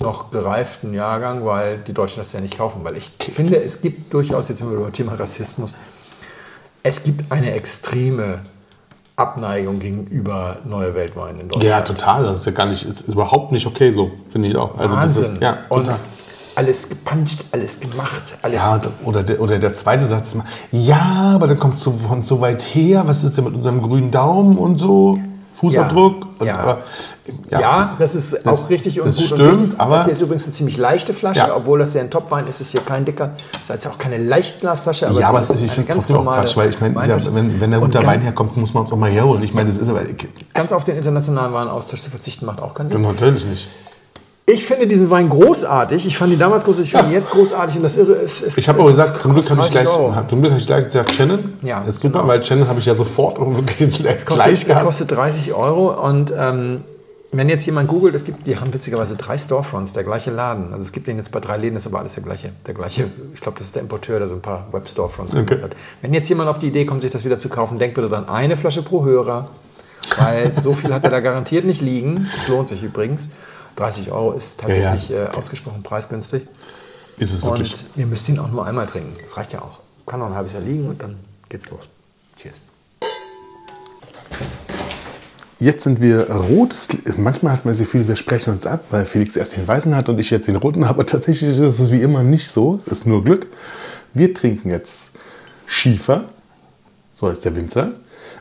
[0.00, 2.84] noch gereiften Jahrgang, weil die Deutschen das ja nicht kaufen.
[2.84, 5.72] Weil ich finde, es gibt durchaus, jetzt sind wir über Thema Rassismus,
[6.82, 8.40] es gibt eine extreme
[9.16, 11.64] Abneigung gegenüber neue Weltwein in Deutschland.
[11.64, 12.24] Ja, total.
[12.24, 14.76] Das ist ja gar nicht, ist, ist überhaupt nicht okay so, finde ich auch.
[14.76, 15.34] Also das Wahnsinn.
[15.36, 15.88] ist, ja, und
[16.56, 18.62] alles gepanscht, alles gemacht, alles.
[18.62, 20.34] Ja, oder der, oder der zweite Satz,
[20.72, 24.10] ja, aber dann kommt so von so weit her, was ist denn mit unserem grünen
[24.10, 25.18] Daumen und so,
[25.54, 26.26] Fußabdruck.
[26.38, 26.56] Und, Ja.
[26.58, 26.78] Aber,
[27.50, 29.80] ja, das ist Das- auch richtig und das gut stimmt, und richtig.
[29.80, 31.56] aber- das hier ist übrigens eine ziemlich leichte Flasche, Ja.
[31.56, 33.30] obwohl das ja ein Topwein ist, ist hier kein dicker.
[33.66, 35.82] Das ist jetzt auch keine Leichtglasflasche, aber ja, aber es es ist, ich eine finde
[35.82, 38.20] es ganz trotzdem auch Quatsch, weil ich meine, ja, wenn, wenn der Und guter Wein
[38.20, 39.42] herkommt, muss man es auch mal herholen.
[39.42, 40.02] Ich meine, das ist aber
[40.52, 43.02] Ganz auf den internationalen Warenaustausch zu verzichten macht auch keinen Sinn.
[43.02, 43.68] natürlich nicht.
[44.46, 46.04] Ich finde diesen Wein großartig.
[46.06, 47.76] Ich fand ihn damals großartig, ich finde ihn jetzt großartig.
[47.76, 48.42] Und das Irre ist.
[48.42, 50.14] ist Ich habe auch gesagt, zum Glück habe ich 30 gleich, Euro.
[50.28, 51.54] zum Glück habe ich gleich gesagt, Shannon.
[51.62, 52.28] Ja, ist super, genau.
[52.28, 54.84] weil Shannon habe ich ja sofort wirklich gleich kostet, es gehabt.
[54.84, 56.82] kostet 30 Euro und ähm,
[57.36, 60.72] wenn jetzt jemand googelt, es gibt, die haben witzigerweise drei Storefronts, der gleiche Laden.
[60.72, 62.52] Also es gibt den jetzt bei drei Läden, ist aber alles der gleiche.
[62.66, 65.60] Der gleiche ich glaube, das ist der Importeur, der so ein paar Web-Storefronts Okay.
[65.62, 65.74] hat.
[66.02, 68.28] Wenn jetzt jemand auf die Idee kommt, sich das wieder zu kaufen, denkt bitte dran,
[68.28, 69.48] eine Flasche pro Hörer,
[70.16, 72.28] weil so viel hat er da garantiert nicht liegen.
[72.36, 73.28] Das lohnt sich übrigens.
[73.76, 76.46] 30 Euro ist tatsächlich Ja, Äh, ausgesprochen preisgünstig.
[77.16, 77.72] Ist es wirklich.
[77.72, 79.14] Und ihr müsst ihn auch nur einmal trinken.
[79.22, 79.78] Das reicht ja auch.
[80.06, 81.16] Kann noch ein halbes Jahr liegen und dann
[81.48, 81.80] geht's los.
[82.36, 82.56] Cheers.
[85.64, 86.74] Jetzt sind wir rot.
[87.16, 90.10] Manchmal hat man das Gefühl, wir sprechen uns ab, weil Felix erst den weißen hat
[90.10, 90.84] und ich jetzt den roten.
[90.84, 92.78] Aber tatsächlich ist es wie immer nicht so.
[92.84, 93.46] Es ist nur Glück.
[94.12, 95.12] Wir trinken jetzt
[95.64, 96.24] Schiefer.
[97.14, 97.92] So heißt der Winzer.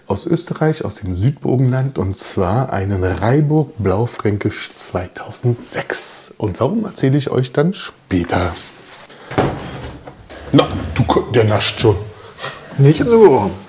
[0.06, 6.34] aus Österreich, aus dem Südburgenland und zwar einen Reiburg Blaufränkisch 2006.
[6.38, 8.54] Und warum erzähle ich euch dann später?
[10.52, 11.96] Na, du, der nascht schon.
[12.78, 13.63] Nee, ich habe nur gerochen.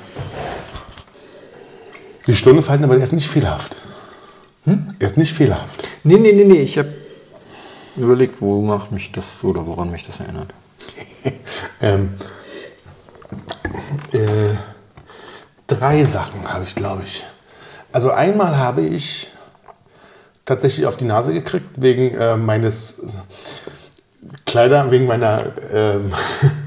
[2.26, 3.76] Die Stunde fallen aber er ist nicht fehlerhaft.
[4.98, 5.86] Er ist nicht fehlerhaft.
[6.04, 6.60] Nee, nee, nee, nee.
[6.60, 6.88] Ich habe
[7.96, 10.52] überlegt, wonach mich das oder woran mich das erinnert.
[11.80, 12.14] Ähm,
[14.12, 14.54] äh,
[15.66, 17.24] drei Sachen habe ich, glaube ich.
[17.92, 19.30] Also einmal habe ich
[20.44, 23.02] tatsächlich auf die Nase gekriegt wegen äh, meines
[24.46, 26.12] Kleider, wegen meiner ähm,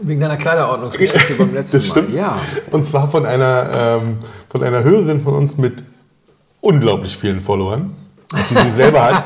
[0.00, 2.10] Wegen deiner Kleiderordnungsgeschichte beim letzten Das stimmt.
[2.10, 2.18] Mal.
[2.18, 2.38] Ja.
[2.70, 4.18] Und zwar von einer, ähm,
[4.48, 5.82] von einer Hörerin von uns mit
[6.60, 7.94] unglaublich vielen Followern,
[8.50, 9.24] die sie selber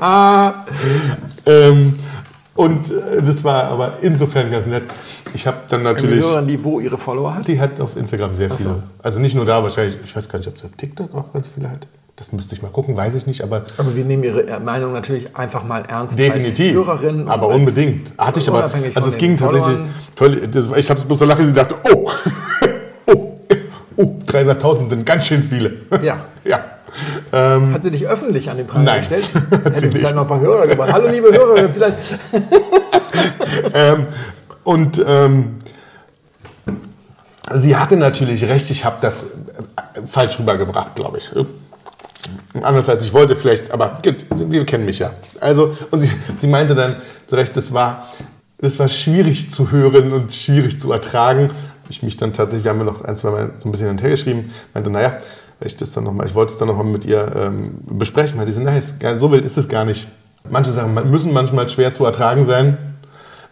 [0.00, 0.66] hat.
[1.46, 1.98] ähm,
[2.54, 4.82] und äh, das war aber insofern ganz nett.
[5.32, 6.24] Ich habe dann Eine natürlich.
[6.24, 7.46] Hörerin, die wo ihre Follower hat?
[7.46, 8.68] Die hat auf Instagram sehr viele.
[8.70, 8.82] so.
[9.00, 11.48] Also nicht nur da, wahrscheinlich, ich weiß gar nicht, ob sie auf TikTok auch ganz
[11.48, 11.86] viele hat.
[12.18, 15.36] Das müsste ich mal gucken, weiß ich nicht, aber Aber wir nehmen ihre Meinung natürlich
[15.36, 16.76] einfach mal ernst definitiv.
[16.76, 17.20] als Hörerin.
[17.20, 18.12] und aber unbedingt.
[18.18, 19.76] Hatte ich aber, also es ging tatsächlich
[20.16, 22.10] völlig, das, ich habe es bloß so lachen, sie dachte, oh,
[23.06, 23.38] oh,
[23.94, 25.74] oh, 300.000 sind ganz schön viele.
[26.02, 26.24] Ja.
[26.44, 26.64] ja.
[27.32, 28.98] Ähm, Hat sie dich öffentlich an den Pranger Nein.
[28.98, 29.30] gestellt?
[29.52, 30.14] Hat Hätte sie ich vielleicht nicht.
[30.16, 30.92] noch ein paar Hörer gemacht.
[30.92, 32.18] Hallo liebe Hörer, vielleicht.
[33.74, 34.06] ähm,
[34.64, 35.58] und ähm,
[37.54, 41.30] sie hatte natürlich recht, ich habe das äh, falsch rübergebracht, glaube ich.
[42.62, 43.98] Anders als ich wollte vielleicht, aber
[44.36, 45.12] wir kennen mich ja.
[45.40, 46.96] Also, und sie, sie meinte dann
[47.26, 48.08] zu Recht, das war,
[48.58, 51.50] das war schwierig zu hören und schwierig zu ertragen.
[51.88, 53.96] Ich mich dann tatsächlich, wir haben ja noch ein, zwei Mal so ein bisschen hin
[53.96, 55.18] und her geschrieben, meinte, naja,
[55.60, 58.46] ich, das dann noch mal, ich wollte es dann nochmal mit ihr ähm, besprechen, weil
[58.46, 58.68] die sind,
[59.18, 60.06] so wild ist es gar nicht.
[60.48, 62.76] Manche Sachen müssen manchmal schwer zu ertragen sein.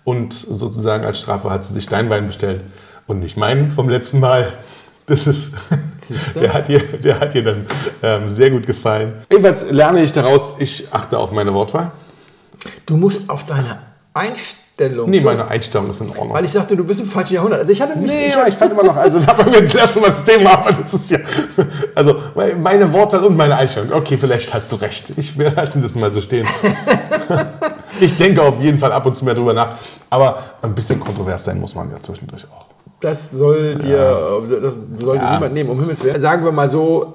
[0.05, 2.63] Und sozusagen als Strafe hat sie sich dein Wein bestellt
[3.09, 4.53] und nicht meinen vom letzten Mal.
[5.07, 5.55] Das ist?
[6.35, 7.67] Der hat ihr, der hat ihr dann
[8.03, 9.15] ähm, sehr gut gefallen.
[9.31, 11.91] Jedenfalls lerne ich daraus, ich achte auf meine Wortwahl.
[12.85, 13.79] Du musst auf deine
[14.15, 15.11] Einstellung.
[15.11, 16.33] Nee, meine Einstellung ist in Ordnung.
[16.33, 17.61] Weil ich sagte, du bist im falschen Jahrhundert.
[17.61, 18.11] Also ich hatte mich.
[18.11, 20.25] Nee, ich ich fand immer noch, also da haben wir jetzt das erste Mal das
[20.25, 21.19] Thema, aber das ist ja,
[21.95, 22.17] also
[22.61, 23.93] meine Wortwahl und meine Einstellung.
[23.93, 25.13] Okay, vielleicht hast du recht.
[25.17, 26.47] Ich wir lassen das mal so stehen.
[27.99, 29.79] Ich denke auf jeden Fall ab und zu mehr drüber nach,
[30.11, 32.67] aber ein bisschen kontrovers sein muss man ja zwischendurch auch.
[33.01, 35.35] Das soll dir, das soll dir Ja.
[35.35, 36.21] niemand nehmen, um Himmels Willen.
[36.21, 37.15] Sagen wir mal so,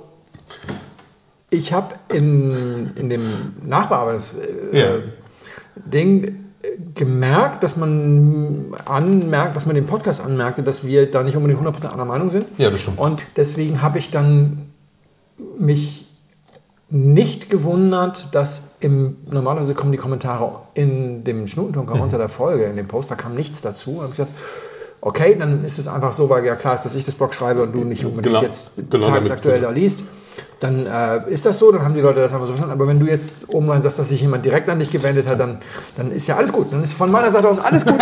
[1.49, 3.21] ich habe in, in dem
[3.65, 6.29] Nachbearbeitungs-Ding Ja.
[6.29, 6.31] äh,
[6.93, 11.91] gemerkt, dass man anmerkt, dass man den Podcast anmerkte, dass wir da nicht unbedingt 100%
[11.93, 12.45] einer Meinung sind.
[12.57, 12.99] Ja, das stimmt.
[12.99, 14.67] Und deswegen habe ich dann
[15.57, 16.07] mich
[16.89, 22.01] nicht gewundert, dass im, normalerweise kommen die Kommentare in dem Schnutentunker Mhm.
[22.01, 23.99] unter der Folge, in dem Post, da kam nichts dazu.
[23.99, 24.31] Und ich gesagt,
[25.01, 27.63] okay, dann ist es einfach so, weil ja klar ist, dass ich das Blog schreibe
[27.63, 28.41] und du nicht unbedingt Genau.
[28.43, 30.03] jetzt Genau, tagesaktuell da liest.
[30.59, 32.73] Dann äh, ist das so, dann haben die Leute das einfach so verstanden.
[32.73, 35.57] Aber wenn du jetzt rein sagst, dass sich jemand direkt an dich gewendet hat, dann,
[35.97, 36.71] dann ist ja alles gut.
[36.71, 37.97] Dann ist von meiner Seite aus alles gut.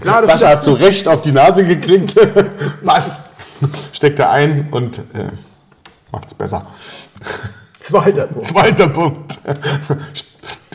[0.00, 2.14] Klar, Sascha hat zu Recht auf die Nase gekriegt.
[2.84, 3.16] Passt.
[3.92, 5.26] Steckt er ein und äh,
[6.12, 6.64] macht es besser.
[7.80, 8.46] zweiter Punkt.
[8.46, 9.38] Zweiter Punkt.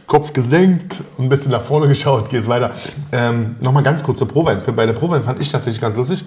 [0.07, 2.71] Kopf gesenkt und ein bisschen nach vorne geschaut, geht's weiter.
[3.11, 4.61] Ähm, Nochmal ganz kurz zur Prowein.
[4.75, 6.25] Bei der Prowein fand ich tatsächlich ganz lustig.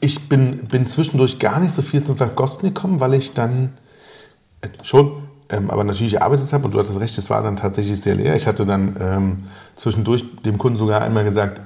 [0.00, 3.72] Ich bin, bin zwischendurch gar nicht so viel zum Verkosten gekommen, weil ich dann
[4.62, 8.00] äh, schon, ähm, aber natürlich gearbeitet habe und du hattest recht, es war dann tatsächlich
[8.00, 8.36] sehr leer.
[8.36, 9.44] Ich hatte dann ähm,
[9.76, 11.60] zwischendurch dem Kunden sogar einmal gesagt,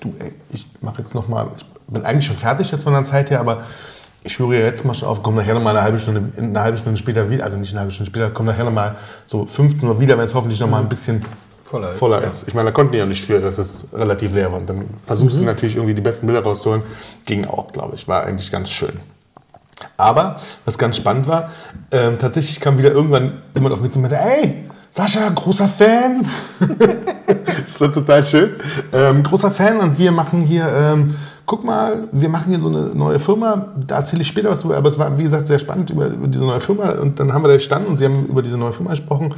[0.00, 3.30] du, ey, ich mache jetzt nochmal, ich bin eigentlich schon fertig jetzt von der Zeit
[3.30, 3.64] her, aber
[4.24, 6.98] ich höre jetzt mal schon auf, komme nachher nochmal eine halbe Stunde, eine halbe Stunde
[6.98, 8.96] später wieder, also nicht eine halbe Stunde später, komme nachher nochmal
[9.26, 11.24] so 15 Uhr wieder, wenn es hoffentlich nochmal ein bisschen
[11.62, 12.26] Voller ist, voller ja.
[12.26, 12.48] ist.
[12.48, 14.60] Ich meine, da konnten die ja nicht für, dass es relativ leer war.
[14.60, 15.40] Und dann versuchst Mhm.
[15.40, 16.82] du natürlich irgendwie die besten Bilder rauszuholen.
[17.26, 18.06] Ging auch, glaube ich.
[18.08, 18.92] War eigentlich ganz schön.
[19.96, 21.50] Aber was ganz spannend war,
[21.90, 26.28] ähm, tatsächlich kam wieder irgendwann jemand auf mich zu und meinte, ey, Sascha, großer Fan.
[27.64, 28.50] das war total schön.
[28.92, 31.16] Ähm, großer Fan und wir machen hier, ähm,
[31.46, 33.66] guck mal, wir machen hier so eine neue Firma.
[33.86, 36.26] Da erzähle ich später was drüber, aber es war, wie gesagt, sehr spannend über, über
[36.26, 36.92] diese neue Firma.
[36.92, 39.34] Und dann haben wir da gestanden und sie haben über diese neue Firma gesprochen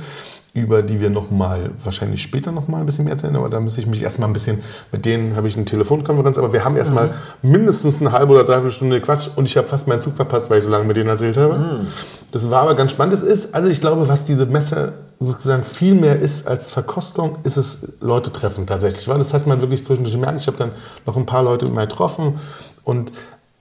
[0.57, 3.61] über die wir noch mal wahrscheinlich später noch mal ein bisschen mehr erzählen, aber da
[3.61, 6.76] müsste ich mich erstmal ein bisschen, mit denen habe ich eine Telefonkonferenz, aber wir haben
[6.76, 7.11] erstmal
[7.42, 10.59] mindestens eine halbe oder dreiviertel Stunde Quatsch und ich habe fast meinen Zug verpasst, weil
[10.59, 11.86] ich so lange mit denen erzählt habe.
[12.32, 13.14] Das war aber ganz spannend.
[13.14, 17.57] Es ist, also ich glaube, was diese Messe sozusagen viel mehr ist als Verkostung, ist
[17.57, 19.09] es Leute treffen tatsächlich.
[19.09, 20.40] Weil das heißt man wirklich zwischendurch gemerkt.
[20.40, 20.72] Ich habe dann
[21.07, 22.38] noch ein paar Leute mal getroffen
[22.84, 23.12] und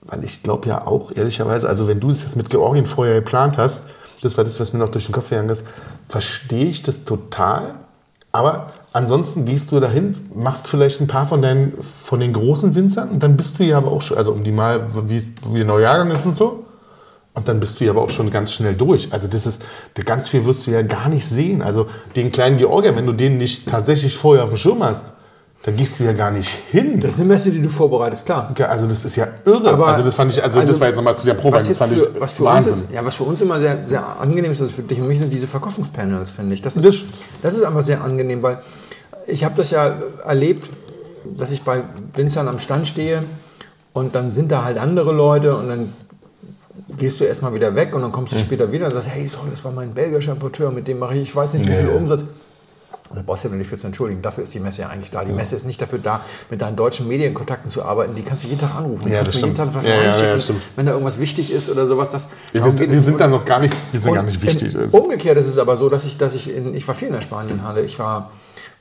[0.02, 3.58] weil ich glaube ja auch ehrlicherweise, also wenn du das jetzt mit Georgien vorher geplant
[3.58, 3.86] hast,
[4.22, 5.64] das war das, was mir noch durch den Kopf gegangen ist,
[6.08, 7.74] verstehe ich das total.
[8.32, 13.10] Aber ansonsten gehst du dahin, machst vielleicht ein paar von deinen, von den großen Winzern
[13.10, 15.64] und dann bist du ja aber auch schon, also um die mal, wie, wie der
[15.64, 16.64] Neujahrgang ist und so.
[17.32, 19.12] Und dann bist du ja aber auch schon ganz schnell durch.
[19.12, 19.62] Also das ist,
[20.06, 21.60] ganz viel wirst du ja gar nicht sehen.
[21.60, 25.12] Also den kleinen Georgier, wenn du den nicht tatsächlich vorher auf dem Schirm hast,
[25.62, 27.00] dann gehst du ja gar nicht hin.
[27.00, 28.52] Das eine Messe, die du vorbereitest, klar.
[28.56, 29.70] Ja, also das ist ja irre.
[29.70, 31.66] Aber- also das fand ich, also, also das war jetzt nochmal zu der Probe, Was,
[31.66, 32.72] das fand für, ich was, für Wahnsinn.
[32.74, 35.08] Uns ist, ja, was für uns immer sehr, sehr angenehm ist, also für dich und
[35.08, 36.62] mich, sind diese Verkostungspanels, finde ich.
[36.62, 37.04] Das Das- ist,
[37.42, 38.58] das ist einfach sehr angenehm, weil
[39.26, 40.70] ich habe das ja erlebt,
[41.36, 41.80] dass ich bei
[42.14, 43.24] Winzern am Stand stehe
[43.92, 45.92] und dann sind da halt andere Leute und dann
[46.96, 49.48] gehst du erstmal wieder weg und dann kommst du später wieder und sagst, hey, sorry,
[49.50, 51.88] das war mein belgischer Importeur, mit dem mache ich, ich weiß nicht, wie viel.
[51.88, 52.24] Umsatz.
[53.14, 54.20] Da brauchst du ja nicht für zu entschuldigen.
[54.22, 55.24] Dafür ist die Messe ja eigentlich da.
[55.24, 58.14] Die Messe ist nicht dafür da, mit deinen deutschen Medienkontakten zu arbeiten.
[58.14, 59.04] Die kannst du jeden Tag anrufen.
[59.06, 60.62] Die Ja, kannst du jeden Tag Ja, ja, ja, stimmt.
[60.74, 62.10] wenn da irgendwas wichtig ist oder sowas.
[62.10, 64.74] Das, darum wir, geht wir sind da noch gar nicht, wir sind gar nicht wichtig.
[64.74, 67.08] im- Also, Umgekehrt ist es aber so, dass ich, dass ich in, ich war viel
[67.08, 67.82] in der Spanienhalle.
[67.82, 68.30] Ich war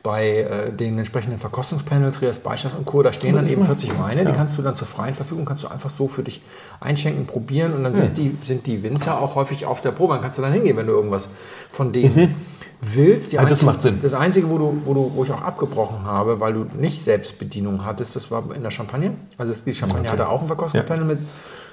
[0.01, 3.01] bei äh, den entsprechenden Verkostungspanels, Rias Beischas und Co.
[3.01, 5.67] Da stehen dann eben 40 Weine, die kannst du dann zur freien Verfügung, kannst du
[5.67, 6.41] einfach so für dich
[6.79, 10.13] einschenken, probieren und dann sind, die, sind die Winzer auch häufig auf der Probe.
[10.13, 11.29] Dann kannst du dann hingehen, wenn du irgendwas
[11.71, 12.35] von denen
[12.81, 13.31] willst.
[13.31, 13.99] Die Ja, das einzige- macht Sinn.
[14.01, 17.85] Das Einzige, wo, du, wo, du, wo ich auch abgebrochen habe, weil du nicht Selbstbedienung
[17.85, 19.11] hattest, das war in der Champagne.
[19.37, 21.19] Also die Champagne hatte auch ein Verkostungspanel mit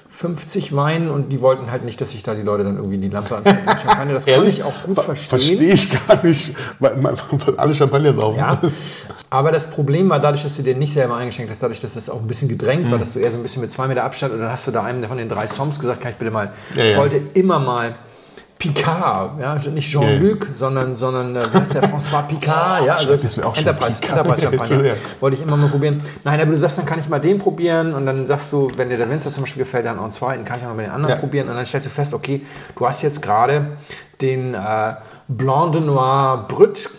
[0.09, 3.09] 50 Weinen und die wollten halt nicht, dass sich da die Leute dann irgendwie die
[3.09, 4.13] Lampe anzünden mit Champagner.
[4.13, 5.29] Das kann ich auch gut verstehen.
[5.39, 7.15] Verstehe ich gar nicht, weil, weil,
[7.57, 8.37] alle Champagner saufen.
[8.37, 8.61] Ja,
[9.31, 12.09] aber das Problem war dadurch, dass du dir nicht selber eingeschenkt hast, dadurch, dass es
[12.11, 12.91] auch ein bisschen gedrängt Mhm.
[12.91, 14.71] war, dass du eher so ein bisschen mit zwei Meter Abstand und dann hast du
[14.71, 16.97] da einem von den drei Soms gesagt, kann ich bitte mal, Ja, ich ja.
[16.97, 17.95] wollte immer mal
[18.63, 23.15] Picard, ja, also nicht Jean-Luc, sondern, sondern äh, wie heißt der, François Picard, ja, also
[23.15, 24.19] das auch Enterprise, Picard.
[24.19, 26.01] Enterprise Champagner, wollte ich immer mal probieren.
[26.23, 28.89] Nein, aber du sagst, dann kann ich mal den probieren und dann sagst du, wenn
[28.89, 30.91] dir der Winzer zum Beispiel gefällt, dann auch einen zweiten, kann ich auch mal den
[30.91, 31.19] anderen Ja.
[31.19, 32.45] probieren und dann stellst du fest, okay,
[32.77, 33.65] du hast jetzt gerade
[34.21, 34.93] den äh,
[35.27, 36.89] Blanc de Noir Brut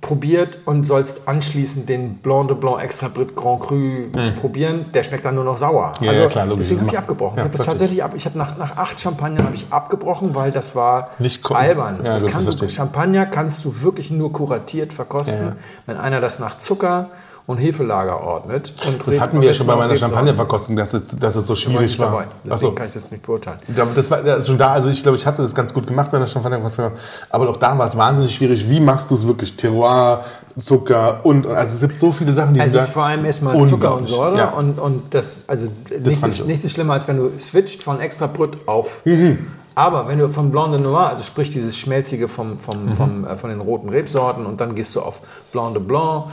[0.00, 4.06] probiert und sollst anschließend den Blanc de Blanc Extra Brit Grand Cru
[4.40, 4.86] probieren.
[4.94, 5.94] Der schmeckt dann nur noch sauer.
[6.00, 6.66] Ja, ja, klar, logisch.
[6.66, 7.38] deswegen habe ich abgebrochen.
[7.38, 8.12] Ja, ich habe tatsächlich ab.
[8.14, 11.98] Ich habe nach, nach acht Champagnern habe ich abgebrochen, weil das war Nicht albern.
[12.04, 12.68] Ja, das gut, kann das du.
[12.68, 17.10] Champagner kannst du wirklich nur kuratiert verkosten, wenn einer das nach Zucker
[17.48, 18.74] und Hefelager ordnet.
[18.86, 21.56] Und Das hatten wir ja schon bei meiner Champagnerverkostung, dass es, dass es so war
[21.56, 22.10] schwierig war.
[22.10, 22.24] dabei.
[22.44, 22.72] Deswegen Achso.
[22.72, 23.58] kann ich das nicht beurteilen.
[23.94, 26.20] Das war das schon da, also ich glaube, ich hatte das ganz gut gemacht in
[26.20, 26.92] der Champagnerverkostung.
[27.30, 28.68] Aber auch da war es wahnsinnig schwierig.
[28.68, 29.56] Wie machst du es wirklich?
[29.56, 30.24] Terroir,
[30.58, 33.66] Zucker und, also es gibt so viele Sachen, die Es du ist vor allem erstmal
[33.66, 34.48] Zucker und Säure ja.
[34.50, 37.98] und, und das, also nichts, fand ist, nichts ist schlimmer, als wenn du switcht von
[38.00, 39.00] extra Brut auf.
[39.06, 39.46] Mhm.
[39.74, 42.58] Aber wenn du von Blanc de Noir, also sprich dieses Schmelzige vom, Mhm.
[42.58, 45.22] vom, vom, äh, von den roten Rebsorten und dann gehst du auf
[45.52, 46.24] Blanc de Blanc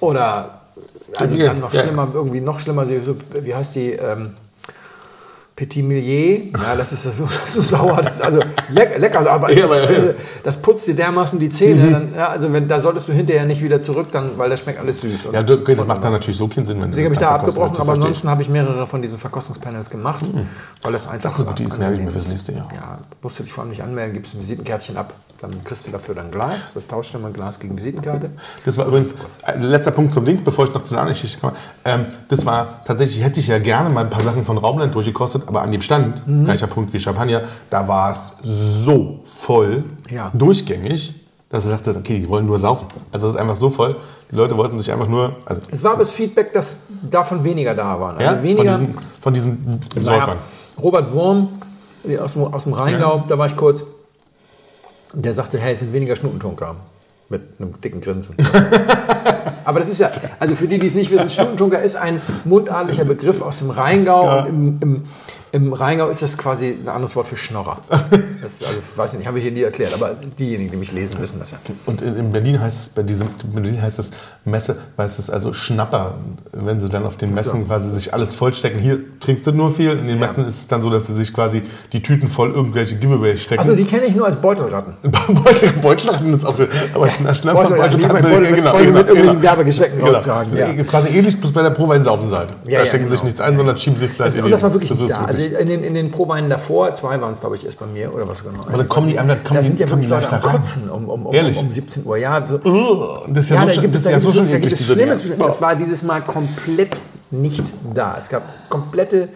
[0.00, 0.60] oder
[1.16, 3.92] also dann noch schlimmer, irgendwie noch schlimmer, wie heißt die?
[3.92, 4.34] Ähm,
[5.60, 8.40] Petit Millier, ja, das ist ja so, so sauer, das ist also
[8.70, 9.98] lecker, lecker aber, Ja, ist, aber, ja.
[9.98, 11.90] äh, das putzt dir dermaßen die Zähne.
[11.90, 14.78] Dann, ja, also wenn, da solltest du hinterher nicht wieder zurück, dann, weil das schmeckt
[14.78, 15.28] alles süß.
[15.30, 17.28] Ja, das, okay, das macht dann natürlich so keinen Sinn, wenn Deswegen habe ich das
[17.28, 20.24] da dann abgebrochen, aber ansonsten habe ich mehrere von diesen Verkostungspanels gemacht,
[20.80, 21.24] weil das einfach.
[21.24, 22.68] Das ist eine gute Idee, das merke ich mir fürs nächste Jahr.
[22.74, 25.90] Ja, musst du dich vor allem nicht anmelden, gibst ein Visitenkärtchen ab, dann kriegst du
[25.90, 28.30] dafür dann Glas, das tauscht dann mal Glas gegen Visitenkarte.
[28.64, 31.40] Das war übrigens, äh, letzter Punkt zum Ding, bevor ich noch zu einer anderen Geschichte
[31.40, 31.54] komme.
[31.84, 35.48] Ähm, das war tatsächlich, hätte ich ja gerne mal ein paar Sachen von Raumland durchgekostet,
[35.50, 36.44] aber an dem Stand, Mhm.
[36.44, 40.30] gleicher Punkt wie Champagner, da war es so voll, Ja.
[40.32, 41.14] durchgängig,
[41.48, 42.86] dass ich dachte, okay, die wollen nur saufen.
[43.10, 43.96] Also es ist einfach so voll,
[44.30, 46.78] die Leute wollten sich einfach nur, also Es war aber das Feedback, dass
[47.10, 48.16] davon weniger da waren.
[48.18, 48.76] Also ja, weniger.
[48.76, 50.38] von diesen, von diesen Naja, Säufern.
[50.80, 51.48] Robert Wurm
[52.06, 53.82] äh, aus dem, aus dem Rheingau, da war ich kurz,
[55.12, 56.76] der sagte, hey, es sind weniger Schnutentunker.
[57.28, 58.36] Mit einem dicken Grinsen.
[59.70, 60.10] Aber das ist ja,
[60.40, 64.24] also für die, die es nicht wissen, Schnutentunker ist ein mundartlicher Begriff aus dem Rheingau.
[64.24, 64.40] Ja.
[64.42, 65.02] Und im, im,
[65.52, 67.78] Im Rheingau ist das quasi ein anderes Wort für Schnorrer.
[67.90, 71.18] Das, also, ich weiß nicht, habe ich hier nie erklärt, aber diejenigen, die mich lesen,
[71.20, 71.58] wissen das ja.
[71.86, 74.12] Und in, in Berlin heißt es, bei diesem, in Berlin heißt es
[74.44, 76.14] Messe, heißt es also Schnapper.
[76.52, 78.78] Wenn sie dann auf den Messen quasi sich alles vollstecken.
[78.80, 79.90] Hier trinkst du nur viel.
[79.92, 81.62] In den Messen ist es dann so, dass sie sich quasi
[81.92, 83.60] die Tüten voll irgendwelche Giveaways stecken.
[83.60, 84.94] Also die kenne ich nur als Beutelratten.
[85.02, 86.54] Beutel, Beutelratten ist auch.
[86.94, 89.34] Aber Schna- Schnapper, Beutelratten, die Beutelratten, Beutel mit- Beutel
[89.64, 90.68] mit irgendwelchen Werbegeschenken raustragen, ja.
[90.72, 90.84] Ja.
[90.84, 92.50] Quasi ähnlich bloß bei der Prowein saufen halt.
[92.66, 93.26] Ja, da ja, stecken sie sich genau.
[93.26, 95.10] nichts ein, sondern schieben sie es gleich in und die- das war wirklich das nicht
[95.12, 95.24] da.
[95.24, 97.86] Also wirklich- in den, in den Proweinen davor, zwei waren es, glaube ich, erst bei
[97.86, 98.60] mir oder was genau.
[98.66, 100.40] Aber dann kommen die an, dann kommen da die- sind ja die wirklich Leute am.
[100.42, 101.56] Kotzen um, um, um, Ehrlich?
[101.58, 102.16] um 17 Uhr.
[102.16, 104.48] Ja, so, Oh, das ist ja, ja, so, gibt das es, ist ja so schon
[104.50, 105.38] eklig.
[105.38, 107.00] Das war dieses Mal komplett
[107.30, 108.16] nicht da.
[108.18, 109.28] Es gab komplette,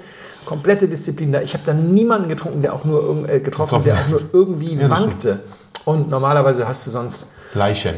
[0.45, 1.41] komplette Disziplin da.
[1.41, 4.91] Ich habe da niemanden getrunken, der auch nur äh, getroffen, der auch nur irgendwie das
[4.91, 5.41] wankte.
[5.85, 7.95] Und normalerweise hast du sonst, Leichen.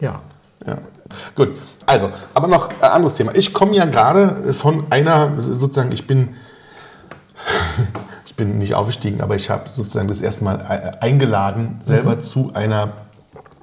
[0.00, 0.20] ja,
[0.66, 0.78] Ja.
[1.34, 1.50] Gut,
[1.86, 3.32] also, aber noch ein anderes Thema.
[3.34, 6.30] Ich komme ja gerade von einer, sozusagen, ich bin,
[8.26, 12.52] ich bin nicht aufgestiegen, aber ich habe sozusagen das erste Mal äh, eingeladen, selber zu
[12.54, 12.88] einer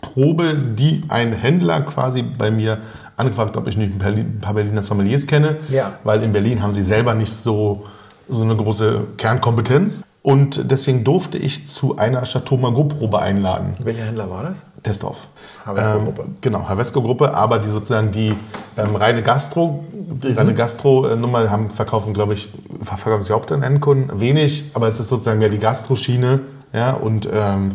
[0.01, 2.77] Probe, die ein Händler quasi bei mir
[3.17, 5.93] angefragt, ob ich nicht ein paar Berliner Sommeliers kenne, Ja.
[6.03, 7.83] weil in Berlin haben sie selber nicht so,
[8.27, 10.03] so eine große Kernkompetenz.
[10.21, 13.71] Und deswegen durfte ich zu einer Chateau Margaux-Probe einladen.
[13.81, 14.65] Welcher Händler war das?
[14.83, 15.29] Testorf.
[15.65, 16.23] Havesco-Gruppe.
[16.23, 18.35] Ähm, genau, Havesco-Gruppe, aber die sozusagen die
[18.77, 22.49] ähm, reine Gastro, die reine Gastro-Nummer haben, verkaufen, glaube ich,
[22.83, 24.19] verkaufen sie auch den Endkunden.
[24.19, 26.41] Wenig, aber es ist sozusagen mehr die Gastro-Schiene.
[26.73, 27.71] Ja, und ähm,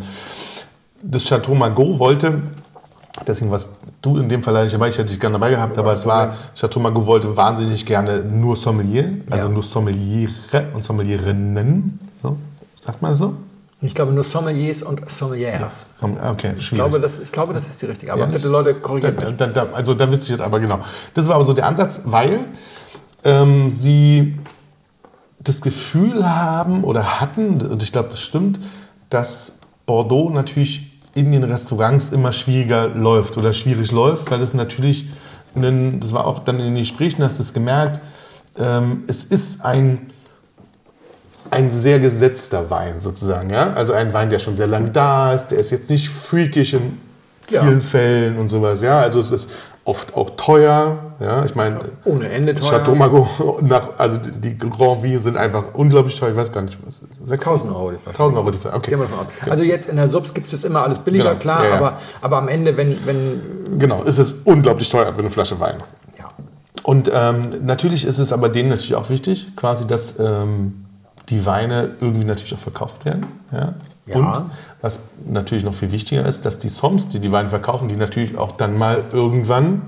[1.01, 2.43] das Chateau Margaux wollte,
[3.27, 5.77] deswegen was du in dem Fall leider nicht dabei, ich hätte dich gerne dabei gehabt,
[5.79, 9.51] aber es war, Chateau Margaux wollte wahnsinnig gerne nur Sommelier, also Ja.
[9.51, 10.31] nur Sommeliere
[10.75, 11.99] und Sommelierinnen.
[12.25, 12.37] So,
[12.83, 13.35] sagt man das so?
[13.81, 15.85] Ich glaube nur Sommeliers und Sommeliers.
[15.99, 16.83] Somm- Okay, Ich schwierig.
[16.85, 18.11] glaube, das, ich glaube, das ist die richtige.
[18.13, 18.47] Aber Ja, bitte?
[18.47, 19.35] Leute, korrigiert mich.
[19.37, 20.79] Da, da, also da wüsste ich jetzt aber genau.
[21.13, 22.39] Das war aber so der Ansatz, weil
[23.23, 24.37] ähm, sie
[25.39, 28.59] das Gefühl haben oder hatten, und ich glaube, das stimmt,
[29.11, 35.09] dass Bordeaux natürlich in den Restaurants immer schwieriger läuft oder schwierig läuft, weil es natürlich,
[35.53, 38.01] einen, das war auch dann in den Gesprächen, hast du es gemerkt,
[38.57, 40.09] ähm, es ist ein
[41.51, 43.73] ein sehr gesetzter Wein sozusagen, ja.
[43.73, 46.97] Also ein Wein, der schon sehr lange da ist, der ist jetzt nicht freakig in
[47.49, 47.61] Ja.
[47.61, 48.99] vielen Fällen und sowas, ja.
[48.99, 49.51] Also es ist
[49.83, 51.45] oft auch teuer, ja.
[51.45, 52.71] Ich meine, Ohne Ende teuer.
[52.71, 53.27] Chateau Margaux,
[53.61, 56.31] nach, also die Grand Vie sind einfach unglaublich teuer.
[56.31, 57.01] Ich weiß gar nicht, was.
[57.31, 58.17] 1000 Euro die Flasche.
[58.17, 58.75] 1000 Euro die Flasche.
[58.77, 58.91] Okay.
[58.91, 59.27] Gehen wir davon aus.
[59.49, 61.39] Also jetzt in der Subs gibt es jetzt immer alles billiger, Genau.
[61.39, 61.75] klar, Ja, ja.
[61.77, 65.75] Aber, aber am Ende, wenn, wenn Genau, es ist unglaublich teuer für eine Flasche Wein.
[66.17, 66.25] ja,
[66.83, 70.84] Und ähm, natürlich ist es aber denen natürlich auch wichtig, quasi, dass ähm,
[71.29, 73.25] die Weine irgendwie natürlich auch verkauft werden.
[73.51, 73.73] Ja?
[74.07, 74.15] Ja.
[74.15, 74.51] Und
[74.81, 78.37] was natürlich noch viel wichtiger ist, dass die Soms, die die Weine verkaufen, die natürlich
[78.37, 79.81] auch dann mal irgendwann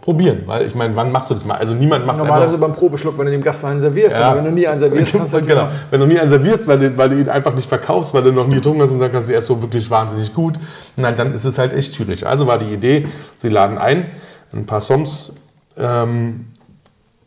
[0.00, 0.42] probieren.
[0.46, 1.54] Weil ich meine, wann machst du das mal?
[1.54, 4.30] Also niemand macht normalerweise beim Probeschluck, wenn du dem Gast einen servierst, Ja.
[4.30, 5.68] aber wenn du nie einen servierst, kannst du halt genau.
[5.90, 8.32] Wenn du nie einen servierst, weil du, weil du ihn einfach nicht verkaufst, weil du
[8.32, 10.54] noch nie getrunken hast und sagst, er ist so wirklich wahnsinnig gut,
[10.96, 12.26] nein, dann ist es halt echt schwierig.
[12.26, 13.06] Also war die Idee,
[13.36, 14.06] sie laden ein,
[14.52, 15.34] ein paar Soms
[15.78, 16.46] ähm,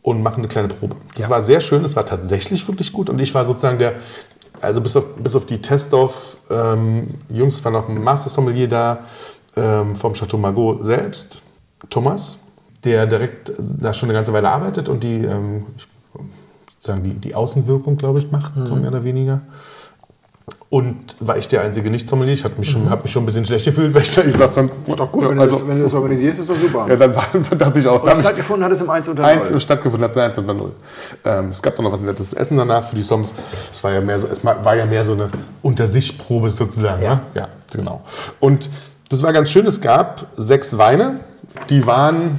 [0.06, 0.94] und machen eine kleine Probe.
[1.16, 1.30] Das Ja.
[1.30, 3.94] war sehr schön, es war tatsächlich wirklich gut und ich war sozusagen der,
[4.60, 8.68] also bis auf, bis auf die Testdorf ähm, Jungs, es war noch ein Master Sommelier
[8.68, 9.00] da
[9.56, 11.42] ähm, vom Chateau Margaux selbst,
[11.90, 12.38] Thomas,
[12.84, 15.66] der direkt da schon eine ganze Weile arbeitet und die, ähm,
[16.76, 19.40] sozusagen die, die Außenwirkung, glaube ich, macht, so mehr oder weniger.
[20.68, 22.34] Und war ich der einzige Nicht-Sommelier.
[22.34, 24.56] Ich habe mich, schon- hab mich schon ein bisschen schlecht gefühlt, weil ich, da- sag's
[24.56, 24.68] dann.
[24.84, 26.86] Ist doch gut, wenn, also, du das, wenn du das organisierst, ist doch super.
[26.88, 27.24] ja, dann war,
[27.56, 29.60] dachte ich auch, Und stattgefunden hat es im 1 unter Eins 0.
[29.60, 30.72] stattgefunden hat es 1 unter 0.
[31.24, 33.32] Ähm, es gab dann noch was nettes Essen danach für die Soms.
[33.70, 35.28] Es war ja mehr so, es war ja mehr so eine
[35.62, 37.00] Unter-sich-Probe sozusagen.
[37.00, 37.12] Ja.
[37.34, 37.42] Ja.
[37.42, 38.02] ja, genau.
[38.40, 38.68] Und
[39.08, 39.66] das war ganz schön.
[39.68, 41.20] Es gab sechs Weine,
[41.70, 42.38] die waren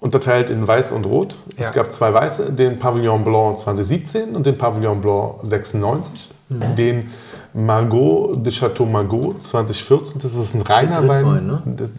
[0.00, 1.34] unterteilt in Weiß und Rot.
[1.56, 1.66] Ja.
[1.66, 6.30] Es gab zwei Weiße, den Pavillon Blanc 2017 und den Pavillon Blanc 96.
[6.48, 6.74] Mhm.
[6.76, 7.10] Den
[7.54, 10.20] Margot de Chateau Margaux 2014.
[10.20, 11.46] Das ist ein reiner Wein.
[11.46, 11.62] Ne?
[11.76, 11.90] Das,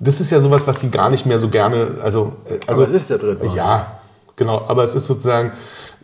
[0.00, 1.86] das ist ja sowas, was sie gar nicht mehr so gerne.
[2.02, 3.52] Also, äh, also Aber es ist der Drittwein.
[3.54, 3.98] Ja,
[4.36, 4.62] genau.
[4.66, 5.52] Aber es ist sozusagen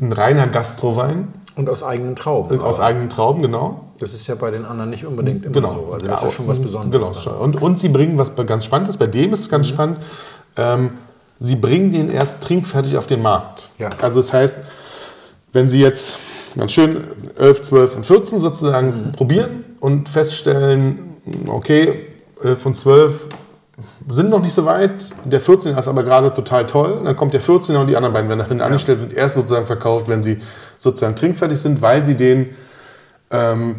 [0.01, 2.61] ein reiner Gastrowein Und aus eigenen Trauben.
[2.61, 3.81] aus eigenen Trauben, genau.
[4.01, 5.73] Das ist ja bei den anderen nicht unbedingt immer Genau.
[5.89, 5.93] so.
[5.95, 7.25] Also das ist ja schon was Besonderes.
[7.25, 7.39] Genau.
[7.43, 8.97] Und, und sie bringen was ganz Spannendes.
[8.97, 9.51] Bei dem ist es Mhm.
[9.51, 9.99] ganz spannend.
[10.57, 10.91] Ähm,
[11.39, 13.69] sie bringen den erst trinkfertig auf den Markt.
[13.79, 13.91] Ja.
[14.01, 14.59] Also das heißt,
[15.53, 16.19] wenn sie jetzt
[16.57, 17.05] ganz schön
[17.39, 19.13] 11, 12 und 14 sozusagen Mhm.
[19.13, 20.99] probieren und feststellen,
[21.47, 22.07] okay,
[22.43, 23.29] 11 und 12
[24.11, 24.91] sind noch nicht so weit,
[25.25, 28.29] der 14er ist aber gerade total toll, dann kommt der 14er und die anderen beiden
[28.29, 30.41] werden nach hinten angestellt und erst sozusagen verkauft, wenn sie
[30.79, 32.51] sozusagen trinkfertig sind, weil sie den
[33.31, 33.77] ähm,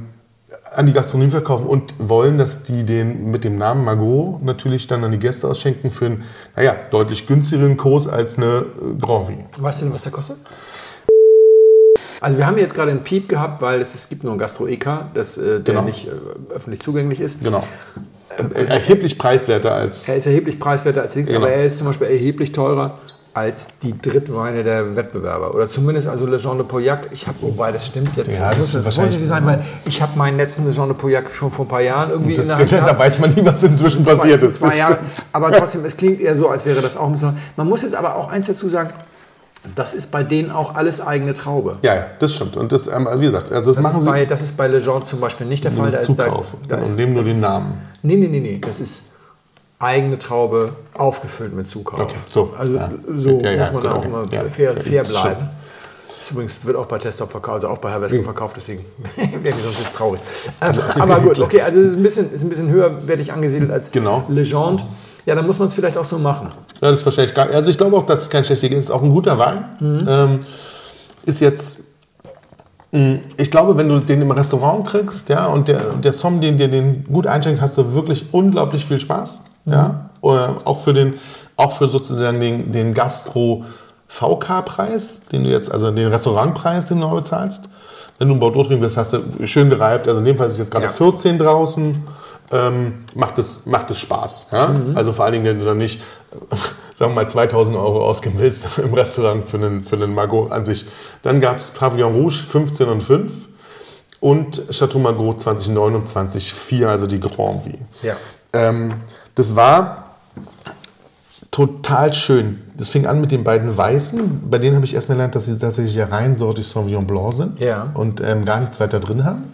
[0.74, 5.04] an die Gastronomie verkaufen und wollen, dass die den mit dem Namen Margot natürlich dann
[5.04, 6.24] an die Gäste ausschenken für einen,
[6.56, 9.38] naja, deutlich günstigeren Kurs als eine äh, Grand Vie.
[9.60, 10.38] Weißt du denn, was der kostet?
[12.24, 14.86] Also wir haben jetzt gerade einen Piep gehabt, weil es, es gibt nur ein Gastro-EK,
[15.14, 15.82] das, äh, der Genau.
[15.82, 16.12] nicht äh,
[16.54, 17.44] öffentlich zugänglich ist.
[17.44, 17.62] Genau.
[18.38, 20.08] Äh, erheblich preiswerter als.
[20.08, 21.42] Er ist erheblich preiswerter als Dings, Genau.
[21.42, 22.98] aber er ist zum Beispiel erheblich teurer
[23.34, 25.54] als die Drittweine der Wettbewerber.
[25.54, 27.10] Oder zumindest also Le Jean de Pauillac.
[27.12, 28.38] Ich habe, wobei das stimmt jetzt.
[28.38, 29.16] Ja, das muss, stimmt wahrscheinlich.
[29.22, 31.82] ich sein, weil ich habe meinen letzten Le Jean de Pauillac schon vor ein paar
[31.82, 34.56] Jahren irgendwie das, in der Hand da weiß man nie, was inzwischen passiert ist.
[34.56, 35.00] Zwei Jahre.
[35.34, 37.38] Aber trotzdem, es klingt eher so, als wäre das auch ein bisschen.
[37.58, 38.92] Man muss jetzt aber auch eins dazu sagen,
[39.76, 41.78] das ist bei denen auch alles eigene Traube.
[41.82, 42.57] Ja, ja, das stimmt.
[42.57, 44.68] Und das, ähm, wie gesagt, also das, Das machen ist, sie bei, das ist bei
[44.68, 45.89] Le Jean zum Beispiel nicht der Fall.
[45.91, 46.47] Da ist- da- Zukauf.
[46.68, 47.74] da und ist- nehmen nur den ist- Namen.
[48.01, 48.59] Nee, nee, nee, nee.
[48.59, 49.03] Das ist
[49.80, 51.99] eigene Traube aufgefüllt mit Zukauf.
[52.01, 52.89] Okay, so, Also ja.
[53.16, 54.07] so Ja, ja, muss man gut, auch okay.
[54.07, 55.49] immer fair, fair bleiben.
[56.20, 58.86] Das übrigens wird auch bei Testop verkauft, also auch bei Herr verkauft, deswegen
[59.43, 60.22] wäre ich sonst jetzt traurig.
[60.61, 63.91] Ähm, aber gut, okay, also es ist ein bisschen, ist ein bisschen höherwertig angesiedelt als
[63.91, 64.24] Genau.
[64.30, 64.84] Legende.
[65.26, 66.50] Ja, dann muss man es vielleicht auch so machen.
[66.82, 68.86] Ja, das ist wahrscheinlich gar Also ich glaube auch, dass es kein schlechter ist.
[68.86, 69.66] Ist auch ein guter Wein.
[69.80, 70.06] Mhm.
[70.08, 70.40] Ähm,
[71.26, 71.80] ist jetzt
[73.38, 76.68] Ich glaube, wenn du den im Restaurant kriegst, ja, und der, der Somm, den dir
[76.68, 79.42] den gut einschenkt, hast du wirklich unglaublich viel Spaß.
[79.66, 80.30] Ja, Mhm.
[80.30, 81.16] Äh, auch für den,
[81.58, 83.66] auch für sozusagen den, den Gastro
[84.08, 87.64] VK-Preis, den du jetzt, also den Restaurantpreis, den du neu bezahlst.
[88.20, 90.08] Wenn du ein Bordeaux trinken willst, hast du schön gereift.
[90.08, 90.92] Also in dem Fall ist es jetzt gerade Ja.
[90.92, 91.98] 14 draußen.
[92.52, 94.48] Ähm, macht, es, macht es Spaß.
[94.52, 94.68] Ja?
[94.68, 94.96] Mhm.
[94.96, 96.56] Also vor allen Dingen, wenn du dann nicht, äh,
[96.94, 100.64] sagen wir mal, 2000 Euro ausgeben willst im Restaurant für einen, für einen Margot an
[100.64, 100.86] sich.
[101.24, 103.34] Dann gab es Pavillon Rouge 15 und 5
[104.20, 107.80] und Chateau Margaux 2029 4, also die Grand Vie.
[108.04, 108.16] Ja.
[108.54, 108.94] Ähm,
[109.36, 110.16] das war
[111.52, 112.62] total schön.
[112.76, 114.50] Das fing an mit den beiden Weißen.
[114.50, 117.60] Bei denen habe ich erst mal gelernt, dass sie tatsächlich ja reinsortig Sauvignon Blanc sind
[117.60, 117.91] Ja.
[117.94, 119.54] und ähm, gar nichts weiter drin haben.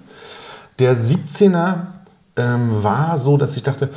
[0.79, 1.87] Der 17er
[2.39, 3.89] ähm, war so, dass ich dachte,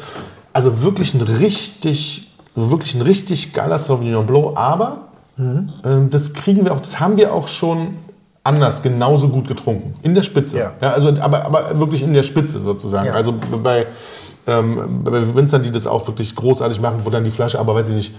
[0.53, 6.73] also wirklich ein richtig, wirklich ein richtig geiler Sauvignon Blanc, aber ähm, das kriegen wir
[6.75, 7.97] auch, das haben wir auch schon
[8.45, 9.95] anders genauso gut getrunken.
[10.03, 10.59] In der Spitze.
[10.59, 10.73] Ja.
[10.81, 13.07] also, aber, aber wirklich in der Spitze sozusagen.
[13.07, 13.13] Ja.
[13.13, 13.87] Also bei,
[14.47, 17.91] ähm, bei Winzern, die das auch wirklich großartig machen, wo dann die Flasche, aber weiß
[17.91, 18.15] ich nicht,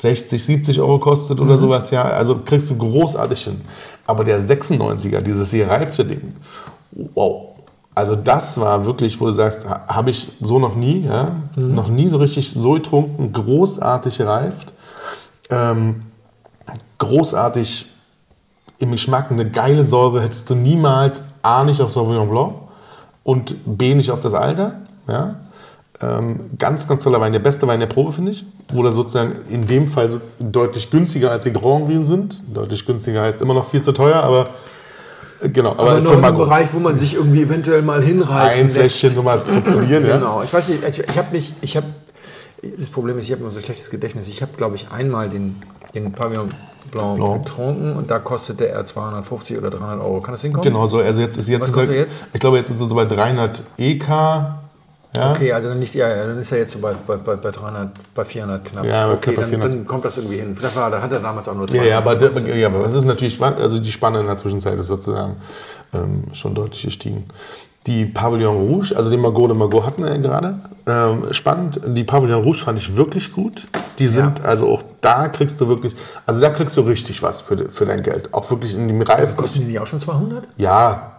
[0.00, 2.02] 60, 70 Euro kostet oder sowas, ja.
[2.02, 3.60] Also kriegst du großartig hin.
[4.06, 6.34] Aber der 96er, dieses gereifte Ding,
[7.14, 7.57] wow.
[7.98, 11.88] Also das war wirklich, wo du sagst, ha- habe ich so noch nie, ja, noch
[11.88, 14.72] nie so richtig so getrunken, großartig gereift,
[15.50, 16.02] ähm,
[16.98, 17.86] großartig
[18.78, 22.52] im Geschmack, eine geile Säure hättest du niemals A nicht auf Sauvignon Blanc
[23.24, 24.74] und B nicht auf das Alter,
[25.08, 25.34] ja.
[26.00, 27.32] Ähm, ganz, ganz toller Wein.
[27.32, 28.44] Der beste Wein der Probe, finde ich.
[28.72, 32.40] Oder sozusagen in dem Fall so deutlich günstiger als die Grand Vins sind.
[32.54, 34.46] Deutlich günstiger heißt immer noch viel zu teuer, aber
[35.52, 35.72] genau.
[35.72, 36.36] Aber, Aber noch im.
[36.36, 40.18] Bereich, wo man sich irgendwie eventuell mal hinreißen ein Fläschchen so mal probieren, ja.
[40.18, 40.42] Genau.
[40.42, 41.86] Ich weiß nicht, ich, ich habe mich, ich habe,
[42.62, 44.28] das Problem ist, ich habe immer so schlechtes Gedächtnis.
[44.28, 45.62] Ich habe, glaube ich, einmal den,
[45.94, 46.50] den Pavillon
[46.90, 47.44] Blanc, Blanc.
[47.44, 50.20] getrunken und da kostete er 250 oder 300 Euro.
[50.20, 50.64] Kann das hinkommen?
[50.64, 52.24] Genau, so, also jetzt ist jetzt, ist er, jetzt?
[52.32, 54.08] ich glaube, jetzt ist er so bei 300 EK.
[55.14, 55.30] Ja.
[55.30, 57.50] Okay, also dann nicht, ja, ja, dann ist er jetzt so bei, bei, bei, bei
[57.50, 58.84] 300, bei 400 knapp.
[58.84, 59.72] Ja, okay, dann, 400.
[59.72, 60.54] dann kommt das irgendwie hin.
[60.54, 62.56] Vielleicht war, da hat er damals auch nur Ja, 200 ja, aber, der, gekostet.
[62.56, 65.36] ja, aber es ist natürlich, also die Spanne in der Zwischenzeit ist sozusagen
[65.94, 67.24] ähm, schon deutlich gestiegen.
[67.86, 71.80] Die Pavillon Rouge, also den Margot de Margot hatten wir ja gerade, ähm, spannend.
[71.86, 73.66] Die Pavillon Rouge fand ich wirklich gut.
[73.98, 75.94] Die sind, also auch da kriegst du wirklich,
[76.26, 78.34] also da kriegst du richtig was für, für dein Geld.
[78.34, 79.36] Auch wirklich in dem Reifen.
[79.38, 80.44] Kosten die nicht auch schon 200?
[80.58, 81.12] Ja,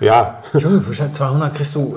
[0.00, 1.96] ja, Entschuldigung, für 200 kriegst du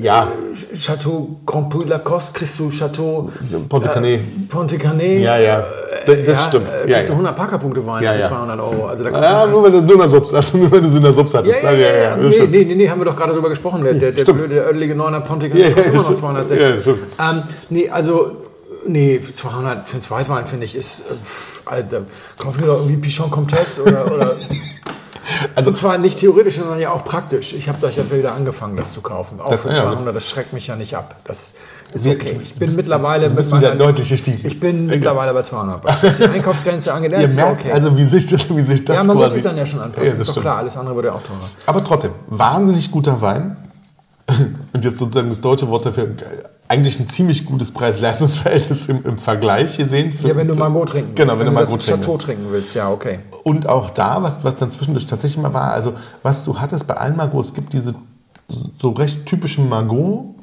[0.00, 0.28] ja,
[0.72, 3.30] äh, Chateau Grand Puy Lacoste, kriegst du Chateau
[3.68, 4.48] Ponte Canet.
[4.48, 5.20] Ponte Canet.
[5.20, 5.64] Ja, ja,
[6.06, 6.66] das, das stimmt.
[6.68, 7.18] Äh, Ja, kriegst du ja.
[7.18, 8.28] 100 Parkerpunkte Wein Ja, für ja.
[8.28, 8.86] 200 Euro.
[8.86, 10.94] Also da Ja, nur wenn du nur in der Subs, also nur wenn du es
[10.94, 11.62] in der Subs hattest.
[11.62, 12.16] Ja, ja, ja, ja.
[12.16, 13.84] Nee, nee, nee, nee, haben wir doch gerade drüber gesprochen.
[13.84, 16.18] Der, der, der blöde, ödelige 900 Ponte Ja, ja, kostet immer noch stimmt.
[16.20, 16.60] 260.
[16.60, 16.98] Ja, stimmt.
[17.20, 18.32] ähm, nee, also,
[18.86, 21.04] nee, für 200 für einen Zweitwein, finde ich, ist, äh,
[21.64, 22.02] Alter,
[22.38, 24.36] kaufen wir doch irgendwie Pichon Comtesse oder, oder
[25.54, 27.52] Also- und zwar nicht theoretisch, sondern ja auch praktisch.
[27.52, 29.40] Ich habe da ja wieder angefangen, das zu kaufen.
[29.40, 29.82] Auch Das- für ja.
[29.82, 31.16] 200, das schreckt mich ja nicht ab.
[31.24, 31.54] Das
[31.94, 32.38] ist okay.
[32.42, 34.40] Ich bin mittlerweile Du bist mit meiner- deutlich gestiegen.
[34.44, 35.84] Ich bin mittlerweile bei 200.
[35.84, 37.72] Was die Einkaufsgrenze angeht, das Ihr ist merkt okay.
[37.72, 39.34] also, wie sich das, wie sich das ja, man muss quasi...
[39.36, 40.04] sich dann ja schon anpassen.
[40.06, 40.44] Ja, das ist doch stimmt.
[40.44, 41.50] klar, alles andere wird ja auch teurer.
[41.66, 43.56] Aber trotzdem, wahnsinnig guter Wein.
[44.72, 46.08] Und jetzt sozusagen das deutsche Wort dafür,
[46.72, 50.10] eigentlich ein ziemlich gutes Preis-Leistungsverhältnis im, im Vergleich gesehen.
[50.10, 51.46] Für, Ja, wenn du Margot trinken Genau, willst.
[51.46, 52.26] wenn, du das trinken Chateau willst.
[52.26, 53.18] trinken willst, ja, okay.
[53.44, 55.92] Und auch da, was, was dann zwischendurch tatsächlich mal war, also
[56.22, 57.94] was du hattest bei allen Margot, es gibt diese
[58.78, 60.34] so recht typischen Margot,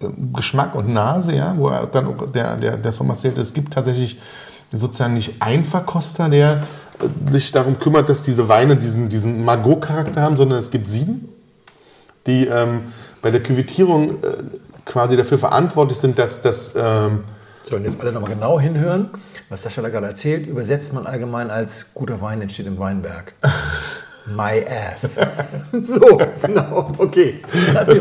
[0.00, 3.74] äh, Geschmack und Nase, ja, wo dann auch der, der, der Sommer erzählte, es gibt
[3.74, 4.18] tatsächlich
[4.72, 6.62] sozusagen nicht einen Verkoster, der
[7.00, 11.28] äh, sich darum kümmert, dass diese Weine diesen, diesen Margot-Charakter haben, sondern es gibt sieben,
[12.26, 12.80] die ähm,
[13.20, 14.36] bei der Küvitierung äh,
[14.90, 16.74] quasi dafür verantwortlich sind, dass das...
[16.76, 17.24] Ähm,
[17.62, 19.10] So, und jetzt alle nochmal genau hinhören,
[19.48, 23.34] was Sascha da gerade erzählt, übersetzt man allgemein als guter Wein entsteht im Weinberg.
[24.26, 25.18] My ass.
[25.72, 27.40] so, genau, okay.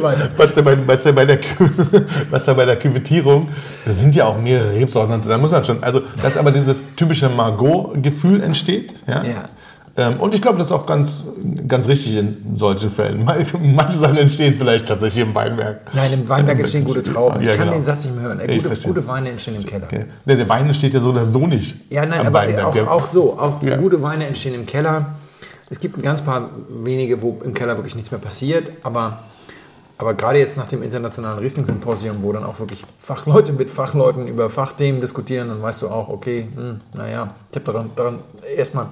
[0.02, 0.30] Weiter.
[0.38, 1.40] Was ja bei, was ja bei der,
[2.30, 3.50] was ja bei der Küvetierung,
[3.86, 7.30] da sind ja auch mehrere Rebsorten, da muss man schon, also dass aber dieses typische
[7.30, 8.94] Margot-Gefühl entsteht.
[9.08, 9.24] Ja?
[9.24, 9.50] Ja.
[10.00, 11.26] Ähm, und ich glaube, das ist auch ganz,
[11.68, 13.26] ganz richtig in solchen Fällen.
[13.76, 15.82] Manche Sachen entstehen vielleicht tatsächlich im Weinberg.
[15.94, 17.42] Nein, im Weinberg entstehen gute Trauben.
[17.42, 17.78] Ja, ich kann genau.
[17.80, 18.40] den Satz nicht mehr hören.
[18.48, 19.88] Ich gute, gute Weine entstehen im Keller.
[20.26, 21.92] Nee, der Wein entsteht ja so oder so nicht.
[21.92, 23.38] Ja, nein, aber auch, auch so.
[23.38, 23.76] Auch Ja.
[23.76, 25.18] gute Weine entstehen im Keller.
[25.70, 28.72] Es gibt ein ganz paar wenige, wo im Keller wirklich nichts mehr passiert.
[28.84, 29.20] Aber,
[29.98, 34.50] aber gerade jetzt nach dem internationalen Riesling-Symposium, wo dann auch wirklich Fachleute mit Fachleuten über
[34.50, 38.20] Fachthemen diskutieren, dann weißt du auch, okay, hm, naja, ich habe daran, daran
[38.56, 38.88] erstmal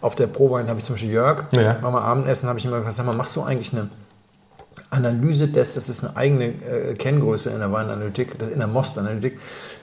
[0.00, 1.82] auf der Prowein habe ich zum Beispiel Jörg, Ja.
[1.82, 3.88] war mal Abendessen, habe ich immer gesagt, sag mal, machst du eigentlich eine
[4.90, 9.38] Analyse des, das ist eine eigene äh, Kenngröße in der Weinanalytik, in der Mostanalytik,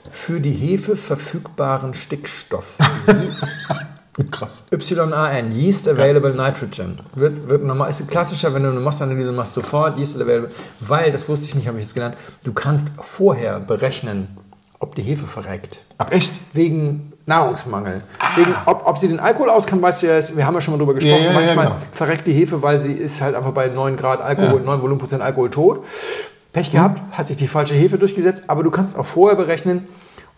[0.10, 2.76] für die Hefe verfügbaren Stickstoff.
[4.32, 4.66] Krass.
[4.72, 7.00] YAN, Yeast Available Nitrogen.
[7.16, 10.50] Wird, wird normal, ist klassischer, wenn du eine Mostanalyse machst, sofort Yeast Available,
[10.80, 14.30] weil, das wusste ich nicht, habe ich jetzt gelernt, du kannst vorher berechnen,
[14.80, 15.84] ob die Hefe verreckt.
[15.98, 16.32] Ach, echt?
[16.54, 18.02] Wegen Nahrungsmangel.
[18.36, 20.74] Wegen, ob, ob sie den Alkohol aus kann, weißt du ja, wir haben ja schon
[20.74, 21.78] mal drüber gesprochen, Ja, ja, ja, manchmal genau.
[21.92, 25.50] verreckt die Hefe, weil sie ist halt einfach bei 9 Grad Alkohol, 9 Volumenprozent Alkohol
[25.50, 25.84] tot.
[26.54, 29.88] Pech gehabt, hat sich die falsche Hefe durchgesetzt, aber du kannst auch vorher berechnen,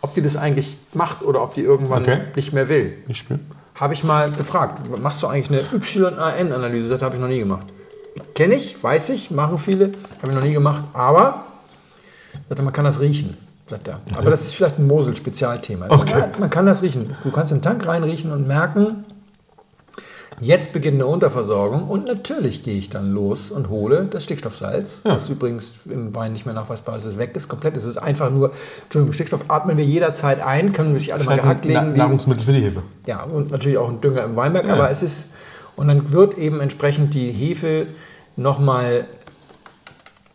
[0.02, 2.22] ob die das eigentlich macht oder ob die irgendwann Okay.
[2.36, 2.94] nicht mehr will.
[3.08, 3.40] Ich spüre.
[3.76, 6.90] Habe ich mal gefragt, machst du eigentlich eine YAN-Analyse?
[6.90, 7.68] Das habe ich noch nie gemacht.
[8.34, 11.44] Kenne ich, weiß ich, machen viele, habe ich noch nie gemacht, aber
[12.50, 13.38] er, man kann das riechen.
[13.70, 14.00] Sagt er.
[14.16, 15.88] Aber das ist vielleicht ein Mosel-Spezialthema.
[15.90, 16.12] Okay.
[16.12, 17.10] Ja, man kann das riechen.
[17.24, 19.04] Du kannst in den Tank reinriechen und merken,
[20.40, 25.30] jetzt beginnt eine Unterversorgung und natürlich gehe ich dann los und hole das Stickstoffsalz, das
[25.30, 27.76] übrigens im Wein nicht mehr nachweisbar ist, es weg ist komplett.
[27.76, 28.52] Es ist einfach nur,
[28.84, 31.98] Entschuldigung, Stickstoff atmen wir jederzeit ein, können wir sich alle Das mal halt gehackt legen.
[31.98, 32.84] Nahrungsmittel für die Hefe.
[33.06, 35.32] ja, und natürlich auch ein Dünger im Weinberg, aber es ist,
[35.76, 37.88] und dann wird eben entsprechend die Hefe
[38.36, 39.08] nochmal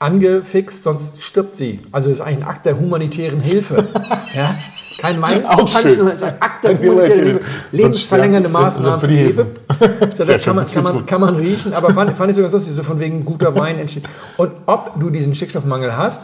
[0.03, 1.81] angefixt, sonst stirbt sie.
[1.93, 3.89] Also es ist eigentlich ein Akt der humanitären Hilfe.
[4.35, 4.55] ja?
[4.99, 5.91] Kein Wein, Auch schön.
[5.91, 7.25] sondern es ist ein Akt der humanitären Hilfe.
[7.25, 7.45] Hilfe.
[7.73, 9.47] Lebensverlängernde Maßnahmen für die Hefe.
[10.15, 12.75] So, das kann man, kann, man, kann man riechen, aber fand, fand ich sogar lustig,
[12.75, 14.05] so von wegen guter Wein entsteht.
[14.37, 16.23] Und ob du diesen Stickstoffmangel hast,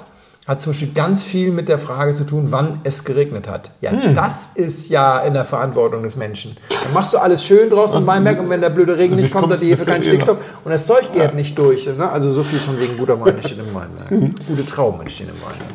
[0.49, 3.71] hat zum Beispiel ganz viel mit der Frage zu tun, wann es geregnet hat.
[3.83, 4.15] Ja, Hm.
[4.15, 6.57] das ist ja in der Verantwortung des Menschen.
[6.71, 9.43] Dann machst du alles schön draußen im Weinberg und wenn der blöde Regen nicht kommt,
[9.43, 11.87] kommt, hat die Hefe keinen Stickstoff und das Zeug geht nicht durch.
[11.87, 12.11] Ne?
[12.11, 14.11] Also so viel von wegen guter Wein entsteht im Weinberg.
[14.11, 14.35] Mhm.
[14.49, 15.69] Gute Trauben entstehen im Weinberg.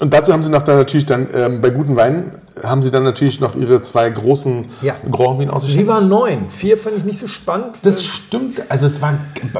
[0.00, 3.04] Und dazu haben sie noch dann natürlich dann, ähm, bei guten Weinen, haben sie dann
[3.04, 4.94] natürlich noch ihre zwei großen Ja.
[5.12, 5.82] Grand Vin ausgeschenkt.
[5.82, 6.50] Die waren neun.
[6.50, 7.76] Vier fand ich nicht so spannend.
[7.82, 9.14] Das stimmt, also es war,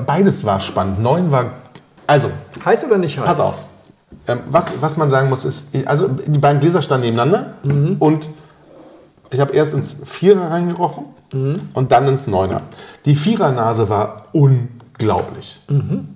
[0.05, 1.01] beides war spannend.
[1.01, 1.53] Neun war,
[2.09, 2.29] also,
[2.65, 3.25] heiß oder nicht heiß?
[3.27, 3.68] pass auf.
[4.27, 7.55] Ähm, was, was man sagen muss, ist, also die beiden Gläser standen nebeneinander
[7.99, 8.29] und
[9.31, 11.05] ich habe erst ins Vierer reingerochen
[11.75, 12.63] und dann ins Neuner.
[13.05, 15.61] Die Vierernase war unglaublich.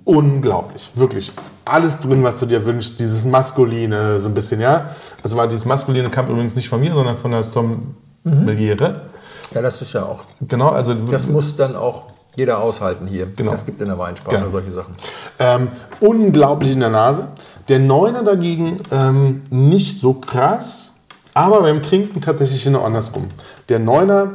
[0.03, 1.31] Unglaublich, wirklich.
[1.65, 4.89] Alles drin, was du dir wünschst, dieses Maskuline, so ein bisschen, ja.
[5.21, 9.01] Also war dieses Maskuline kam übrigens nicht von mir, sondern von der Sommeliere.
[9.53, 10.25] Ja, das ist ja auch.
[10.47, 13.27] Genau, also Das muss dann auch jeder aushalten hier.
[13.35, 13.51] Genau.
[13.51, 14.49] Das gibt in der Weinsprache Genau.
[14.49, 14.95] solche Sachen.
[15.39, 15.67] Ähm,
[15.99, 17.27] unglaublich in der Nase.
[17.69, 20.93] Der Neuner dagegen ähm, nicht so krass,
[21.33, 23.29] aber beim Trinken tatsächlich genau andersrum.
[23.69, 24.31] Der Neuner,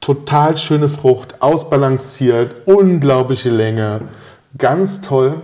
[0.00, 4.02] total schöne Frucht, ausbalanciert, unglaubliche Länge,
[4.56, 5.40] ganz toll.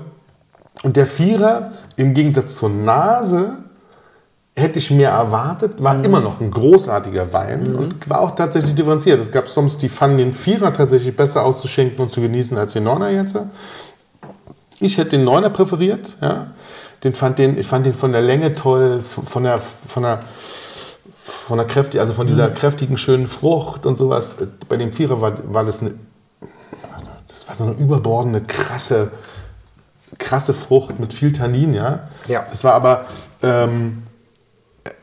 [0.82, 3.56] Und der Vierer, im Gegensatz zur Nase,
[4.56, 9.20] hätte ich mehr erwartet, war immer noch ein großartiger Wein und war auch tatsächlich differenziert.
[9.20, 12.84] Es gab sonst, die fanden den Vierer tatsächlich besser auszuschenken und zu genießen als den
[12.84, 13.36] Neuner jetzt.
[14.78, 16.48] Ich hätte den Neuner präferiert, ja.
[17.02, 20.20] Den fand den, ich fand den von der Länge toll, von der, von der,
[21.16, 24.38] von der kräftigen, also von dieser kräftigen, schönen Frucht und sowas.
[24.68, 25.94] Bei dem Vierer war, war das eine,
[27.26, 29.10] das war so eine überbordende, krasse,
[30.16, 32.08] krasse Frucht mit viel Tannin, ja.
[32.26, 32.46] Ja.
[32.48, 33.04] Das war aber,
[33.42, 34.03] ähm,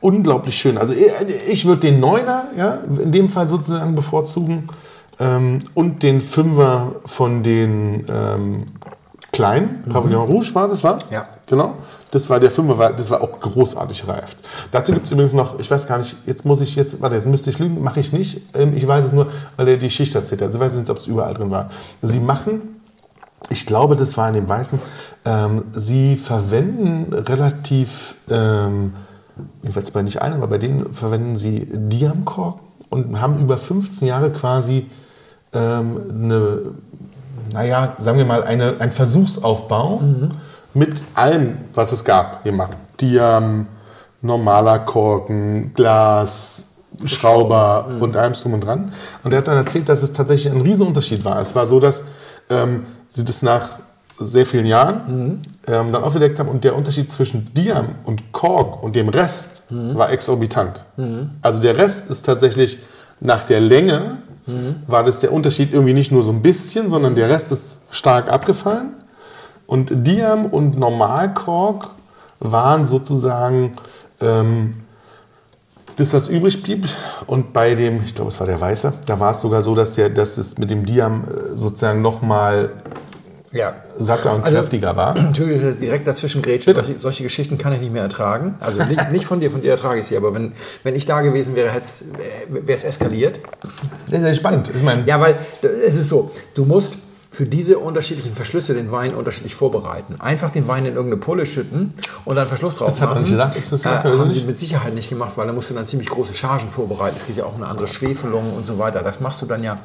[0.01, 0.77] unglaublich schön.
[0.77, 1.07] Also ich,
[1.47, 4.67] ich würde den Neuner, ja, in dem Fall sozusagen bevorzugen
[5.19, 8.63] ähm, und den Fünfer von den ähm,
[9.31, 9.83] kleinen.
[9.89, 10.99] Pavillon Rouge war das, war?
[11.09, 11.27] Ja.
[11.47, 11.75] Genau.
[12.11, 14.37] Das war der Fünfer, war, das war auch großartig reift.
[14.71, 17.27] Dazu gibt es übrigens noch, ich weiß gar nicht, jetzt muss ich jetzt, warte, jetzt
[17.27, 18.41] müsste ich lügen, mache ich nicht.
[18.53, 20.47] Ähm, ich weiß es nur, weil er die Schicht erzählt hat.
[20.47, 21.67] Also ich weiß nicht, ob es überall drin war.
[22.01, 22.81] Sie machen
[23.49, 24.79] ich glaube, das war in dem Weißen.
[25.25, 28.93] Ähm, sie verwenden relativ, ähm,
[29.61, 34.29] jedenfalls bei nicht allen, aber bei denen verwenden sie Diamkorken und haben über 15 Jahre
[34.31, 34.89] quasi
[35.53, 36.59] ähm, eine,
[37.53, 40.01] naja, sagen wir mal, eine, einen Versuchsaufbau
[40.73, 42.77] mit allem, was es gab, gemacht.
[42.99, 43.67] Diam,
[44.21, 46.67] normaler Korken, Glas,
[47.05, 48.93] Schrauber und allem drum und dran.
[49.23, 51.39] Und er hat dann erzählt, dass es tatsächlich ein Riesenunterschied war.
[51.39, 52.03] Es war so, dass
[52.49, 53.79] ähm, sie das nach
[54.25, 58.95] sehr vielen Jahren ähm, dann aufgedeckt haben und der Unterschied zwischen Diam und Kork und
[58.95, 60.81] dem Rest war exorbitant.
[61.41, 62.79] Also der Rest ist tatsächlich
[63.21, 64.17] nach der Länge
[64.87, 68.31] war das der Unterschied irgendwie nicht nur so ein bisschen, sondern der Rest ist stark
[68.31, 68.93] abgefallen.
[69.67, 71.89] Und Diam und Normalkork
[72.39, 73.73] waren sozusagen
[74.19, 74.73] ähm,
[75.95, 76.87] das, was übrig blieb.
[77.27, 79.93] Und bei dem, ich glaube, es war der Weiße, da war es sogar so, dass,
[79.93, 82.71] der, dass es mit dem Diam äh, sozusagen nochmal
[83.51, 83.73] Ja.
[83.97, 85.15] satter und Also- kräftiger war.
[85.17, 86.73] Entschuldigung, dass ich jetzt direkt dazwischen grätsche.
[86.73, 88.55] Solche, solche Geschichten kann ich nicht mehr ertragen.
[88.59, 91.21] Also nicht, nicht von dir, von dir ertrage ich sie, aber wenn, wenn ich da
[91.21, 91.69] gewesen wäre,
[92.49, 93.39] wäre es eskaliert.
[94.09, 94.71] Das ist ja spannend.
[94.75, 96.93] Ich meine, Ja, weil äh, es ist so, du musst,
[97.33, 100.15] für diese unterschiedlichen Verschlüsse den Wein unterschiedlich vorbereiten.
[100.19, 101.93] Einfach den Wein in irgendeine Pulle schütten
[102.25, 103.21] und dann Verschluss drauf Das hat machen.
[103.21, 104.41] nicht gesagt, das äh, haben nicht?
[104.41, 107.15] sie mit Sicherheit nicht gemacht, weil da musst du dann ziemlich große Chargen vorbereiten.
[107.17, 109.01] Es gibt ja auch eine andere Schwefelung und so weiter.
[109.01, 109.79] Das machst du dann ja.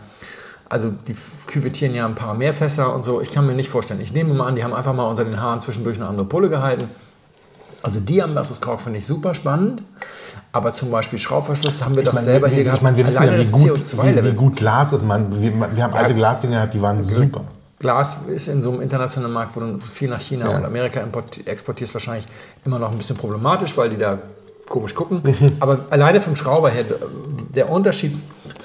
[0.69, 1.15] Also die
[1.47, 3.21] küvettieren ja ein paar mehr Fässer und so.
[3.21, 4.01] Ich kann mir nicht vorstellen.
[4.01, 6.49] Ich nehme mal an, die haben einfach mal unter den Haaren zwischendurch eine andere Pulle
[6.49, 6.89] gehalten.
[7.83, 9.83] Also Diam versus Kork finde ich super spannend.
[10.51, 12.83] Aber zum Beispiel Schraubverschluss haben wir doch selber wir, hier ich gehabt.
[12.83, 14.33] meine, wir wissen ja, wie das gut, wie, CO2-Level.
[14.33, 15.05] wie gut Glas ist.
[15.05, 17.43] Man, wir, wir haben alte Glasdinger gehabt, die waren super.
[17.79, 20.57] Glas ist in so einem internationalen Markt, wo du viel nach China Ja.
[20.57, 21.01] und Amerika
[21.45, 22.27] exportierst, wahrscheinlich
[22.65, 24.19] immer noch ein bisschen problematisch, weil die da
[24.69, 25.23] komisch gucken.
[25.61, 26.85] Aber alleine vom Schrauber her,
[27.55, 28.17] der Unterschied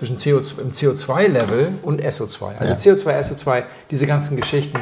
[0.01, 2.95] zwischen CO2, im CO2-Level und SO2, also Ja.
[2.95, 4.79] CO2, SO2, diese ganzen Geschichten,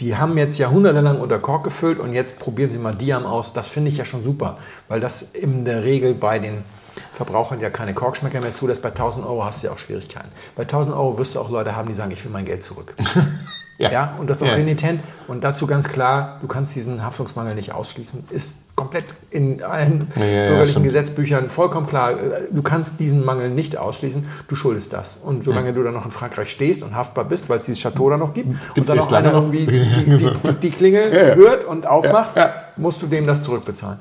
[0.00, 3.54] die haben jetzt jahrhundertelang unter Kork gefüllt und jetzt probieren sie mal Diam aus.
[3.54, 6.62] Das finde ich ja schon super, weil das in der Regel bei den
[7.10, 8.82] Verbrauchern ja keine Korkschmecker mehr zulässt.
[8.82, 10.28] Bei 1000 Euro hast du ja auch Schwierigkeiten.
[10.56, 12.94] Bei 1000 Euro wirst du auch Leute haben, die sagen, ich will mein Geld zurück.
[13.76, 13.90] Ja.
[13.90, 14.54] Ja, und das auch Ja.
[14.54, 15.00] renitent.
[15.26, 18.24] Und dazu ganz klar, du kannst diesen Haftungsmangel nicht ausschließen.
[18.30, 20.82] Ist komplett in allen Ja, bürgerlichen.
[20.84, 22.12] Gesetzbüchern vollkommen klar.
[22.52, 24.26] Du kannst diesen Mangel nicht ausschließen.
[24.46, 25.16] Du schuldest das.
[25.16, 28.10] Und solange du dann noch in Frankreich stehst und haftbar bist, weil es dieses Chateau
[28.10, 29.42] da noch gibt, und Gibt's dann echt noch einer noch?
[29.52, 31.34] irgendwie die, die, die Klingel Ja, ja.
[31.34, 32.30] hört und aufmacht,
[32.76, 33.98] musst du dem das zurückbezahlen.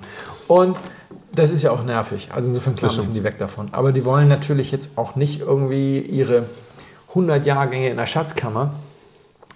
[0.47, 0.77] Und
[1.35, 2.29] das ist ja auch nervig.
[2.31, 3.69] Also insofern klar müssen die weg davon.
[3.71, 6.45] Aber die wollen natürlich jetzt auch nicht irgendwie ihre
[7.09, 8.73] 100 Jahrgänge in der Schatzkammer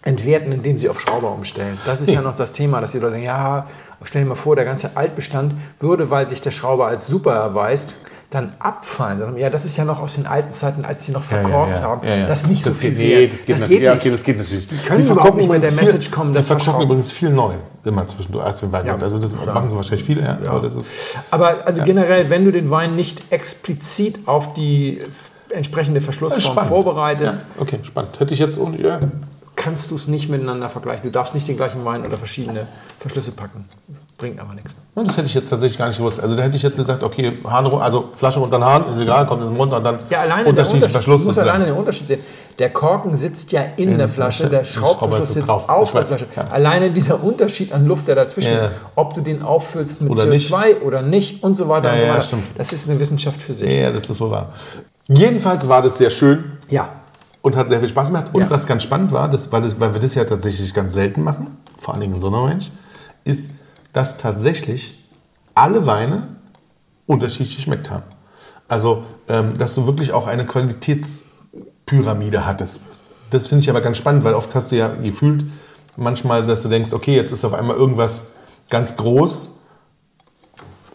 [0.07, 1.77] entwerten, indem sie auf Schrauber umstellen.
[1.85, 3.67] Das ist ja noch das Thema, dass die Leute sagen, ja,
[4.03, 7.97] stell dir mal vor, der ganze Altbestand würde, weil sich der Schrauber als super erweist,
[8.29, 9.37] dann abfallen.
[9.37, 12.01] Ja, das ist ja noch aus den alten Zeiten, als sie noch verkorkt haben.
[12.27, 13.33] Das ist nicht so viel geht, nee, wert.
[13.33, 13.79] das geht, das natürlich.
[13.79, 14.01] geht ja, nicht.
[14.01, 14.85] okay, das geht natürlich.
[14.85, 17.53] können Sie überhaupt nicht mit der Message kommen, Sie Verschrauben- übrigens viel neu,
[17.85, 18.97] immer zwischendurch, erst den Wein Ja.
[18.97, 19.53] Also das Ja.
[19.53, 20.37] machen sie wahrscheinlich viele, ja.
[20.49, 20.89] Aber das ist,
[21.31, 24.99] Aber also generell, wenn du den Wein nicht explizit auf die
[25.49, 28.19] entsprechende Verschlussform vorbereitest, Ja, okay, spannend.
[28.19, 28.99] Hätte ich jetzt ohne, ja,
[29.67, 31.03] kannst du es nicht miteinander vergleichen.
[31.03, 32.67] Du darfst nicht den gleichen Wein oder verschiedene
[32.99, 33.65] Verschlüsse packen.
[34.17, 34.73] Bringt aber nichts.
[34.95, 36.21] Ja, Das hätte ich jetzt tatsächlich gar nicht gewusst.
[36.21, 39.27] Also da hätte ich jetzt gesagt, okay, Hahn, also Flasche unter den Hahn, ist egal,
[39.27, 41.21] kommt es runter und dann Ja, alleine der unterschiedliche Unterschied, Verschluss.
[41.21, 42.19] du musst alleine den Unterschied sehen.
[42.57, 45.67] Der Korken sitzt ja in, der Flasche, der Schraubverschluss sitzt drauf.
[45.67, 46.25] auf der Flasche.
[46.33, 46.45] ja.
[46.49, 48.59] Alleine dieser Unterschied an Luft, der dazwischen Ja.
[48.59, 51.99] ist, ob du den auffüllst mit Oder CO2 oder nicht und so weiter Ja, und
[51.99, 52.21] so weiter.
[52.21, 52.47] stimmt.
[52.57, 53.69] Das ist eine Wissenschaft für sich.
[53.69, 54.53] Ja, das ist wohl wahr.
[55.09, 56.89] Jedenfalls war das sehr schön Ja.
[57.47, 58.25] Und hat sehr viel Spaß gemacht.
[58.33, 58.49] Und Ja.
[58.49, 61.55] was ganz spannend war, das, weil, das, weil wir das ja tatsächlich ganz selten machen,
[61.77, 62.65] vor allen Dingen in so einer Range,
[63.23, 63.51] ist,
[63.93, 65.01] dass tatsächlich
[65.55, 66.27] alle Weine
[67.05, 68.03] unterschiedlich geschmeckt haben.
[68.67, 72.83] Also, ähm, dass du wirklich auch eine Qualitätspyramide hattest.
[73.31, 75.45] Das finde ich aber ganz spannend, weil oft hast du ja gefühlt
[75.95, 78.23] manchmal, dass du denkst, okay, jetzt ist auf einmal irgendwas
[78.69, 79.51] ganz groß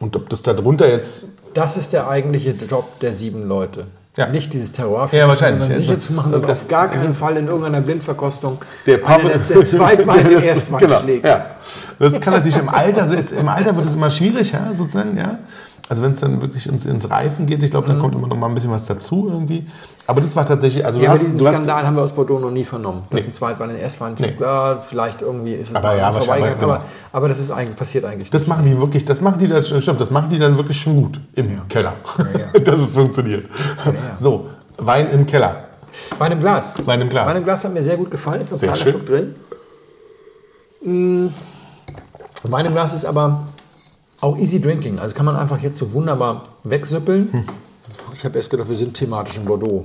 [0.00, 3.86] und ob das da drunter jetzt Das ist der eigentliche Job der sieben Leute.
[4.14, 4.26] Ja.
[4.26, 5.62] Nicht dieses Terroir, Ja, wahrscheinlich.
[5.62, 9.32] sondern sicher zu machen, dass das- auf gar keinen Fall in irgendeiner Blindverkostung der Pavel,
[9.32, 11.24] einer der, Zweitwein den Erstwein genau, schlägt.
[11.24, 11.46] Ja.
[11.98, 15.38] Das kann natürlich im Alter, ist, im Alter wird es immer schwierig, ja, sozusagen, ja.
[15.92, 18.34] Also wenn es dann wirklich ins, ins Reifen geht, ich glaube, dann kommt immer noch
[18.38, 19.66] mal ein bisschen was dazu irgendwie.
[20.06, 21.04] Aber das war tatsächlich, also Mhm.
[21.04, 23.02] Ja, hast, diesen du hast Skandal haben wir aus Bordeaux noch nie vernommen.
[23.10, 23.20] Das Nee.
[23.20, 24.14] ist ein Zweitwein, den Erstwein.
[24.18, 24.32] Nee.
[24.40, 26.72] Ja, vielleicht irgendwie ist es Aber ja, vorbeigegangen, genau.
[26.72, 29.62] aber, aber das ist eigentlich, passiert eigentlich das machen die wirklich, das machen die dann,
[29.62, 31.96] stimmt, das machen die dann wirklich schon gut im Keller,
[32.54, 32.58] ja.
[32.64, 33.44] dass es funktioniert.
[33.84, 33.92] ja.
[34.18, 34.46] So,
[34.78, 35.64] Wein im Keller.
[36.16, 36.74] Wein im Glas.
[36.86, 37.28] Wein im Glas.
[37.28, 38.40] Wein im Glas hat mir sehr gut gefallen.
[38.40, 38.76] Ist ein kleiner.
[38.76, 39.34] Schluck drin.
[40.82, 41.26] Mm.
[42.44, 43.40] Wein im Glas ist aber
[44.22, 44.98] auch easy drinking.
[44.98, 47.32] Also kann man einfach jetzt so wunderbar wegsüppeln.
[47.32, 47.44] Hm.
[48.16, 49.84] Ich habe erst gedacht, wir sind thematisch in Bordeaux.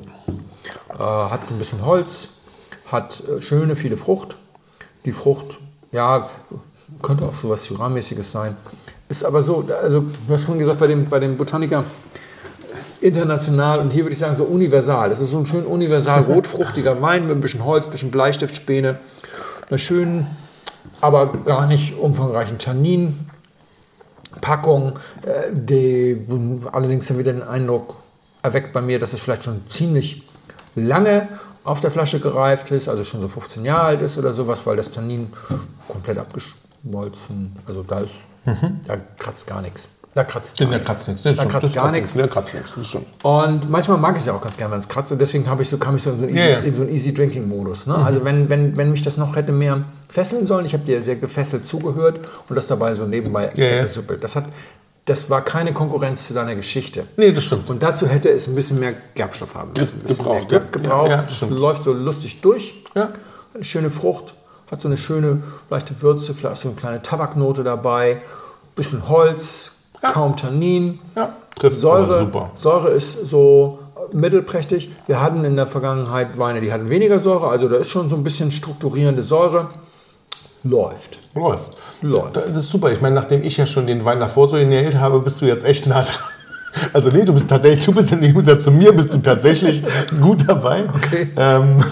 [0.90, 2.30] Äh, hat ein bisschen Holz,
[2.86, 4.36] hat äh, schöne, viele Frucht.
[5.06, 5.58] Die Frucht,
[5.92, 6.30] ja,
[7.02, 8.56] könnte auch so was Syrah-mäßiges sein.
[9.10, 11.84] Ist aber so, also du hast vorhin gesagt, bei dem, bei dem Botaniker,
[13.02, 15.12] international und hier würde ich sagen so universal.
[15.12, 19.00] Es ist so ein schön universal rotfruchtiger Wein mit ein bisschen Holz, ein bisschen Bleistiftspäne,
[19.70, 20.28] einer schönen,
[21.00, 23.27] aber gar nicht umfangreichen Tannin.
[24.42, 26.26] Packung, äh, die
[26.72, 27.96] allerdings dann wieder den Eindruck
[28.44, 30.24] erweckt bei mir, dass es vielleicht schon ziemlich
[30.76, 31.28] lange
[31.64, 34.78] auf der Flasche gereift ist, also schon so 15 Jahre alt ist oder sowas, weil
[34.78, 35.34] das Tannin
[35.88, 38.16] komplett abgeschmolzen, also da ist,
[38.88, 39.90] da kratzt gar nichts.
[40.18, 40.88] Da kratzt gar Der nichts.
[40.88, 41.24] kratzt nichts.
[41.26, 42.14] ne, Da kratzt das gar nichts.
[42.14, 43.06] Der kratzt nichts, das stimmt.
[43.22, 45.12] Und manchmal mag ich es ja auch ganz gerne, wenn es kratzt.
[45.12, 46.92] Und deswegen habe ich so, kam ich so in so einen Easy, in so einen
[46.92, 47.86] Easy Drinking Modus.
[47.86, 47.94] Ne?
[47.96, 51.18] Also wenn, wenn, wenn mich das noch hätte mehr fesseln sollen, ich habe dir sehr
[51.18, 54.24] gefesselt zugehört und das dabei so nebenbei gesuppelt.
[54.24, 54.46] Das, hat,
[55.06, 57.04] das war keine Konkurrenz zu deiner Geschichte.
[57.16, 57.70] Nee, das stimmt.
[57.70, 59.98] Und dazu hätte es ein bisschen mehr Gerbstoff haben müssen.
[59.98, 60.60] Ein bisschen gebraucht, mehr.
[60.60, 61.10] Gerb gebraucht.
[61.12, 61.52] Ja, ja, das stimmt.
[61.52, 62.74] läuft so lustig durch.
[62.96, 63.10] Ja.
[63.54, 64.34] Eine schöne Frucht,
[64.72, 68.22] hat so eine schöne leichte Würze, vielleicht so eine kleine Tabaknote dabei,
[68.76, 69.72] bisschen Holz,
[70.02, 71.00] kaum Tannin.
[71.16, 72.52] Ja, trifft Säure, super.
[72.56, 73.80] Säure ist so
[74.14, 74.92] mittelprächtig.
[75.06, 78.16] Wir hatten in der Vergangenheit Weine, die hatten weniger Säure, also da ist schon so
[78.16, 79.68] ein bisschen strukturierende Säure.
[80.64, 81.20] Läuft.
[81.34, 81.72] Läuft.
[82.02, 82.36] Läuft.
[82.36, 82.92] Das ist super.
[82.92, 85.66] Ich meine, nachdem ich ja schon den Wein davor so inhaliert habe, bist du jetzt
[85.66, 86.16] echt nah dran.
[86.94, 89.82] Also nee, du bist tatsächlich, du bist im Gegensatz zu mir, bist du tatsächlich
[90.22, 90.88] gut dabei.
[90.88, 91.28] Okay.
[91.36, 91.84] Ähm,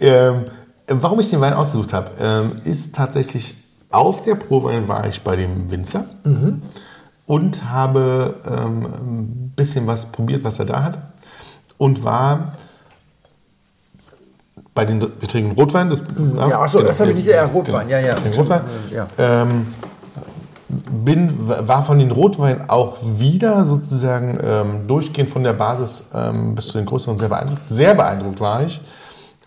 [0.00, 0.44] ähm,
[0.88, 3.54] warum ich den Wein ausgesucht habe, ähm, ist tatsächlich
[3.96, 6.04] auf der Prowein war ich bei dem Winzer
[7.26, 10.98] und habe ähm, ein bisschen was probiert, was er da hat
[11.78, 12.52] und war
[14.74, 15.88] bei den, wir trinken Rotwein.
[15.88, 16.02] Das,
[16.36, 17.26] Ja, achso, das habe ich nicht.
[17.28, 18.14] Ja, Rotwein, ja, ja.
[18.14, 18.60] Trinken Rotwein.
[18.92, 19.06] Ja.
[19.18, 19.66] Ähm,
[20.68, 26.68] bin, war von den Rotweinen auch wieder sozusagen ähm, durchgehend von der Basis ähm, bis
[26.68, 27.68] zu den größeren sehr beeindruckt.
[27.68, 28.80] Sehr beeindruckt war ich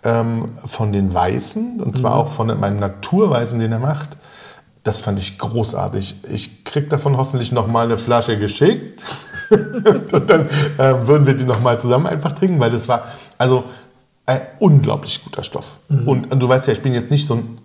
[0.03, 4.17] ähm, von den Weißen und zwar auch von meinem Naturweißen, den er macht.
[4.89, 6.15] Das fand ich großartig.
[6.31, 9.03] Ich krieg davon hoffentlich noch mal eine Flasche geschickt
[9.51, 13.03] und dann äh, würden wir die noch mal zusammen einfach trinken, weil das war
[13.37, 13.65] also
[14.25, 15.77] ein unglaublich guter Stoff.
[16.07, 17.59] Und, und du weißt ja, ich bin jetzt nicht so ein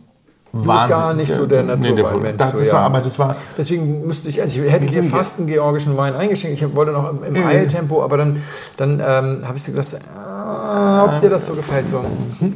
[0.53, 2.75] bist gar nicht so der Nee, Naturweinmensch, das, so, das ja.
[2.75, 6.15] war, aber das war, Deswegen müsste ich, also ich hätte dir fast einen georgischen Wein
[6.15, 6.61] eingeschenkt.
[6.61, 7.47] Ich wollte noch im, im Mhm.
[7.47, 8.43] Eiltempo, aber dann,
[8.77, 11.89] dann ähm, habe ich so gedacht, ah, ob dir das so gefällt.
[11.89, 12.05] So.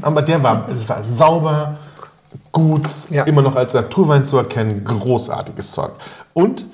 [0.03, 1.79] aber der war, es war sauber,
[2.59, 3.25] gut, Ja.
[3.25, 5.93] immer noch als Naturwein zu erkennen, großartiges Zeug.
[6.35, 6.65] Und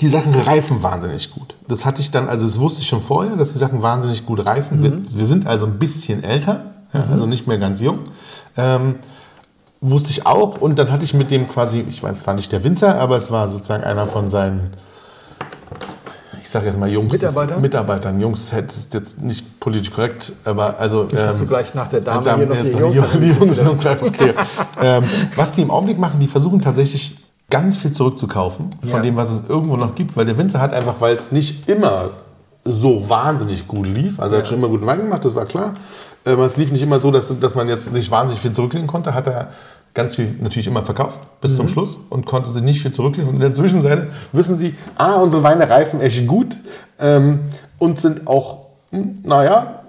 [0.00, 1.56] die Sachen reifen wahnsinnig gut.
[1.68, 4.44] Das hatte ich dann, also das wusste ich schon vorher, dass die Sachen wahnsinnig gut
[4.44, 4.82] reifen.
[4.82, 8.00] Wir, wir sind also ein bisschen älter, ja, also nicht mehr ganz jung.
[8.56, 8.96] Ähm,
[9.80, 12.52] wusste ich auch und dann hatte ich mit dem quasi, ich weiß, es war nicht
[12.52, 14.70] der Winzer, aber es war sozusagen einer von seinen,
[16.42, 17.12] ich sage jetzt mal Jungs.
[17.12, 17.58] Mitarbeiter?
[17.58, 18.20] Mitarbeitern.
[18.20, 21.04] Jungs, das ist jetzt nicht politisch korrekt, aber also.
[21.04, 23.28] Nicht, dass du ähm, gleich nach der Dame Damen, hier noch die jetzt Jungs die
[23.28, 24.34] Jungs sind gleich, okay.
[24.82, 25.04] ähm,
[25.36, 27.16] was die im Augenblick machen, die versuchen tatsächlich
[27.48, 29.00] ganz viel zurückzukaufen von Ja.
[29.00, 32.10] dem, was es irgendwo noch gibt, weil der Winzer hat einfach, weil es nicht immer
[32.64, 35.74] so wahnsinnig gut lief, also er hat schon immer guten Wein gemacht, das war klar,
[36.24, 39.14] aber es lief nicht immer so, dass, dass man jetzt sich wahnsinnig viel zurücklegen konnte,
[39.14, 39.48] hat er
[39.94, 43.28] ganz viel natürlich immer verkauft bis zum Schluss und konnte sich nicht viel zurücklegen.
[43.28, 46.56] Und in der Zwischenzeit wissen sie, ah, unsere Weine reifen echt gut
[46.98, 47.40] ähm,
[47.78, 49.80] und sind auch, hm, naja,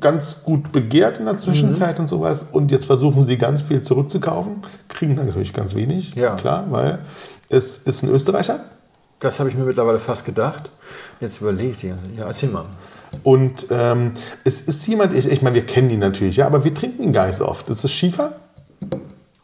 [0.00, 2.46] ganz gut begehrt in der Zwischenzeit und sowas.
[2.50, 4.56] Und jetzt versuchen sie ganz viel zurückzukaufen,
[4.88, 6.34] kriegen dann natürlich ganz wenig, Ja.
[6.34, 6.98] klar, weil
[7.48, 8.60] es ist ein Österreicher.
[9.20, 10.70] Das habe ich mir mittlerweile fast gedacht.
[11.20, 12.64] Jetzt überlege ich die ganze Ja, erzähl mal.
[13.22, 14.12] Und ähm,
[14.44, 17.12] es ist jemand, ich, ich meine, wir kennen ihn natürlich, ja, aber wir trinken ihn
[17.12, 17.68] gar nicht so oft.
[17.68, 18.32] Das ist Schiefer,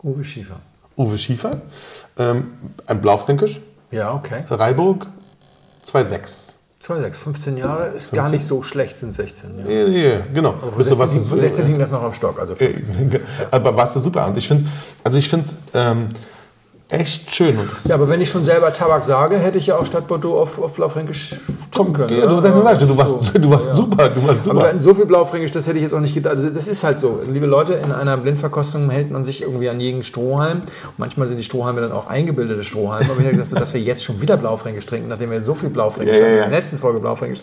[0.03, 0.57] Uwe Schiefer.
[0.97, 1.61] Uwe Schiefer,
[2.19, 2.49] ähm,
[2.87, 4.43] ein Blaufränkisch, Ja, okay.
[4.51, 5.07] Reiburg,
[5.85, 6.55] 2,6.
[6.83, 9.59] 2,6, 15 Jahre ist gar nicht so schlecht, sind 16.
[9.59, 9.65] Ja.
[9.65, 10.55] Nee, nee, genau.
[10.65, 12.39] Ihr, 16, was liegen- es- vor 16 liegen das noch am Stock.
[12.41, 12.75] Also Äh,
[13.51, 14.27] Aber war es super.
[14.29, 14.67] Und ich finde,
[15.03, 16.11] also ich finde es ähm,
[16.91, 17.59] echt schön.
[17.85, 20.59] Ja, aber wenn ich schon selber Tabak sage, hätte ich ja auch statt Bordeaux auf,
[20.59, 21.35] auf Blaufränkisch
[21.71, 22.19] trinken können.
[22.19, 22.51] ja, du, oder?
[22.51, 23.39] du, weißt, du, das warst, so.
[23.39, 24.81] du warst super, du warst Aber super.
[24.81, 26.37] so viel Blaufränkisch, das hätte ich jetzt auch nicht gedacht.
[26.37, 27.21] Also das ist halt so.
[27.31, 30.61] Liebe Leute, in einer Blindverkostung hält man sich irgendwie an jeden Strohhalm.
[30.61, 33.11] Und manchmal sind die Strohhalme dann auch eingebildete Strohhalme.
[33.11, 35.55] Aber ich hätte gedacht, so, dass wir jetzt schon wieder Blaufränkisch trinken, nachdem wir so
[35.55, 36.37] viel Blaufränkisch Ja, ja, haben.
[36.39, 36.45] ja.
[36.45, 37.43] In der letzten Folge Blaufränkisch.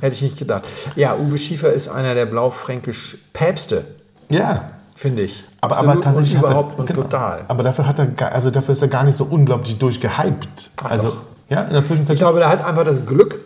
[0.00, 0.62] Hätte ich nicht gedacht.
[0.94, 3.84] Ja, Uwe Schiefer ist einer der Blaufränkisch-Päpste,
[4.28, 4.70] Ja.
[4.98, 5.44] Finde ich.
[5.60, 7.02] Aber, Absolut aber tatsächlich überhaupt er, und genau.
[7.02, 7.44] total.
[7.48, 10.70] Aber dafür hat er, also dafür ist er gar nicht so unglaublich durchgehypt.
[10.84, 11.20] Also doch.
[11.48, 12.14] ja, in der Zwischenzeit.
[12.14, 13.38] Ich glaube, der hat einfach das Glück,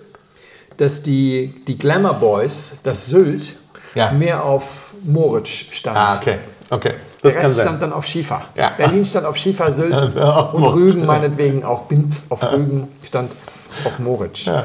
[0.79, 3.57] dass die, die Glamour Boys, das Sylt,
[3.95, 4.13] Ja.
[4.13, 5.97] mehr auf Moritz stand.
[5.97, 6.39] ah, okay,
[6.71, 8.43] okay, Der das kann Rest stand dann auf Schiefer.
[8.57, 8.71] Ja.
[8.71, 10.65] Berlin stand auf Schiefer, Sylt auf und.
[10.65, 13.33] Rügen meinetwegen auch Binf auf Rügen stand
[13.85, 14.47] auf Moritz.
[14.47, 14.65] Ja.